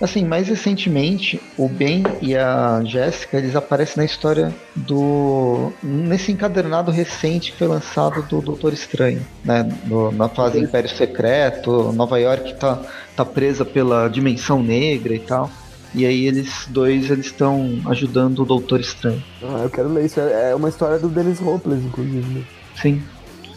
Assim, 0.00 0.24
mais 0.24 0.48
recentemente, 0.48 1.40
o 1.56 1.68
Ben 1.68 2.02
e 2.20 2.34
a 2.36 2.82
Jéssica, 2.84 3.38
eles 3.38 3.54
aparecem 3.54 3.98
na 3.98 4.04
história 4.04 4.52
do. 4.74 5.72
nesse 5.82 6.32
encadernado 6.32 6.90
recente 6.90 7.52
que 7.52 7.58
foi 7.58 7.68
lançado 7.68 8.22
do 8.22 8.40
Doutor 8.40 8.72
Estranho, 8.72 9.24
né? 9.44 9.68
No- 9.86 10.10
na 10.10 10.28
fase 10.28 10.58
Império 10.58 10.90
Secreto, 10.90 11.92
Nova 11.92 12.18
York 12.18 12.54
tá, 12.54 12.80
tá 13.16 13.24
presa 13.24 13.64
pela 13.64 14.08
dimensão 14.08 14.62
negra 14.62 15.14
e 15.14 15.20
tal. 15.20 15.50
E 15.94 16.06
aí 16.06 16.26
eles 16.26 16.66
dois 16.70 17.10
eles 17.10 17.26
estão 17.26 17.78
ajudando 17.86 18.40
o 18.40 18.44
Doutor 18.46 18.80
Estranho. 18.80 19.22
Ah, 19.42 19.60
eu 19.62 19.70
quero 19.70 19.92
ler 19.92 20.06
isso. 20.06 20.18
É 20.20 20.50
é 20.50 20.54
uma 20.54 20.68
história 20.70 20.98
do 20.98 21.08
Dennis 21.08 21.40
Hopeless, 21.40 21.84
inclusive. 21.86 22.26
né? 22.38 22.42
Sim. 22.80 23.02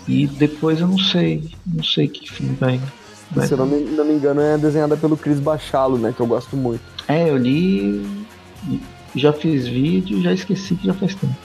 E 0.07 0.27
depois 0.27 0.79
eu 0.81 0.87
não 0.87 0.99
sei. 0.99 1.49
Não 1.65 1.83
sei 1.83 2.07
que 2.07 2.29
fim 2.31 2.55
vai. 2.59 2.79
Vai 3.35 3.47
Se 3.47 3.53
eu 3.53 3.57
não 3.57 3.65
me, 3.65 3.81
não 3.81 4.05
me 4.05 4.13
engano, 4.13 4.41
é 4.41 4.57
desenhada 4.57 4.97
pelo 4.97 5.17
Chris 5.17 5.39
Bachalo, 5.39 5.97
né? 5.97 6.13
Que 6.15 6.21
eu 6.21 6.27
gosto 6.27 6.55
muito. 6.55 6.81
É, 7.07 7.29
eu 7.29 7.37
li. 7.37 8.25
Já 9.15 9.31
fiz 9.31 9.67
vídeo, 9.67 10.21
já 10.21 10.33
esqueci 10.33 10.75
que 10.75 10.87
já 10.87 10.93
faz 10.93 11.15
tempo. 11.15 11.35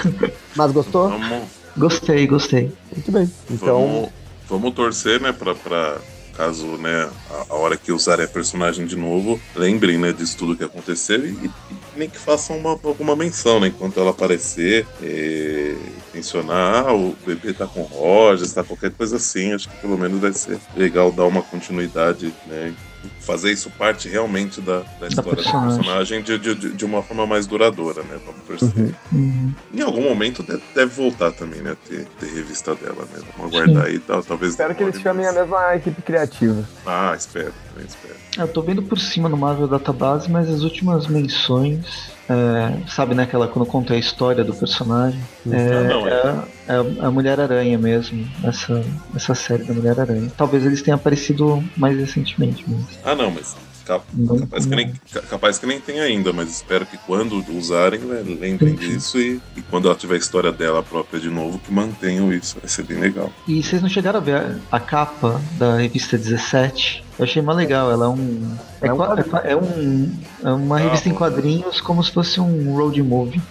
Mas 0.56 0.72
gostou? 0.72 1.10
Vamos, 1.10 1.42
Gostei, 1.76 2.26
gostei. 2.26 2.72
Muito 2.92 3.12
bem. 3.12 3.30
Então, 3.50 3.80
vamos, 3.80 4.10
vamos 4.48 4.74
torcer, 4.74 5.20
né, 5.20 5.32
pra, 5.32 5.54
pra 5.54 5.98
caso, 6.38 6.66
né, 6.76 7.10
a, 7.30 7.52
a 7.52 7.56
hora 7.56 7.76
que 7.76 7.92
usarem 7.92 8.24
a 8.24 8.28
personagem 8.28 8.86
de 8.86 8.96
novo, 8.96 9.40
lembrem, 9.56 9.98
né, 9.98 10.12
disso 10.12 10.36
tudo 10.36 10.56
que 10.56 10.62
aconteceu 10.62 11.24
e, 11.26 11.30
e 11.30 11.50
nem 11.96 12.08
que 12.08 12.16
façam 12.16 12.56
uma, 12.56 12.70
alguma 12.70 13.16
menção, 13.16 13.58
né, 13.58 13.68
enquanto 13.68 13.98
ela 13.98 14.10
aparecer, 14.10 14.86
é, 15.02 15.74
mencionar, 16.18 16.86
ah, 16.86 16.92
o 16.92 17.16
bebê 17.24 17.52
tá 17.52 17.66
com 17.66 17.82
Rogers, 17.82 18.52
tá 18.52 18.64
qualquer 18.64 18.90
coisa 18.90 19.16
assim, 19.16 19.52
acho 19.52 19.68
que 19.68 19.76
pelo 19.78 19.96
menos 19.96 20.20
vai 20.20 20.32
ser 20.32 20.58
legal 20.76 21.10
dar 21.12 21.24
uma 21.24 21.42
continuidade, 21.42 22.34
né, 22.46 22.74
fazer 23.20 23.52
isso 23.52 23.70
parte 23.70 24.08
realmente 24.08 24.60
da, 24.60 24.80
da 25.00 25.06
história 25.06 25.30
do 25.30 25.36
personagem. 25.36 25.76
personagem 25.78 26.22
de, 26.22 26.38
de, 26.38 26.54
de- 26.74 26.84
uma 26.84 27.02
forma 27.02 27.24
mais 27.26 27.46
duradoura, 27.46 28.02
né, 28.02 28.18
vamos 28.26 28.42
torcer. 28.46 28.94
Uhum. 29.12 29.20
Uhum. 29.20 29.54
Em 29.72 29.80
algum 29.82 30.02
momento 30.02 30.42
deve, 30.42 30.62
deve 30.74 30.92
voltar 30.94 31.30
também, 31.30 31.60
né? 31.62 31.76
Ter, 31.88 32.06
ter 32.18 32.26
revista 32.34 32.74
dela, 32.74 33.06
né? 33.12 33.20
Vamos 33.36 33.54
aguardar 33.54 33.86
aí, 33.86 33.98
tal, 34.00 34.22
talvez. 34.24 34.52
espero 34.52 34.74
que 34.74 34.82
eles 34.82 35.00
chamem 35.00 35.26
a 35.26 35.32
mesma 35.32 35.76
equipe 35.76 36.02
criativa. 36.02 36.68
Ah, 36.84 37.14
espero, 37.16 37.52
também 37.70 37.86
espero. 37.86 38.14
Eu 38.36 38.48
tô 38.48 38.62
vendo 38.62 38.82
por 38.82 38.98
cima 38.98 39.28
no 39.28 39.36
Marvel 39.36 39.68
Database, 39.68 40.28
mas 40.30 40.48
as 40.50 40.62
últimas 40.62 41.06
menções. 41.06 42.17
É, 42.28 42.88
sabe, 42.88 43.14
né? 43.14 43.22
Aquela 43.22 43.48
quando 43.48 43.66
conta 43.66 43.94
a 43.94 43.96
história 43.96 44.44
do 44.44 44.54
personagem. 44.54 45.20
É, 45.50 45.88
não, 45.88 46.06
é. 46.06 46.12
é, 46.12 46.74
é 47.02 47.06
a 47.06 47.10
Mulher-Aranha 47.10 47.78
mesmo. 47.78 48.28
Essa, 48.44 48.84
essa 49.16 49.34
série 49.34 49.64
da 49.64 49.72
Mulher-Aranha. 49.72 50.30
Talvez 50.36 50.64
eles 50.66 50.82
tenham 50.82 50.96
aparecido 50.96 51.64
mais 51.76 51.98
recentemente 51.98 52.68
mesmo. 52.68 52.86
Ah, 53.04 53.14
não, 53.14 53.30
mas 53.30 53.56
cap- 53.88 54.04
Não- 54.14 54.38
capaz, 54.38 54.66
que 54.66 54.76
nem, 54.76 54.92
ca- 55.12 55.22
capaz 55.22 55.58
que 55.58 55.66
nem 55.66 55.80
tem 55.80 55.98
ainda, 56.00 56.32
mas 56.32 56.50
espero 56.50 56.86
que 56.86 56.96
quando 56.98 57.42
usarem, 57.56 57.98
né, 58.00 58.22
lembrem 58.24 58.76
Sim. 58.76 58.76
disso 58.76 59.18
e, 59.18 59.40
e 59.56 59.62
quando 59.62 59.88
ela 59.88 59.96
tiver 59.96 60.14
a 60.14 60.18
história 60.18 60.52
dela 60.52 60.82
própria 60.82 61.18
de 61.18 61.28
novo, 61.30 61.58
que 61.58 61.72
mantenham 61.72 62.32
isso. 62.32 62.56
Vai 62.60 62.68
ser 62.68 62.82
bem 62.84 62.98
legal. 62.98 63.32
E 63.48 63.62
vocês 63.62 63.80
não 63.82 63.88
chegaram 63.88 64.18
a 64.20 64.22
ver 64.22 64.58
a, 64.70 64.78
capa 64.78 65.40
da 65.58 65.76
revista 65.78 66.16
17? 66.18 67.04
Eu 67.18 67.24
achei 67.24 67.42
mais 67.42 67.58
legal. 67.58 67.90
Ela 67.90 68.04
é 68.04 68.08
um. 68.08 68.56
É, 68.80 68.86
É 68.88 68.92
um 68.92 69.02
é 69.02 69.52
é 69.52 69.56
um- 69.56 70.12
é 70.44 70.52
uma 70.52 70.76
Ah, 70.76 70.78
revista 70.78 71.08
em 71.08 71.14
quadrinhos 71.14 71.80
como 71.80 72.02
se 72.04 72.12
fosse 72.12 72.40
um 72.40 72.74
road 72.76 73.02
movie. 73.02 73.42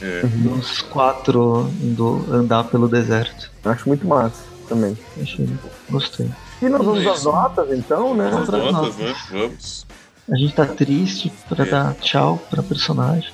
É, 0.00 0.22
Os 0.60 0.82
quatro 0.82 1.70
indo 1.82 2.24
andar 2.30 2.64
pelo 2.64 2.86
deserto. 2.86 3.50
Acho 3.64 3.88
muito 3.88 4.06
massa 4.06 4.44
também. 4.68 4.96
Achei. 5.20 5.48
Gostei. 5.88 6.28
E 6.60 6.68
nós 6.68 6.84
vamos 6.84 7.06
às 7.06 7.24
notas, 7.24 7.70
então, 7.70 8.14
né? 8.14 8.30
vamos 8.30 8.48
às 8.48 8.54
outras 8.54 8.72
notas, 8.72 8.96
notas. 8.98 8.98
né? 8.98 9.14
Vamos. 9.30 9.85
A 10.30 10.36
gente 10.36 10.54
tá 10.54 10.66
triste 10.66 11.32
pra 11.48 11.64
É. 11.64 11.68
dar 11.68 11.94
tchau 11.94 12.38
pra 12.50 12.62
personagem. 12.62 13.30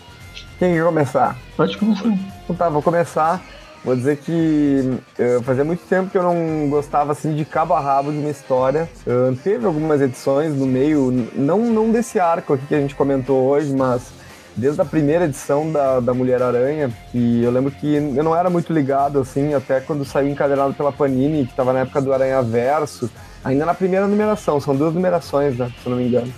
Quem 0.58 0.74
quer 0.74 0.84
começar? 0.84 1.36
Pode 1.56 1.76
começar. 1.78 2.08
Então 2.44 2.54
tá, 2.56 2.68
vou 2.68 2.82
começar. 2.82 3.42
Vou 3.84 3.96
dizer 3.96 4.18
que 4.18 4.96
eh, 5.18 5.40
fazia 5.42 5.64
muito 5.64 5.80
tempo 5.88 6.08
que 6.08 6.16
eu 6.16 6.22
não 6.22 6.68
gostava 6.70 7.10
assim 7.12 7.34
de 7.34 7.44
cabo 7.44 7.74
a 7.74 7.80
rabo 7.80 8.12
de 8.12 8.18
uma 8.18 8.30
história. 8.30 8.88
Eh, 9.04 9.34
teve 9.42 9.66
algumas 9.66 10.00
edições 10.00 10.54
no 10.54 10.66
meio, 10.66 11.10
não, 11.34 11.58
não 11.66 11.90
desse 11.90 12.20
arco 12.20 12.52
aqui 12.54 12.64
que 12.66 12.74
a 12.76 12.80
gente 12.80 12.94
comentou 12.94 13.42
hoje, 13.48 13.74
mas 13.74 14.12
desde 14.54 14.80
a 14.80 14.84
primeira 14.84 15.24
edição 15.24 15.72
da, 15.72 15.98
da 15.98 16.14
Mulher-Aranha. 16.14 16.92
E 17.12 17.42
eu 17.42 17.50
lembro 17.50 17.72
que 17.72 17.92
eu 17.94 18.22
não 18.22 18.36
era 18.36 18.48
muito 18.48 18.72
ligado 18.72 19.18
assim, 19.18 19.52
até 19.52 19.80
quando 19.80 20.04
saiu 20.04 20.28
encadernado 20.28 20.74
pela 20.74 20.92
Panini, 20.92 21.46
que 21.46 21.54
tava 21.56 21.72
na 21.72 21.80
época 21.80 22.00
do 22.00 22.12
Aranha 22.12 22.40
Verso. 22.40 23.10
Ainda 23.44 23.66
na 23.66 23.74
primeira 23.74 24.06
numeração, 24.06 24.60
são 24.60 24.74
duas 24.76 24.94
numerações, 24.94 25.56
né, 25.56 25.72
se 25.82 25.86
eu 25.86 25.90
não 25.90 25.98
me 25.98 26.06
engano. 26.06 26.32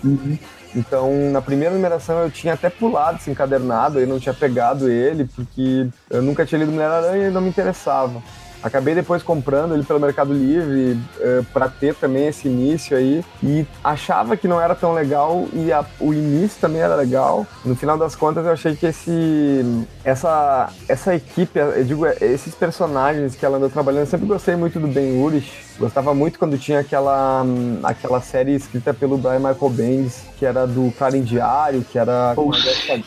Então, 0.74 1.30
na 1.30 1.40
primeira 1.40 1.74
numeração 1.74 2.18
eu 2.22 2.30
tinha 2.30 2.54
até 2.54 2.68
pulado 2.68 3.18
esse 3.18 3.30
encadernado, 3.30 4.00
eu 4.00 4.06
não 4.06 4.18
tinha 4.18 4.34
pegado 4.34 4.90
ele, 4.90 5.24
porque 5.24 5.88
eu 6.10 6.22
nunca 6.22 6.44
tinha 6.44 6.58
lido 6.58 6.72
Mulher-Aranha 6.72 7.28
e 7.28 7.30
não 7.30 7.40
me 7.40 7.48
interessava. 7.48 8.22
Acabei 8.64 8.94
depois 8.94 9.22
comprando 9.22 9.74
ele 9.74 9.82
pelo 9.84 10.00
Mercado 10.00 10.32
Livre 10.32 10.98
eh, 11.20 11.42
para 11.52 11.68
ter 11.68 11.94
também 11.94 12.28
esse 12.28 12.48
início 12.48 12.96
aí 12.96 13.22
e 13.42 13.66
achava 13.84 14.38
que 14.38 14.48
não 14.48 14.58
era 14.58 14.74
tão 14.74 14.94
legal 14.94 15.46
e 15.52 15.70
a- 15.70 15.84
o 16.00 16.14
início 16.14 16.58
também 16.62 16.80
era 16.80 16.96
legal. 16.96 17.46
No 17.62 17.76
final 17.76 17.98
das 17.98 18.16
contas 18.16 18.46
eu 18.46 18.52
achei 18.52 18.74
que 18.74 18.86
esse 18.86 19.84
essa 20.02 20.70
essa 20.88 21.14
equipe, 21.14 21.58
eu 21.58 21.84
digo 21.84 22.06
esses 22.06 22.54
personagens 22.54 23.36
que 23.36 23.44
ela 23.44 23.58
andou 23.58 23.68
trabalhando, 23.68 24.00
eu 24.00 24.06
sempre 24.06 24.26
gostei 24.26 24.56
muito 24.56 24.80
do 24.80 24.88
Ben 24.88 25.22
Urich. 25.22 25.52
Gostava 25.78 26.14
muito 26.14 26.38
quando 26.38 26.56
tinha 26.56 26.80
aquela 26.80 27.44
aquela 27.82 28.20
série 28.22 28.54
escrita 28.54 28.94
pelo 28.94 29.18
Brian 29.18 29.40
Michael 29.40 29.70
Bendis, 29.70 30.22
que 30.38 30.46
era 30.46 30.66
do 30.66 30.90
Clarim 30.96 31.22
Diário, 31.22 31.82
que 31.84 31.98
era 31.98 32.32
com 32.34 32.50
a. 32.50 32.56
Jessica 32.58 33.02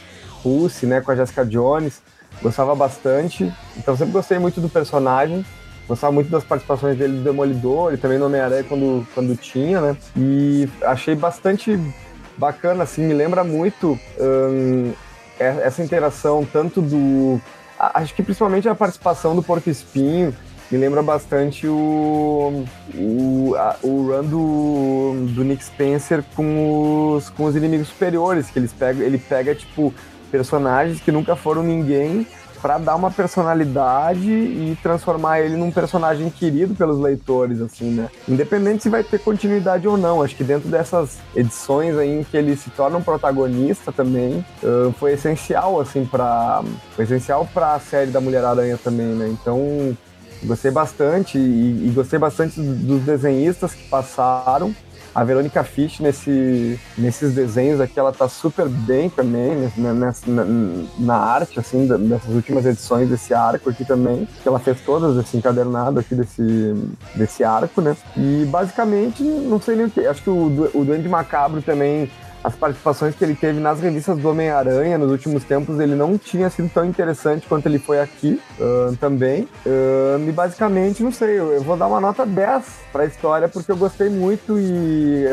né, 0.84 1.01
com 1.01 1.12
a 1.12 1.16
Jessica 1.16 1.43
Jones. 1.45 2.01
Gostava 2.42 2.76
bastante. 2.76 3.52
Então 3.76 3.96
sempre 3.98 4.14
gostei 4.14 4.38
muito 4.40 4.62
do 4.62 4.70
personagem. 4.70 5.46
Gostava 5.88 6.12
muito 6.12 6.30
das 6.30 6.44
participações 6.44 6.98
dele 6.98 7.18
do 7.18 7.24
Demolidor 7.24 7.94
e 7.94 7.98
também 7.98 8.18
no 8.18 8.26
Homem-Aranha 8.26 8.64
quando, 8.64 9.08
quando 9.14 9.36
tinha, 9.38 9.80
né? 9.80 9.98
E 10.18 10.68
achei 10.82 11.16
bastante 11.16 11.80
bacana, 12.38 12.84
assim, 12.84 13.04
me 13.06 13.14
lembra 13.14 13.44
muito 13.44 13.98
hum, 14.20 14.92
é- 15.40 15.62
essa 15.64 15.82
interação 15.82 16.46
tanto 16.52 16.82
do... 16.82 17.40
Acho 17.80 18.14
que 18.14 18.22
principalmente 18.22 18.68
a 18.68 18.76
participação 18.76 19.36
do 19.36 19.42
Porco 19.42 19.70
Espinho 19.70 20.36
me 20.70 20.78
lembra 20.78 21.02
bastante 21.02 21.66
o, 21.68 22.66
o, 22.94 23.56
a- 23.56 23.78
o 23.82 24.08
run 24.12 24.24
do, 24.24 25.26
do 25.34 25.44
Nick 25.46 25.64
Spencer 25.64 26.22
com 26.36 27.14
os, 27.16 27.30
com 27.30 27.46
os 27.46 27.56
inimigos 27.56 27.88
superiores, 27.88 28.50
que 28.50 28.60
eles 28.60 28.74
pegam, 28.74 29.04
ele 29.04 29.18
pega, 29.18 29.56
tipo, 29.56 29.94
personagens 30.32 31.02
que 31.02 31.12
nunca 31.12 31.36
foram 31.36 31.64
ninguém 31.64 32.28
para 32.62 32.78
dar 32.78 32.96
uma 32.96 33.12
personalidade 33.12 34.30
e 34.30 34.78
transformar 34.82 35.40
ele 35.40 35.56
num 35.56 35.72
personagem 35.72 36.30
querido 36.30 36.74
pelos 36.74 37.00
leitores, 37.00 37.62
assim, 37.62 37.92
né? 37.92 38.10
Independente 38.28 38.84
se 38.84 38.90
vai 38.90 39.04
ter 39.04 39.20
continuidade 39.20 39.88
ou 39.88 39.98
não, 39.98 40.22
acho 40.22 40.36
que 40.36 40.44
dentro 40.44 40.68
dessas 40.68 41.18
edições 41.36 41.96
aí 41.98 42.20
em 42.20 42.24
que 42.24 42.36
ele 42.36 42.56
se 42.56 42.70
torna 42.72 42.98
um 42.98 43.02
protagonista 43.02 43.92
também, 43.92 44.44
uh, 44.64 44.92
foi 44.94 45.14
essencial, 45.14 45.80
assim, 45.80 46.06
para 46.06 46.64
foi 46.96 47.06
essencial 47.06 47.48
para 47.54 47.76
a 47.76 47.80
série 47.80 48.12
da 48.12 48.20
Mulher 48.20 48.44
Aranha 48.44 48.78
também, 48.84 49.08
né? 49.08 49.28
Então 49.30 49.96
gostei 50.44 50.72
bastante 50.72 51.38
e, 51.38 51.88
e 51.88 51.92
gostei 51.96 52.20
bastante 52.20 52.60
dos 52.60 53.02
desenhistas 53.02 53.74
que 53.74 53.88
passaram 53.88 54.74
a 55.18 55.24
Verônica 55.24 55.63
Fisch 55.63 55.99
nesse, 55.99 56.80
nesses 56.95 57.34
desenhos 57.34 57.82
aqui, 57.82 57.99
ela 57.99 58.13
tá 58.13 58.30
super 58.30 58.70
bem 58.70 59.09
também, 59.09 59.55
né, 59.76 59.91
nessa, 59.91 60.30
na, 60.30 60.45
na, 60.99 61.15
arte, 61.15 61.59
assim, 61.59 61.88
dessas 61.88 62.36
últimas 62.36 62.68
edições 62.68 63.09
desse 63.09 63.34
arco 63.34 63.68
aqui 63.68 63.84
também, 63.84 64.28
que 64.43 64.47
ela 64.47 64.59
fez 64.59 64.80
todas 64.82 65.18
esse 65.18 65.36
encadernado 65.36 65.99
aqui 65.99 66.13
desse, 66.13 66.76
desse 67.15 67.43
arco, 67.43 67.82
né? 67.82 67.97
E 68.15 68.45
basicamente, 68.45 69.24
não 69.24 69.59
sei 69.59 69.76
nem 69.76 69.88
o 69.88 69.89
que, 69.89 70.05
acho 70.05 70.22
que 70.22 70.30
o, 70.30 70.70
o 70.76 70.86
Duende 70.86 71.09
Macabro 71.09 71.63
também 71.63 72.11
as 72.44 72.56
participações 72.56 73.16
que 73.16 73.24
ele 73.24 73.36
teve 73.36 73.60
nas 73.60 73.80
revistas 73.80 74.18
do 74.18 74.30
Homem-Aranha 74.30 74.98
nos 74.98 75.12
últimos 75.12 75.44
tempos, 75.44 75.80
ele 75.80 75.96
não 75.96 76.18
tinha 76.18 76.50
sido 76.50 76.70
tão 76.70 76.86
interessante 76.86 77.48
quanto 77.48 77.66
ele 77.66 77.80
foi 77.80 78.00
aqui 78.00 78.42
uh, 78.60 78.96
também. 78.98 79.48
Uh, 79.66 80.28
e 80.28 80.32
basicamente, 80.32 81.04
não 81.04 81.12
sei, 81.12 81.40
eu, 81.40 81.62
vou 81.62 81.76
dar 81.76 81.88
uma 81.88 82.00
nota 82.00 82.26
10 82.26 82.64
para 82.92 83.04
a 83.04 83.06
história 83.06 83.48
porque 83.48 83.72
eu 83.72 83.78
gostei 83.78 84.10
muito 84.10 84.58
e 84.58 85.26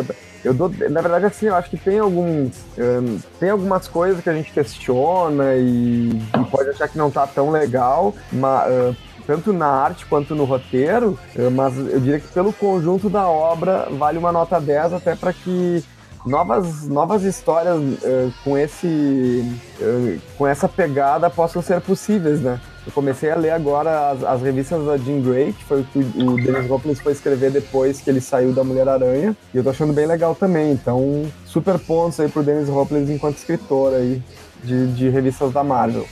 eu 0.42 0.52
dou, 0.52 0.68
na 0.90 1.00
verdade, 1.00 1.26
assim, 1.26 1.46
eu 1.46 1.54
acho 1.54 1.70
que 1.70 1.76
tem 1.76 1.98
alguns, 1.98 2.52
um, 2.76 3.18
tem 3.40 3.48
algumas 3.48 3.88
coisas 3.88 4.22
que 4.22 4.28
a 4.28 4.34
gente 4.34 4.52
questiona 4.52 5.54
e, 5.54 6.10
e, 6.10 6.44
pode 6.50 6.68
achar 6.68 6.88
que 6.88 6.98
não 6.98 7.10
tá 7.10 7.26
tão 7.26 7.50
legal, 7.50 8.14
mas 8.30 8.70
uh, 8.70 8.96
tanto 9.26 9.54
na 9.54 9.66
arte 9.66 10.04
quanto 10.04 10.34
no 10.34 10.44
roteiro, 10.44 11.18
mas 11.52 11.74
eu 11.78 11.98
diria 11.98 12.20
que 12.20 12.28
pelo 12.28 12.52
conjunto 12.52 13.08
da 13.08 13.26
obra 13.26 13.88
vale 13.92 14.18
uma 14.18 14.30
nota 14.30 14.60
10 14.60 14.92
até 14.92 15.16
para 15.16 15.32
que 15.32 15.82
novas, 16.26 16.88
novas 16.88 17.22
histórias 17.22 17.78
uh, 17.78 18.32
com 18.42 18.56
esse 18.56 19.44
uh, 19.80 20.20
com 20.36 20.46
essa 20.46 20.68
pegada 20.68 21.28
possam 21.28 21.60
ser 21.60 21.80
possíveis, 21.80 22.40
né? 22.40 22.60
Eu 22.86 22.92
comecei 22.92 23.30
a 23.30 23.36
ler 23.36 23.50
agora 23.50 24.10
as, 24.10 24.22
as 24.22 24.42
revistas 24.42 24.84
da 24.84 24.96
Jean 24.98 25.20
Grey, 25.20 25.52
que 25.52 25.64
foi 25.64 25.80
o 25.80 25.84
que 25.84 25.98
o 25.98 26.36
Dennis 26.36 26.70
Hopkins 26.70 27.00
foi 27.00 27.12
escrever 27.12 27.50
depois 27.50 28.00
que 28.00 28.10
ele 28.10 28.20
saiu 28.20 28.52
da 28.52 28.62
Mulher-Aranha, 28.62 29.34
e 29.54 29.56
eu 29.56 29.64
tô 29.64 29.70
achando 29.70 29.92
bem 29.92 30.06
legal 30.06 30.34
também. 30.34 30.72
Então, 30.72 31.24
super 31.46 31.78
pontos 31.78 32.20
aí 32.20 32.28
pro 32.28 32.42
Dennis 32.42 32.68
Hopkins 32.68 33.08
enquanto 33.08 33.38
escritor 33.38 33.94
aí 33.94 34.22
de, 34.62 34.92
de 34.92 35.08
revistas 35.08 35.50
da 35.52 35.64
Marvel. 35.64 36.06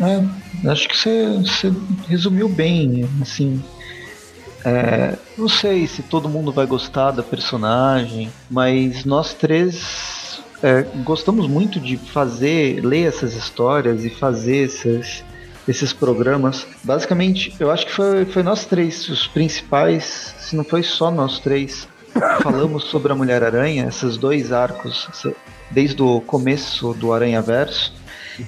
É, 0.00 0.70
acho 0.70 0.88
que 0.88 0.96
você 0.96 1.72
resumiu 2.06 2.48
bem, 2.48 3.08
assim, 3.22 3.62
é, 4.64 5.16
não 5.36 5.48
sei 5.48 5.86
se 5.86 6.02
todo 6.02 6.28
mundo 6.28 6.52
vai 6.52 6.66
gostar 6.66 7.10
da 7.12 7.22
personagem, 7.22 8.30
mas 8.50 9.04
nós 9.04 9.32
três 9.34 10.40
é, 10.62 10.82
gostamos 11.04 11.46
muito 11.46 11.78
de 11.78 11.96
fazer, 11.96 12.84
ler 12.84 13.06
essas 13.06 13.34
histórias 13.34 14.04
e 14.04 14.10
fazer 14.10 14.64
esses, 14.64 15.24
esses 15.66 15.92
programas. 15.92 16.66
Basicamente, 16.82 17.54
eu 17.60 17.70
acho 17.70 17.86
que 17.86 17.92
foi, 17.92 18.24
foi 18.24 18.42
nós 18.42 18.64
três, 18.64 19.08
os 19.08 19.26
principais, 19.26 20.34
se 20.38 20.56
não 20.56 20.64
foi 20.64 20.82
só 20.82 21.10
nós 21.10 21.38
três, 21.38 21.86
falamos 22.42 22.84
sobre 22.84 23.12
a 23.12 23.14
Mulher-Aranha, 23.14 23.86
esses 23.88 24.16
dois 24.16 24.52
arcos, 24.52 25.08
desde 25.70 26.02
o 26.02 26.20
começo 26.20 26.92
do 26.94 27.12
Aranha 27.12 27.40
Verso. 27.40 27.92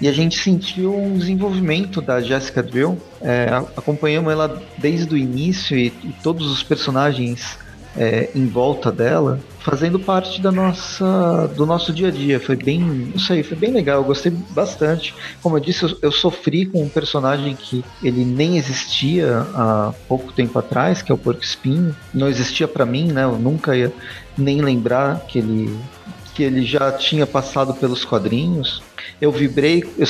E 0.01 0.09
a 0.09 0.13
gente 0.13 0.39
sentiu 0.39 0.95
um 0.95 1.17
desenvolvimento 1.17 2.01
da 2.01 2.21
Jessica 2.21 2.63
Drill. 2.63 2.99
É, 3.21 3.49
acompanhamos 3.77 4.33
ela 4.33 4.63
desde 4.79 5.15
o 5.15 5.17
início 5.17 5.77
e, 5.77 5.87
e 5.87 6.15
todos 6.23 6.51
os 6.51 6.63
personagens 6.63 7.59
é, 7.97 8.31
em 8.35 8.47
volta 8.47 8.93
dela, 8.93 9.41
fazendo 9.61 9.99
parte 9.99 10.41
da 10.41 10.53
nossa, 10.53 11.49
do 11.57 11.67
nosso 11.67 11.93
dia 11.93 12.09
a 12.09 12.11
dia. 12.11 12.39
Foi 12.39 12.57
bem, 12.57 12.81
não 12.81 13.19
sei, 13.19 13.43
foi 13.43 13.57
bem 13.57 13.73
legal. 13.73 13.99
Eu 13.99 14.05
gostei 14.05 14.33
bastante. 14.51 15.15
Como 15.43 15.57
eu 15.57 15.61
disse, 15.61 15.83
eu, 15.85 15.99
eu 16.03 16.13
sofri 16.13 16.67
com 16.67 16.83
um 16.83 16.89
personagem 16.89 17.55
que 17.55 17.85
ele 18.03 18.25
nem 18.25 18.57
existia 18.57 19.47
há 19.55 19.93
pouco 20.09 20.33
tempo 20.33 20.59
atrás, 20.59 21.03
que 21.03 21.11
é 21.11 21.15
o 21.15 21.19
Porco 21.19 21.43
Espinho. 21.43 21.95
Não 22.15 22.29
existia 22.29 22.69
para 22.69 22.87
mim, 22.87 23.13
né? 23.13 23.25
Eu 23.25 23.39
nunca 23.39 23.77
ia 23.77 23.93
nem 24.37 24.61
lembrar 24.61 25.21
que 25.27 25.39
ele 25.39 25.77
que 26.41 26.45
ele 26.45 26.65
já 26.65 26.91
tinha 26.91 27.27
passado 27.27 27.75
pelos 27.75 28.03
quadrinhos. 28.03 28.83
Eu 29.21 29.31
vibrei, 29.31 29.85
eu 29.99 30.07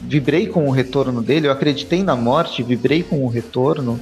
vibrei 0.00 0.46
com 0.46 0.66
o 0.66 0.70
retorno 0.70 1.20
dele, 1.20 1.48
eu 1.48 1.52
acreditei 1.52 2.02
na 2.02 2.16
morte, 2.16 2.62
vibrei 2.62 3.02
com 3.02 3.22
o 3.22 3.28
retorno. 3.28 4.00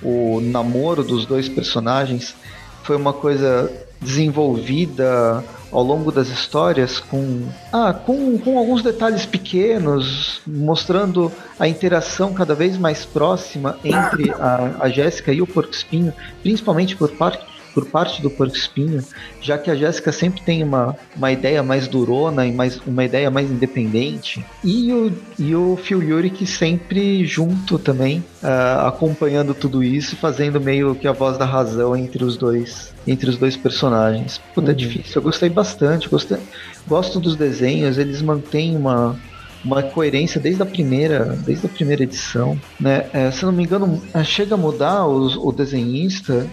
O 0.00 0.40
namoro 0.40 1.02
dos 1.02 1.26
dois 1.26 1.48
personagens 1.48 2.36
foi 2.84 2.94
uma 2.94 3.12
coisa 3.12 3.68
desenvolvida 4.00 5.42
ao 5.72 5.82
longo 5.82 6.12
das 6.12 6.28
histórias 6.28 7.00
com, 7.00 7.48
ah, 7.72 7.92
com, 7.92 8.38
com 8.38 8.56
alguns 8.56 8.80
detalhes 8.80 9.26
pequenos, 9.26 10.40
mostrando 10.46 11.32
a 11.58 11.66
interação 11.66 12.32
cada 12.32 12.54
vez 12.54 12.78
mais 12.78 13.04
próxima 13.04 13.76
entre 13.82 14.30
a, 14.30 14.76
a 14.78 14.88
Jéssica 14.88 15.32
e 15.32 15.42
o 15.42 15.46
Porco 15.48 15.72
Espinho, 15.74 16.14
principalmente 16.44 16.94
por 16.94 17.10
parte 17.10 17.44
por 17.74 17.86
parte 17.86 18.20
do 18.22 18.30
Porco 18.30 18.56
Espinho, 18.56 19.04
já 19.40 19.58
que 19.58 19.70
a 19.70 19.74
Jéssica 19.74 20.12
sempre 20.12 20.40
tem 20.42 20.62
uma, 20.62 20.96
uma 21.16 21.32
ideia 21.32 21.62
mais 21.62 21.86
durona 21.86 22.46
e 22.46 22.52
mais, 22.52 22.80
uma 22.86 23.04
ideia 23.04 23.30
mais 23.30 23.50
independente. 23.50 24.44
E 24.64 24.92
o, 24.92 25.12
e 25.38 25.54
o 25.54 25.76
Phil 25.76 26.02
Yurik 26.02 26.46
sempre 26.46 27.24
junto 27.26 27.78
também, 27.78 28.24
uh, 28.42 28.86
acompanhando 28.86 29.54
tudo 29.54 29.82
isso, 29.82 30.16
fazendo 30.16 30.60
meio 30.60 30.94
que 30.94 31.06
a 31.06 31.12
voz 31.12 31.38
da 31.38 31.44
razão 31.44 31.96
entre 31.96 32.24
os 32.24 32.36
dois 32.36 32.92
entre 33.06 33.30
os 33.30 33.38
dois 33.38 33.56
personagens. 33.56 34.38
Puta, 34.54 34.68
é 34.68 34.70
uhum. 34.70 34.70
é 34.72 34.74
difícil. 34.74 35.12
Eu 35.16 35.22
gostei 35.22 35.48
bastante. 35.48 36.08
Gostei, 36.08 36.38
gosto 36.86 37.18
dos 37.18 37.36
desenhos. 37.36 37.96
Eles 37.96 38.20
mantêm 38.20 38.76
uma, 38.76 39.18
uma 39.64 39.82
coerência 39.82 40.40
desde 40.40 40.62
a 40.62 40.66
primeira, 40.66 41.24
desde 41.44 41.66
a 41.66 41.68
primeira 41.68 42.02
edição, 42.02 42.58
né? 42.78 43.06
É, 43.12 43.30
se 43.30 43.44
não 43.44 43.52
me 43.52 43.64
engano, 43.64 44.02
chega 44.24 44.54
a 44.54 44.58
mudar 44.58 45.06
os, 45.06 45.36
o 45.36 45.50
desenhista 45.52 46.46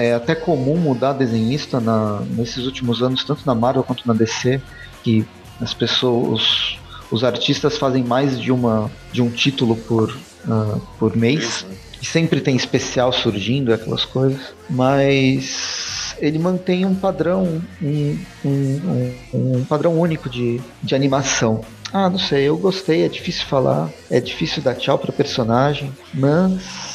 é 0.00 0.14
até 0.14 0.34
comum 0.34 0.76
mudar 0.76 1.12
desenhista 1.12 1.80
na, 1.80 2.20
nesses 2.30 2.64
últimos 2.66 3.02
anos, 3.02 3.24
tanto 3.24 3.42
na 3.46 3.54
Marvel 3.54 3.82
quanto 3.82 4.06
na 4.06 4.14
DC, 4.14 4.60
que 5.02 5.26
as 5.60 5.74
pessoas, 5.74 6.78
os, 7.10 7.22
artistas 7.22 7.76
fazem 7.76 8.02
mais 8.02 8.40
de, 8.40 8.50
uma, 8.50 8.90
de 9.12 9.20
um 9.22 9.30
título 9.30 9.76
por, 9.76 10.10
uh, 10.10 10.80
por 10.98 11.16
mês. 11.16 11.66
E 12.00 12.06
sempre 12.06 12.40
tem 12.40 12.56
especial 12.56 13.12
surgindo, 13.12 13.74
aquelas 13.74 14.04
coisas. 14.06 14.54
Mas 14.68 16.16
ele 16.18 16.38
mantém 16.38 16.86
um 16.86 16.94
padrão, 16.94 17.60
um, 17.82 18.18
um, 18.44 19.12
um, 19.34 19.56
um 19.58 19.64
padrão 19.64 19.98
único 19.98 20.28
de, 20.30 20.60
de 20.82 20.94
animação. 20.94 21.62
Ah, 21.92 22.08
não 22.08 22.18
sei, 22.18 22.44
eu 22.44 22.56
gostei, 22.56 23.04
é 23.04 23.08
difícil 23.08 23.44
falar, 23.46 23.90
é 24.08 24.20
difícil 24.20 24.62
dar 24.62 24.76
tchau 24.76 24.96
para 24.96 25.10
personagem, 25.10 25.92
mas 26.14 26.89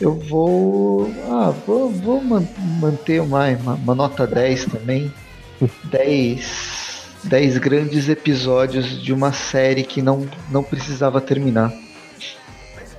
eu 0.00 0.14
vou. 0.14 1.10
Ah, 1.28 1.52
vou, 1.66 1.90
vou 1.90 2.22
manter 2.22 3.20
uma, 3.20 3.48
uma, 3.48 3.74
uma, 3.74 3.94
nota 3.94 4.26
10 4.26 4.66
também. 4.66 5.12
10. 5.90 6.98
10 7.24 7.58
grandes 7.58 8.08
episódios 8.08 9.02
de 9.02 9.12
uma 9.12 9.32
série 9.32 9.82
que 9.82 10.00
não, 10.00 10.28
não 10.50 10.62
precisava 10.62 11.20
terminar. 11.20 11.72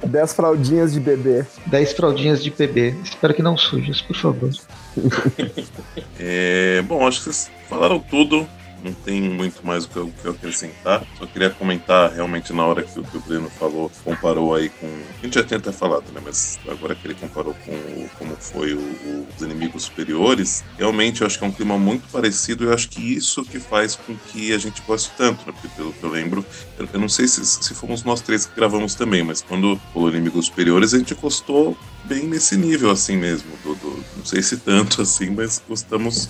10 0.06 0.34
fraldinhas 0.34 0.94
de 0.94 1.00
bebê. 1.00 1.46
10 1.68 1.94
fraldinhas 1.94 2.44
de 2.44 2.52
bebê. 2.52 2.94
Espero 3.04 3.34
que 3.34 3.42
não 3.42 3.58
sujas, 3.58 4.02
por 4.02 4.16
favor. 4.16 4.52
é, 6.20 6.82
bom, 6.82 7.08
acho 7.08 7.20
que 7.20 7.24
vocês 7.26 7.52
falaram 7.70 8.00
tudo 8.00 8.48
não 8.84 8.94
tem 8.94 9.22
muito 9.22 9.66
mais 9.66 9.86
o 9.86 9.90
que 9.90 9.98
eu, 9.98 10.12
que 10.22 10.26
eu 10.26 10.32
acrescentar. 10.32 11.06
Só 11.18 11.26
queria 11.26 11.50
comentar 11.50 12.12
realmente 12.12 12.54
na 12.54 12.66
hora 12.66 12.84
que 12.84 13.00
o, 13.00 13.04
que 13.04 13.18
o 13.18 13.20
Breno 13.22 13.50
falou, 13.50 13.92
comparou 14.04 14.56
aí 14.56 14.70
com. 14.70 14.88
A 14.88 15.26
gente 15.26 15.36
já 15.36 15.44
tinha 15.44 15.58
até 15.58 15.72
falado, 15.72 16.06
né? 16.14 16.22
Mas 16.24 16.60
agora 16.68 16.96
que 16.96 17.06
ele 17.06 17.16
comparou 17.16 17.54
com 17.66 17.72
o, 17.72 18.10
como 18.18 18.36
foi 18.36 18.74
o, 18.74 19.28
os 19.36 19.42
inimigos 19.42 19.84
superiores, 19.84 20.64
realmente 20.78 21.22
eu 21.22 21.28
acho 21.28 21.38
que 21.38 21.44
é 21.44 21.48
um 21.48 21.52
clima 21.52 21.78
muito 21.78 22.08
parecido. 22.12 22.64
E 22.64 22.68
eu 22.68 22.74
acho 22.74 22.90
que 22.90 23.02
isso 23.02 23.44
que 23.44 23.60
faz 23.60 23.96
com 23.96 24.16
que 24.16 24.54
a 24.54 24.58
gente 24.58 24.82
goste 24.82 25.12
tanto, 25.18 25.46
né? 25.46 25.54
Porque 25.54 25.68
pelo 25.76 25.94
que 25.94 26.04
eu 26.04 26.10
lembro, 26.10 26.46
eu, 26.78 26.88
eu 26.92 27.00
não 27.00 27.10
sei 27.10 27.28
se, 27.28 27.46
se 27.46 27.74
fomos 27.74 28.04
nós 28.04 28.22
três 28.22 28.46
que 28.46 28.56
gravamos 28.56 28.96
também, 28.96 29.24
mas 29.24 29.42
quando 29.42 29.80
o 29.94 30.10
Inimigos 30.10 30.46
Superiores 30.46 30.94
a 30.94 30.98
gente 30.98 31.14
gostou 31.16 31.78
bem 32.06 32.28
nesse 32.28 32.58
nível 32.58 32.92
assim 32.92 33.18
mesmo. 33.18 33.50
Do, 33.64 33.76
do, 33.76 34.04
não 34.18 34.26
sei 34.26 34.42
se 34.42 34.58
tanto 34.58 35.02
assim, 35.04 35.30
mas 35.30 35.62
gostamos 35.68 36.30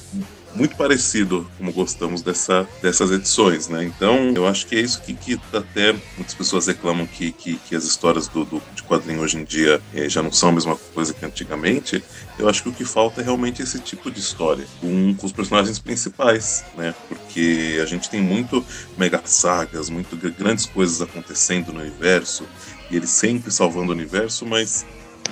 muito 0.56 0.76
parecido 0.76 1.50
como 1.58 1.72
gostamos 1.72 2.22
dessa, 2.22 2.68
dessas 2.82 3.12
edições, 3.12 3.68
né? 3.68 3.84
Então, 3.84 4.32
eu 4.36 4.47
acho 4.47 4.66
que 4.66 4.76
é 4.76 4.80
isso 4.80 5.02
que, 5.02 5.14
que 5.14 5.39
até 5.54 5.93
muitas 6.16 6.34
pessoas 6.34 6.68
reclamam 6.68 7.06
que, 7.06 7.32
que, 7.32 7.56
que 7.58 7.76
as 7.76 7.84
histórias 7.84 8.28
do, 8.28 8.45
do, 8.45 8.62
de 8.74 8.84
quadrinho 8.84 9.22
hoje 9.22 9.38
em 9.38 9.43
dia 9.43 9.82
eh, 9.93 10.10
já 10.10 10.22
não 10.22 10.32
são 10.32 10.50
a 10.50 10.52
mesma 10.52 10.76
coisa 10.93 11.14
que 11.14 11.26
antigamente. 11.26 12.04
Eu 12.38 12.47
acho 12.50 12.64
que 12.64 12.70
o 12.70 12.74
que 12.74 12.86
falta 12.86 13.22
é 13.22 13.24
realmente 13.24 13.62
esse 13.62 13.80
tipo 13.80 14.10
de 14.10 14.20
história, 14.20 14.66
com, 14.80 15.14
com 15.16 15.26
os 15.26 15.32
personagens 15.32 15.80
principais, 15.80 16.64
né? 16.78 16.95
Porque 17.08 17.80
a 17.82 17.86
gente 17.86 18.10
tem 18.10 18.22
muito 18.22 18.66
mega 18.97 19.22
sagas, 19.26 19.89
muito 19.89 20.16
grandes 20.32 20.66
coisas 20.66 21.02
acontecendo 21.02 21.72
no 21.72 21.80
universo, 21.80 22.45
e 22.89 22.95
ele 22.95 23.08
sempre 23.08 23.52
salvando 23.52 23.91
o 23.91 23.95
universo, 23.95 24.45
mas 24.45 24.86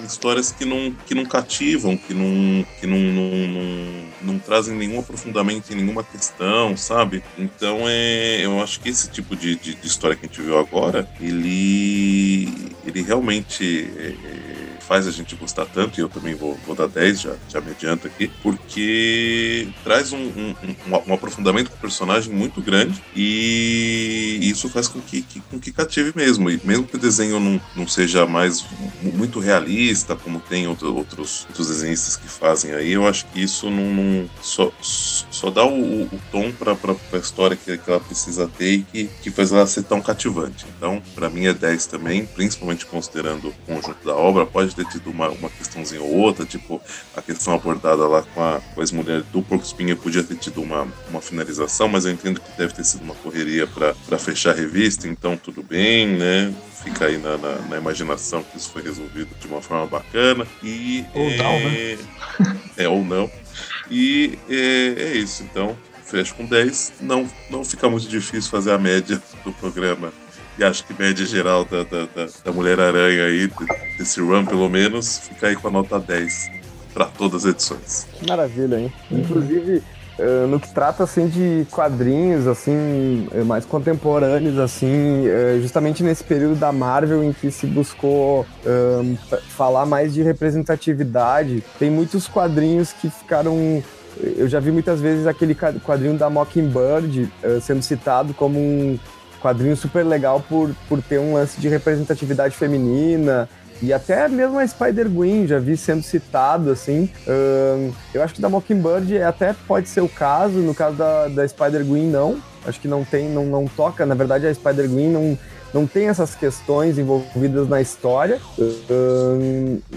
histórias 0.05 0.51
que 0.51 0.65
não, 0.65 0.91
que 1.05 1.15
não 1.15 1.25
cativam, 1.25 1.97
que 1.97 2.13
não, 2.13 2.65
que 2.79 2.87
não, 2.87 2.97
não, 2.97 3.47
não, 3.47 4.33
não 4.33 4.39
trazem 4.39 4.75
nenhum 4.75 4.99
aprofundamento 4.99 5.71
em 5.71 5.75
nenhuma 5.75 6.03
questão, 6.03 6.75
sabe? 6.77 7.23
Então 7.37 7.81
é, 7.87 8.45
eu 8.45 8.61
acho 8.61 8.79
que 8.79 8.89
esse 8.89 9.09
tipo 9.09 9.35
de, 9.35 9.55
de, 9.55 9.75
de 9.75 9.87
história 9.87 10.15
que 10.15 10.25
a 10.25 10.29
gente 10.29 10.41
viu 10.41 10.57
agora, 10.57 11.07
ele, 11.19 12.49
ele 12.85 13.01
realmente 13.01 13.89
é, 13.97 14.07
é 14.07 14.46
faz 14.87 15.07
a 15.07 15.11
gente 15.11 15.35
gostar 15.35 15.65
tanto, 15.65 15.99
e 15.99 16.01
eu 16.01 16.09
também 16.09 16.33
vou, 16.33 16.57
vou 16.65 16.75
dar 16.75 16.87
10, 16.87 17.21
já, 17.21 17.35
já 17.49 17.59
me 17.59 17.71
adianto 17.71 18.07
aqui, 18.07 18.31
porque 18.41 19.67
traz 19.83 20.13
um, 20.13 20.17
um, 20.17 20.55
um, 20.87 21.01
um 21.07 21.13
aprofundamento 21.13 21.69
pro 21.69 21.79
personagem 21.79 22.33
muito 22.33 22.61
grande 22.61 23.03
e 23.15 24.39
isso 24.41 24.69
faz 24.69 24.87
com 24.87 25.01
que, 25.01 25.21
que, 25.21 25.39
com 25.41 25.59
que 25.59 25.71
cative 25.71 26.13
mesmo. 26.15 26.49
E 26.49 26.59
mesmo 26.63 26.85
que 26.85 26.95
o 26.95 26.99
desenho 26.99 27.39
não, 27.39 27.61
não 27.75 27.87
seja 27.87 28.25
mais 28.25 28.65
muito 29.01 29.39
realista, 29.39 30.15
como 30.15 30.39
tem 30.39 30.67
outro, 30.67 30.95
outros, 30.95 31.45
outros 31.49 31.67
desenhistas 31.67 32.15
que 32.15 32.27
fazem 32.27 32.73
aí, 32.73 32.91
eu 32.91 33.07
acho 33.07 33.25
que 33.27 33.41
isso 33.41 33.69
não, 33.69 33.93
não 33.93 34.29
só, 34.41 34.71
só 34.81 35.49
dá 35.49 35.65
o, 35.65 36.03
o 36.03 36.19
tom 36.31 36.51
para 36.51 36.73
a 36.73 37.17
história 37.17 37.57
que, 37.57 37.77
que 37.77 37.89
ela 37.89 37.99
precisa 37.99 38.47
ter 38.47 38.73
e 38.73 38.83
que, 38.83 39.09
que 39.23 39.31
faz 39.31 39.51
ela 39.51 39.67
ser 39.67 39.83
tão 39.83 40.01
cativante. 40.01 40.65
Então, 40.77 41.01
para 41.13 41.29
mim 41.29 41.45
é 41.45 41.53
10 41.53 41.87
também, 41.87 42.25
principalmente 42.25 42.85
considerando 42.85 43.49
o 43.49 43.53
conjunto 43.65 44.05
da 44.05 44.15
obra. 44.15 44.45
Pode 44.45 44.75
ter 44.77 44.85
tido 44.85 45.09
uma, 45.09 45.29
uma 45.29 45.49
questãozinha 45.49 46.01
ou 46.01 46.13
outra, 46.15 46.45
tipo 46.45 46.79
a 47.15 47.21
questão 47.21 47.53
abordada 47.53 48.07
lá 48.07 48.21
com 48.21 48.41
a, 48.41 48.61
com 48.73 48.79
a 48.79 48.83
ex-mulher 48.83 49.23
do 49.23 49.41
Porco 49.41 49.65
Espinha 49.65 49.95
podia 49.95 50.23
ter 50.23 50.35
tido 50.35 50.61
uma, 50.61 50.87
uma 51.09 51.21
finalização, 51.21 51.87
mas 51.87 52.05
eu 52.05 52.11
entendo 52.11 52.39
que 52.39 52.57
deve 52.57 52.73
ter 52.73 52.83
sido 52.83 53.01
uma 53.01 53.15
correria 53.15 53.65
para 53.67 54.19
fechar 54.19 54.51
a 54.51 54.53
revista, 54.53 55.07
então 55.07 55.35
tudo 55.35 55.63
bem, 55.63 56.07
né? 56.07 56.53
Fica 56.83 57.05
aí 57.05 57.17
na, 57.17 57.37
na, 57.37 57.55
na, 57.55 57.77
imaginação 57.77 58.43
que 58.43 58.57
isso 58.57 58.71
foi 58.71 58.83
resolvido 58.83 59.29
de 59.39 59.47
uma 59.47 59.61
forma 59.61 59.87
bacana. 59.87 60.45
E, 60.63 61.03
ou 61.13 61.29
é, 61.29 61.37
não, 61.37 61.59
né? 61.59 61.97
É, 62.77 62.87
ou 62.87 63.03
não. 63.03 63.29
E 63.89 64.37
é, 64.47 64.93
é 64.97 65.17
isso, 65.17 65.41
então 65.43 65.75
fecho 66.05 66.35
com 66.35 66.45
10. 66.45 66.93
Não, 67.01 67.29
não 67.49 67.65
fica 67.65 67.89
muito 67.89 68.07
difícil 68.07 68.49
fazer 68.49 68.71
a 68.71 68.77
média 68.77 69.21
do 69.43 69.51
programa 69.53 70.13
e 70.57 70.63
acho 70.63 70.83
que 70.83 70.93
média 70.99 71.25
geral 71.25 71.65
da, 71.65 71.83
da, 71.83 72.05
da, 72.05 72.27
da 72.43 72.51
Mulher-Aranha 72.51 73.25
aí, 73.25 73.49
desse 73.97 74.19
run 74.19 74.45
pelo 74.45 74.69
menos, 74.69 75.19
fica 75.19 75.47
aí 75.47 75.55
com 75.55 75.67
a 75.67 75.71
nota 75.71 75.99
10 75.99 76.51
para 76.93 77.05
todas 77.05 77.45
as 77.45 77.51
edições. 77.51 78.07
Que 78.13 78.27
maravilha, 78.27 78.79
hein? 78.79 78.93
Inclusive, 79.11 79.83
uh, 80.17 80.47
no 80.47 80.59
que 80.59 80.73
trata 80.73 81.03
assim 81.03 81.27
de 81.27 81.67
quadrinhos 81.69 82.47
assim 82.47 83.27
eh, 83.31 83.43
mais 83.43 83.65
contemporâneos 83.65 84.57
assim 84.57 85.27
uh, 85.27 85.61
justamente 85.61 86.03
nesse 86.03 86.23
período 86.23 86.55
da 86.55 86.71
Marvel 86.71 87.23
em 87.23 87.33
que 87.33 87.51
se 87.51 87.67
buscou 87.67 88.45
falar 89.49 89.85
mais 89.85 90.13
de 90.13 90.21
representatividade 90.21 91.63
tem 91.79 91.89
muitos 91.89 92.27
quadrinhos 92.27 92.91
que 92.93 93.09
ficaram 93.09 93.83
eu 94.19 94.47
já 94.47 94.59
vi 94.59 94.71
muitas 94.71 94.99
vezes 94.99 95.27
aquele 95.27 95.55
quadrinho 95.55 96.17
da 96.17 96.29
Mockingbird 96.29 97.31
uh, 97.43 97.61
sendo 97.61 97.81
citado 97.81 98.33
como 98.33 98.59
um 98.59 98.99
quadrinho 99.37 99.75
super 99.75 100.03
legal 100.03 100.43
por, 100.47 100.71
por 100.87 101.01
ter 101.01 101.19
um 101.19 101.33
lance 101.33 101.59
de 101.59 101.67
representatividade 101.67 102.55
feminina. 102.55 103.47
E 103.81 103.93
até 103.93 104.27
mesmo 104.27 104.57
a 104.57 104.67
Spider-Gwen 104.67 105.45
já 105.45 105.59
vi 105.59 105.77
sendo 105.77 106.01
citado, 106.01 106.71
assim. 106.71 107.09
Eu 108.13 108.23
acho 108.23 108.33
que 108.33 108.41
da 108.41 108.49
Mockingbird 108.49 109.21
até 109.21 109.53
pode 109.67 109.87
ser 109.87 110.01
o 110.01 110.09
caso, 110.09 110.57
no 110.59 110.73
caso 110.73 110.97
da, 110.97 111.27
da 111.27 111.47
Spider-Gwen 111.47 112.07
não. 112.07 112.41
Acho 112.65 112.79
que 112.79 112.87
não 112.87 113.05
tem, 113.05 113.29
não, 113.29 113.45
não 113.45 113.65
toca. 113.65 114.05
Na 114.05 114.15
verdade, 114.15 114.47
a 114.47 114.53
Spider-Gwen 114.53 115.09
não, 115.09 115.39
não 115.73 115.85
tem 115.85 116.07
essas 116.07 116.33
questões 116.33 116.97
envolvidas 116.97 117.69
na 117.69 117.79
história. 117.79 118.39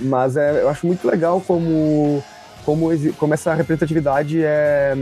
Mas 0.03 0.37
é, 0.37 0.63
eu 0.63 0.69
acho 0.69 0.87
muito 0.87 1.09
legal 1.09 1.41
como 1.41 2.23
como, 2.65 2.89
como 3.17 3.35
essa 3.35 3.55
representatividade 3.55 4.43
é, 4.43 4.95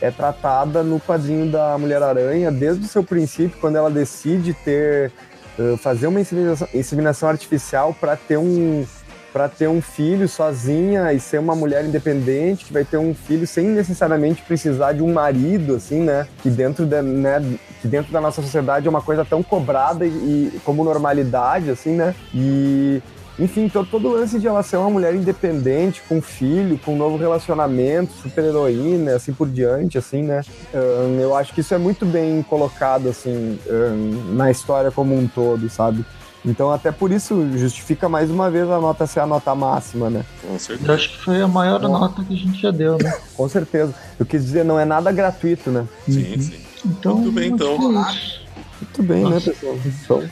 é 0.00 0.10
tratada 0.10 0.82
no 0.82 1.00
quadrinho 1.00 1.50
da 1.50 1.76
Mulher-Aranha 1.78 2.50
desde 2.50 2.84
o 2.84 2.88
seu 2.88 3.02
princípio, 3.02 3.58
quando 3.60 3.76
ela 3.76 3.90
decide 3.90 4.54
ter 4.54 5.12
uh, 5.58 5.76
fazer 5.76 6.06
uma 6.06 6.20
inseminação, 6.20 6.68
inseminação 6.74 7.28
artificial 7.28 7.94
para 7.98 8.16
ter 8.16 8.36
um 8.36 8.84
para 9.32 9.48
ter 9.48 9.66
um 9.66 9.80
filho 9.80 10.28
sozinha 10.28 11.10
e 11.10 11.18
ser 11.18 11.38
uma 11.38 11.56
mulher 11.56 11.82
independente 11.86 12.66
que 12.66 12.72
vai 12.72 12.84
ter 12.84 12.98
um 12.98 13.14
filho 13.14 13.46
sem 13.46 13.64
necessariamente 13.64 14.42
precisar 14.42 14.92
de 14.92 15.02
um 15.02 15.10
marido 15.10 15.74
assim 15.74 16.02
né? 16.02 16.28
Que 16.42 16.50
dentro 16.50 16.84
da 16.84 17.02
né, 17.02 17.40
que 17.80 17.88
dentro 17.88 18.12
da 18.12 18.20
nossa 18.20 18.42
sociedade 18.42 18.86
é 18.86 18.90
uma 18.90 19.00
coisa 19.00 19.24
tão 19.24 19.42
cobrada 19.42 20.04
e, 20.04 20.08
e 20.54 20.60
como 20.66 20.84
normalidade 20.84 21.70
assim 21.70 21.96
né? 21.96 22.14
E 22.34 23.02
enfim, 23.38 23.68
todo, 23.68 23.88
todo 23.88 24.08
o 24.08 24.12
lance 24.12 24.38
de 24.38 24.46
ela 24.46 24.62
ser 24.62 24.76
uma 24.76 24.90
mulher 24.90 25.14
independente, 25.14 26.02
com 26.08 26.20
filho, 26.20 26.78
com 26.78 26.94
um 26.94 26.98
novo 26.98 27.16
relacionamento, 27.16 28.12
super 28.14 28.44
heroína, 28.44 29.16
assim 29.16 29.32
por 29.32 29.48
diante, 29.48 29.96
assim, 29.96 30.22
né? 30.22 30.42
Um, 30.74 31.18
eu 31.18 31.34
acho 31.34 31.54
que 31.54 31.60
isso 31.60 31.74
é 31.74 31.78
muito 31.78 32.04
bem 32.04 32.42
colocado, 32.42 33.08
assim, 33.08 33.58
um, 33.68 34.34
na 34.34 34.50
história 34.50 34.90
como 34.90 35.16
um 35.16 35.26
todo, 35.26 35.68
sabe? 35.70 36.04
Então, 36.44 36.72
até 36.72 36.90
por 36.90 37.12
isso, 37.12 37.46
justifica 37.56 38.08
mais 38.08 38.28
uma 38.28 38.50
vez 38.50 38.68
a 38.68 38.80
nota 38.80 39.06
ser 39.06 39.20
a 39.20 39.26
nota 39.26 39.54
máxima, 39.54 40.10
né? 40.10 40.24
Com 40.42 40.58
certeza. 40.58 40.90
Eu 40.90 40.94
acho 40.94 41.08
que 41.10 41.18
foi 41.18 41.40
a 41.40 41.48
maior 41.48 41.80
Bom, 41.80 41.88
nota 41.88 42.24
que 42.24 42.34
a 42.34 42.36
gente 42.36 42.60
já 42.60 42.70
deu, 42.72 42.98
né? 42.98 43.16
Com 43.36 43.48
certeza. 43.48 43.94
Eu 44.18 44.26
quis 44.26 44.44
dizer, 44.44 44.64
não 44.64 44.78
é 44.78 44.84
nada 44.84 45.12
gratuito, 45.12 45.70
né? 45.70 45.86
Sim, 46.04 46.34
uhum. 46.34 46.42
sim. 46.42 46.60
Então, 46.84 47.16
Muito 47.16 47.32
bem, 47.32 47.50
então. 47.50 47.78
Muito 47.78 49.02
bem, 49.04 49.22
né, 49.22 49.30
Nossa. 49.30 49.50
né, 49.50 49.80
pessoal? 49.84 50.22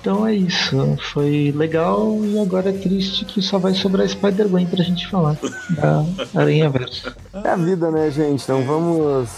Então... 0.00 0.10
Então 0.20 0.26
é 0.26 0.34
isso. 0.34 0.96
Foi 1.12 1.52
legal 1.54 2.18
e 2.24 2.38
agora 2.38 2.70
é 2.70 2.72
triste 2.72 3.24
que 3.26 3.42
só 3.42 3.58
vai 3.58 3.74
sobrar 3.74 4.08
Spider-Gwen 4.08 4.66
pra 4.66 4.82
gente 4.82 5.06
falar. 5.08 5.36
Da 5.70 6.04
Aranha 6.34 6.70
Verso. 6.70 7.14
É 7.44 7.50
a 7.50 7.56
vida, 7.56 7.90
né, 7.90 8.10
gente? 8.10 8.48
Não 8.48 8.64
vamos. 8.64 9.28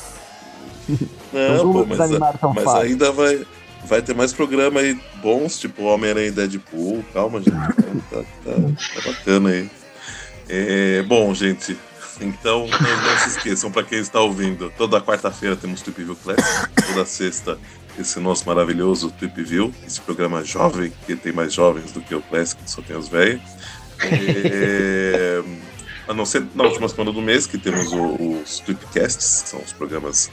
Não, 1.32 1.56
não 1.56 1.72
vamos 1.72 1.88
pô, 1.88 1.96
mas, 1.96 2.38
tão 2.40 2.54
mas 2.54 2.64
fácil. 2.64 2.80
ainda 2.82 3.12
vai, 3.12 3.46
vai 3.84 4.02
ter 4.02 4.14
mais 4.14 4.32
programa 4.32 4.80
aí 4.80 4.98
bons, 5.22 5.58
tipo 5.58 5.82
Homem-Aranha 5.84 6.28
e 6.28 6.32
Deadpool. 6.32 7.04
Calma, 7.12 7.40
gente. 7.40 7.52
tá, 8.10 8.22
tá, 8.44 8.52
tá 8.54 9.10
bacana 9.10 9.50
aí. 9.50 9.70
É, 10.48 11.02
bom, 11.02 11.32
gente, 11.34 11.76
então, 12.20 12.66
não, 12.66 12.78
não, 12.78 13.18
se 13.18 13.28
esqueçam, 13.30 13.70
para 13.70 13.84
quem 13.84 13.98
está 13.98 14.20
ouvindo, 14.20 14.72
toda 14.76 15.00
quarta-feira 15.00 15.56
temos 15.56 15.80
Trip 15.80 16.02
View 16.02 16.16
Classic, 16.16 16.68
toda 16.88 17.06
sexta 17.06 17.58
esse 17.98 18.20
nosso 18.20 18.46
maravilhoso 18.46 19.10
Trip 19.10 19.42
View, 19.42 19.74
esse 19.86 20.00
programa 20.00 20.44
jovem, 20.44 20.92
que 21.06 21.16
tem 21.16 21.32
mais 21.32 21.52
jovens 21.52 21.92
do 21.92 22.00
que 22.00 22.14
o 22.14 22.22
Classic, 22.22 22.62
que 22.62 22.70
só 22.70 22.82
tem 22.82 22.96
os 22.96 23.08
velhos. 23.08 23.42
É, 24.00 25.42
a 26.08 26.14
não 26.14 26.26
ser 26.26 26.44
na 26.54 26.64
última 26.64 26.88
semana 26.88 27.12
do 27.12 27.22
mês, 27.22 27.46
que 27.46 27.58
temos 27.58 27.92
os 27.92 28.60
Tripcasts, 28.60 29.42
que 29.42 29.48
são 29.48 29.60
os 29.60 29.72
programas 29.72 30.30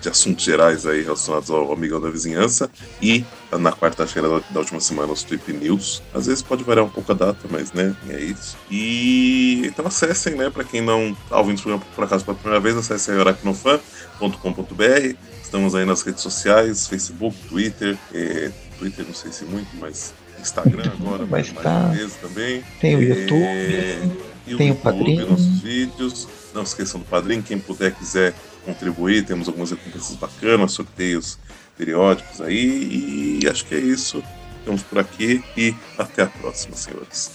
de 0.00 0.08
assuntos 0.08 0.44
gerais 0.44 0.86
aí 0.86 1.02
relacionados 1.02 1.50
ao 1.50 1.72
Amigão 1.72 2.00
da 2.00 2.10
Vizinhança. 2.10 2.68
E 3.00 3.24
na 3.52 3.72
quarta-feira 3.72 4.28
da, 4.28 4.42
da, 4.50 4.60
última 4.60 4.80
semana, 4.80 5.12
os 5.12 5.22
Trip 5.22 5.52
News. 5.52 6.02
Às 6.12 6.26
vezes 6.26 6.42
pode 6.42 6.64
variar 6.64 6.84
um 6.84 6.90
pouco 6.90 7.12
a 7.12 7.14
data, 7.14 7.46
mas 7.48 7.72
né, 7.72 7.94
é 8.10 8.20
isso. 8.20 8.56
E 8.70 9.62
então 9.64 9.86
acessem, 9.86 10.34
né, 10.34 10.50
para 10.50 10.64
quem 10.64 10.80
não 10.80 11.16
tá 11.28 11.38
ouvindo 11.38 11.58
o 11.58 11.62
programa 11.62 11.84
por 11.94 12.04
acaso 12.04 12.24
pela 12.24 12.36
primeira 12.36 12.60
vez, 12.60 12.76
acessem 12.76 13.14
aracnofan.com.br 13.14 15.16
Estamos 15.56 15.74
aí 15.74 15.86
nas 15.86 16.02
redes 16.02 16.20
sociais, 16.20 16.86
Facebook, 16.86 17.34
Twitter, 17.48 17.96
é, 18.12 18.50
Twitter 18.78 19.06
não 19.06 19.14
sei 19.14 19.32
se 19.32 19.46
muito, 19.46 19.74
mas 19.80 20.12
Instagram 20.38 20.84
agora, 21.00 21.24
mas 21.24 21.50
tá. 21.50 21.88
mais 21.88 22.14
também. 22.16 22.62
Tem 22.78 22.94
o 22.94 23.02
YouTube, 23.02 23.42
é, 23.42 24.02
e 24.46 24.54
tem 24.54 24.70
o, 24.70 24.74
YouTube, 24.74 24.82
Padrinho. 24.82 25.30
nossos 25.30 25.60
vídeos. 25.62 26.28
Não 26.52 26.62
esqueçam 26.62 27.00
do 27.00 27.06
Padrinho, 27.06 27.42
quem 27.42 27.58
puder, 27.58 27.92
quiser 27.92 28.34
contribuir, 28.66 29.24
temos 29.24 29.48
algumas 29.48 29.70
recompensas 29.70 30.14
bacanas, 30.16 30.72
sorteios 30.72 31.38
periódicos 31.74 32.38
aí, 32.42 33.40
e 33.42 33.48
acho 33.48 33.64
que 33.64 33.76
é 33.76 33.80
isso. 33.80 34.22
Ficamos 34.58 34.82
por 34.82 34.98
aqui 34.98 35.42
e 35.56 35.74
até 35.96 36.24
a 36.24 36.26
próxima, 36.26 36.76
senhores. 36.76 37.30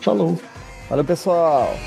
Falou. 0.00 0.40
Valeu, 0.88 1.04
pessoal. 1.04 1.78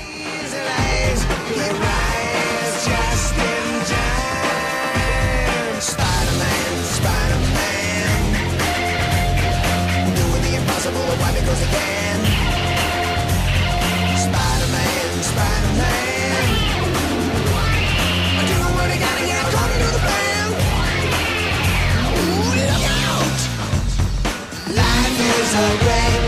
so 25.52 25.78
great. 25.80 26.21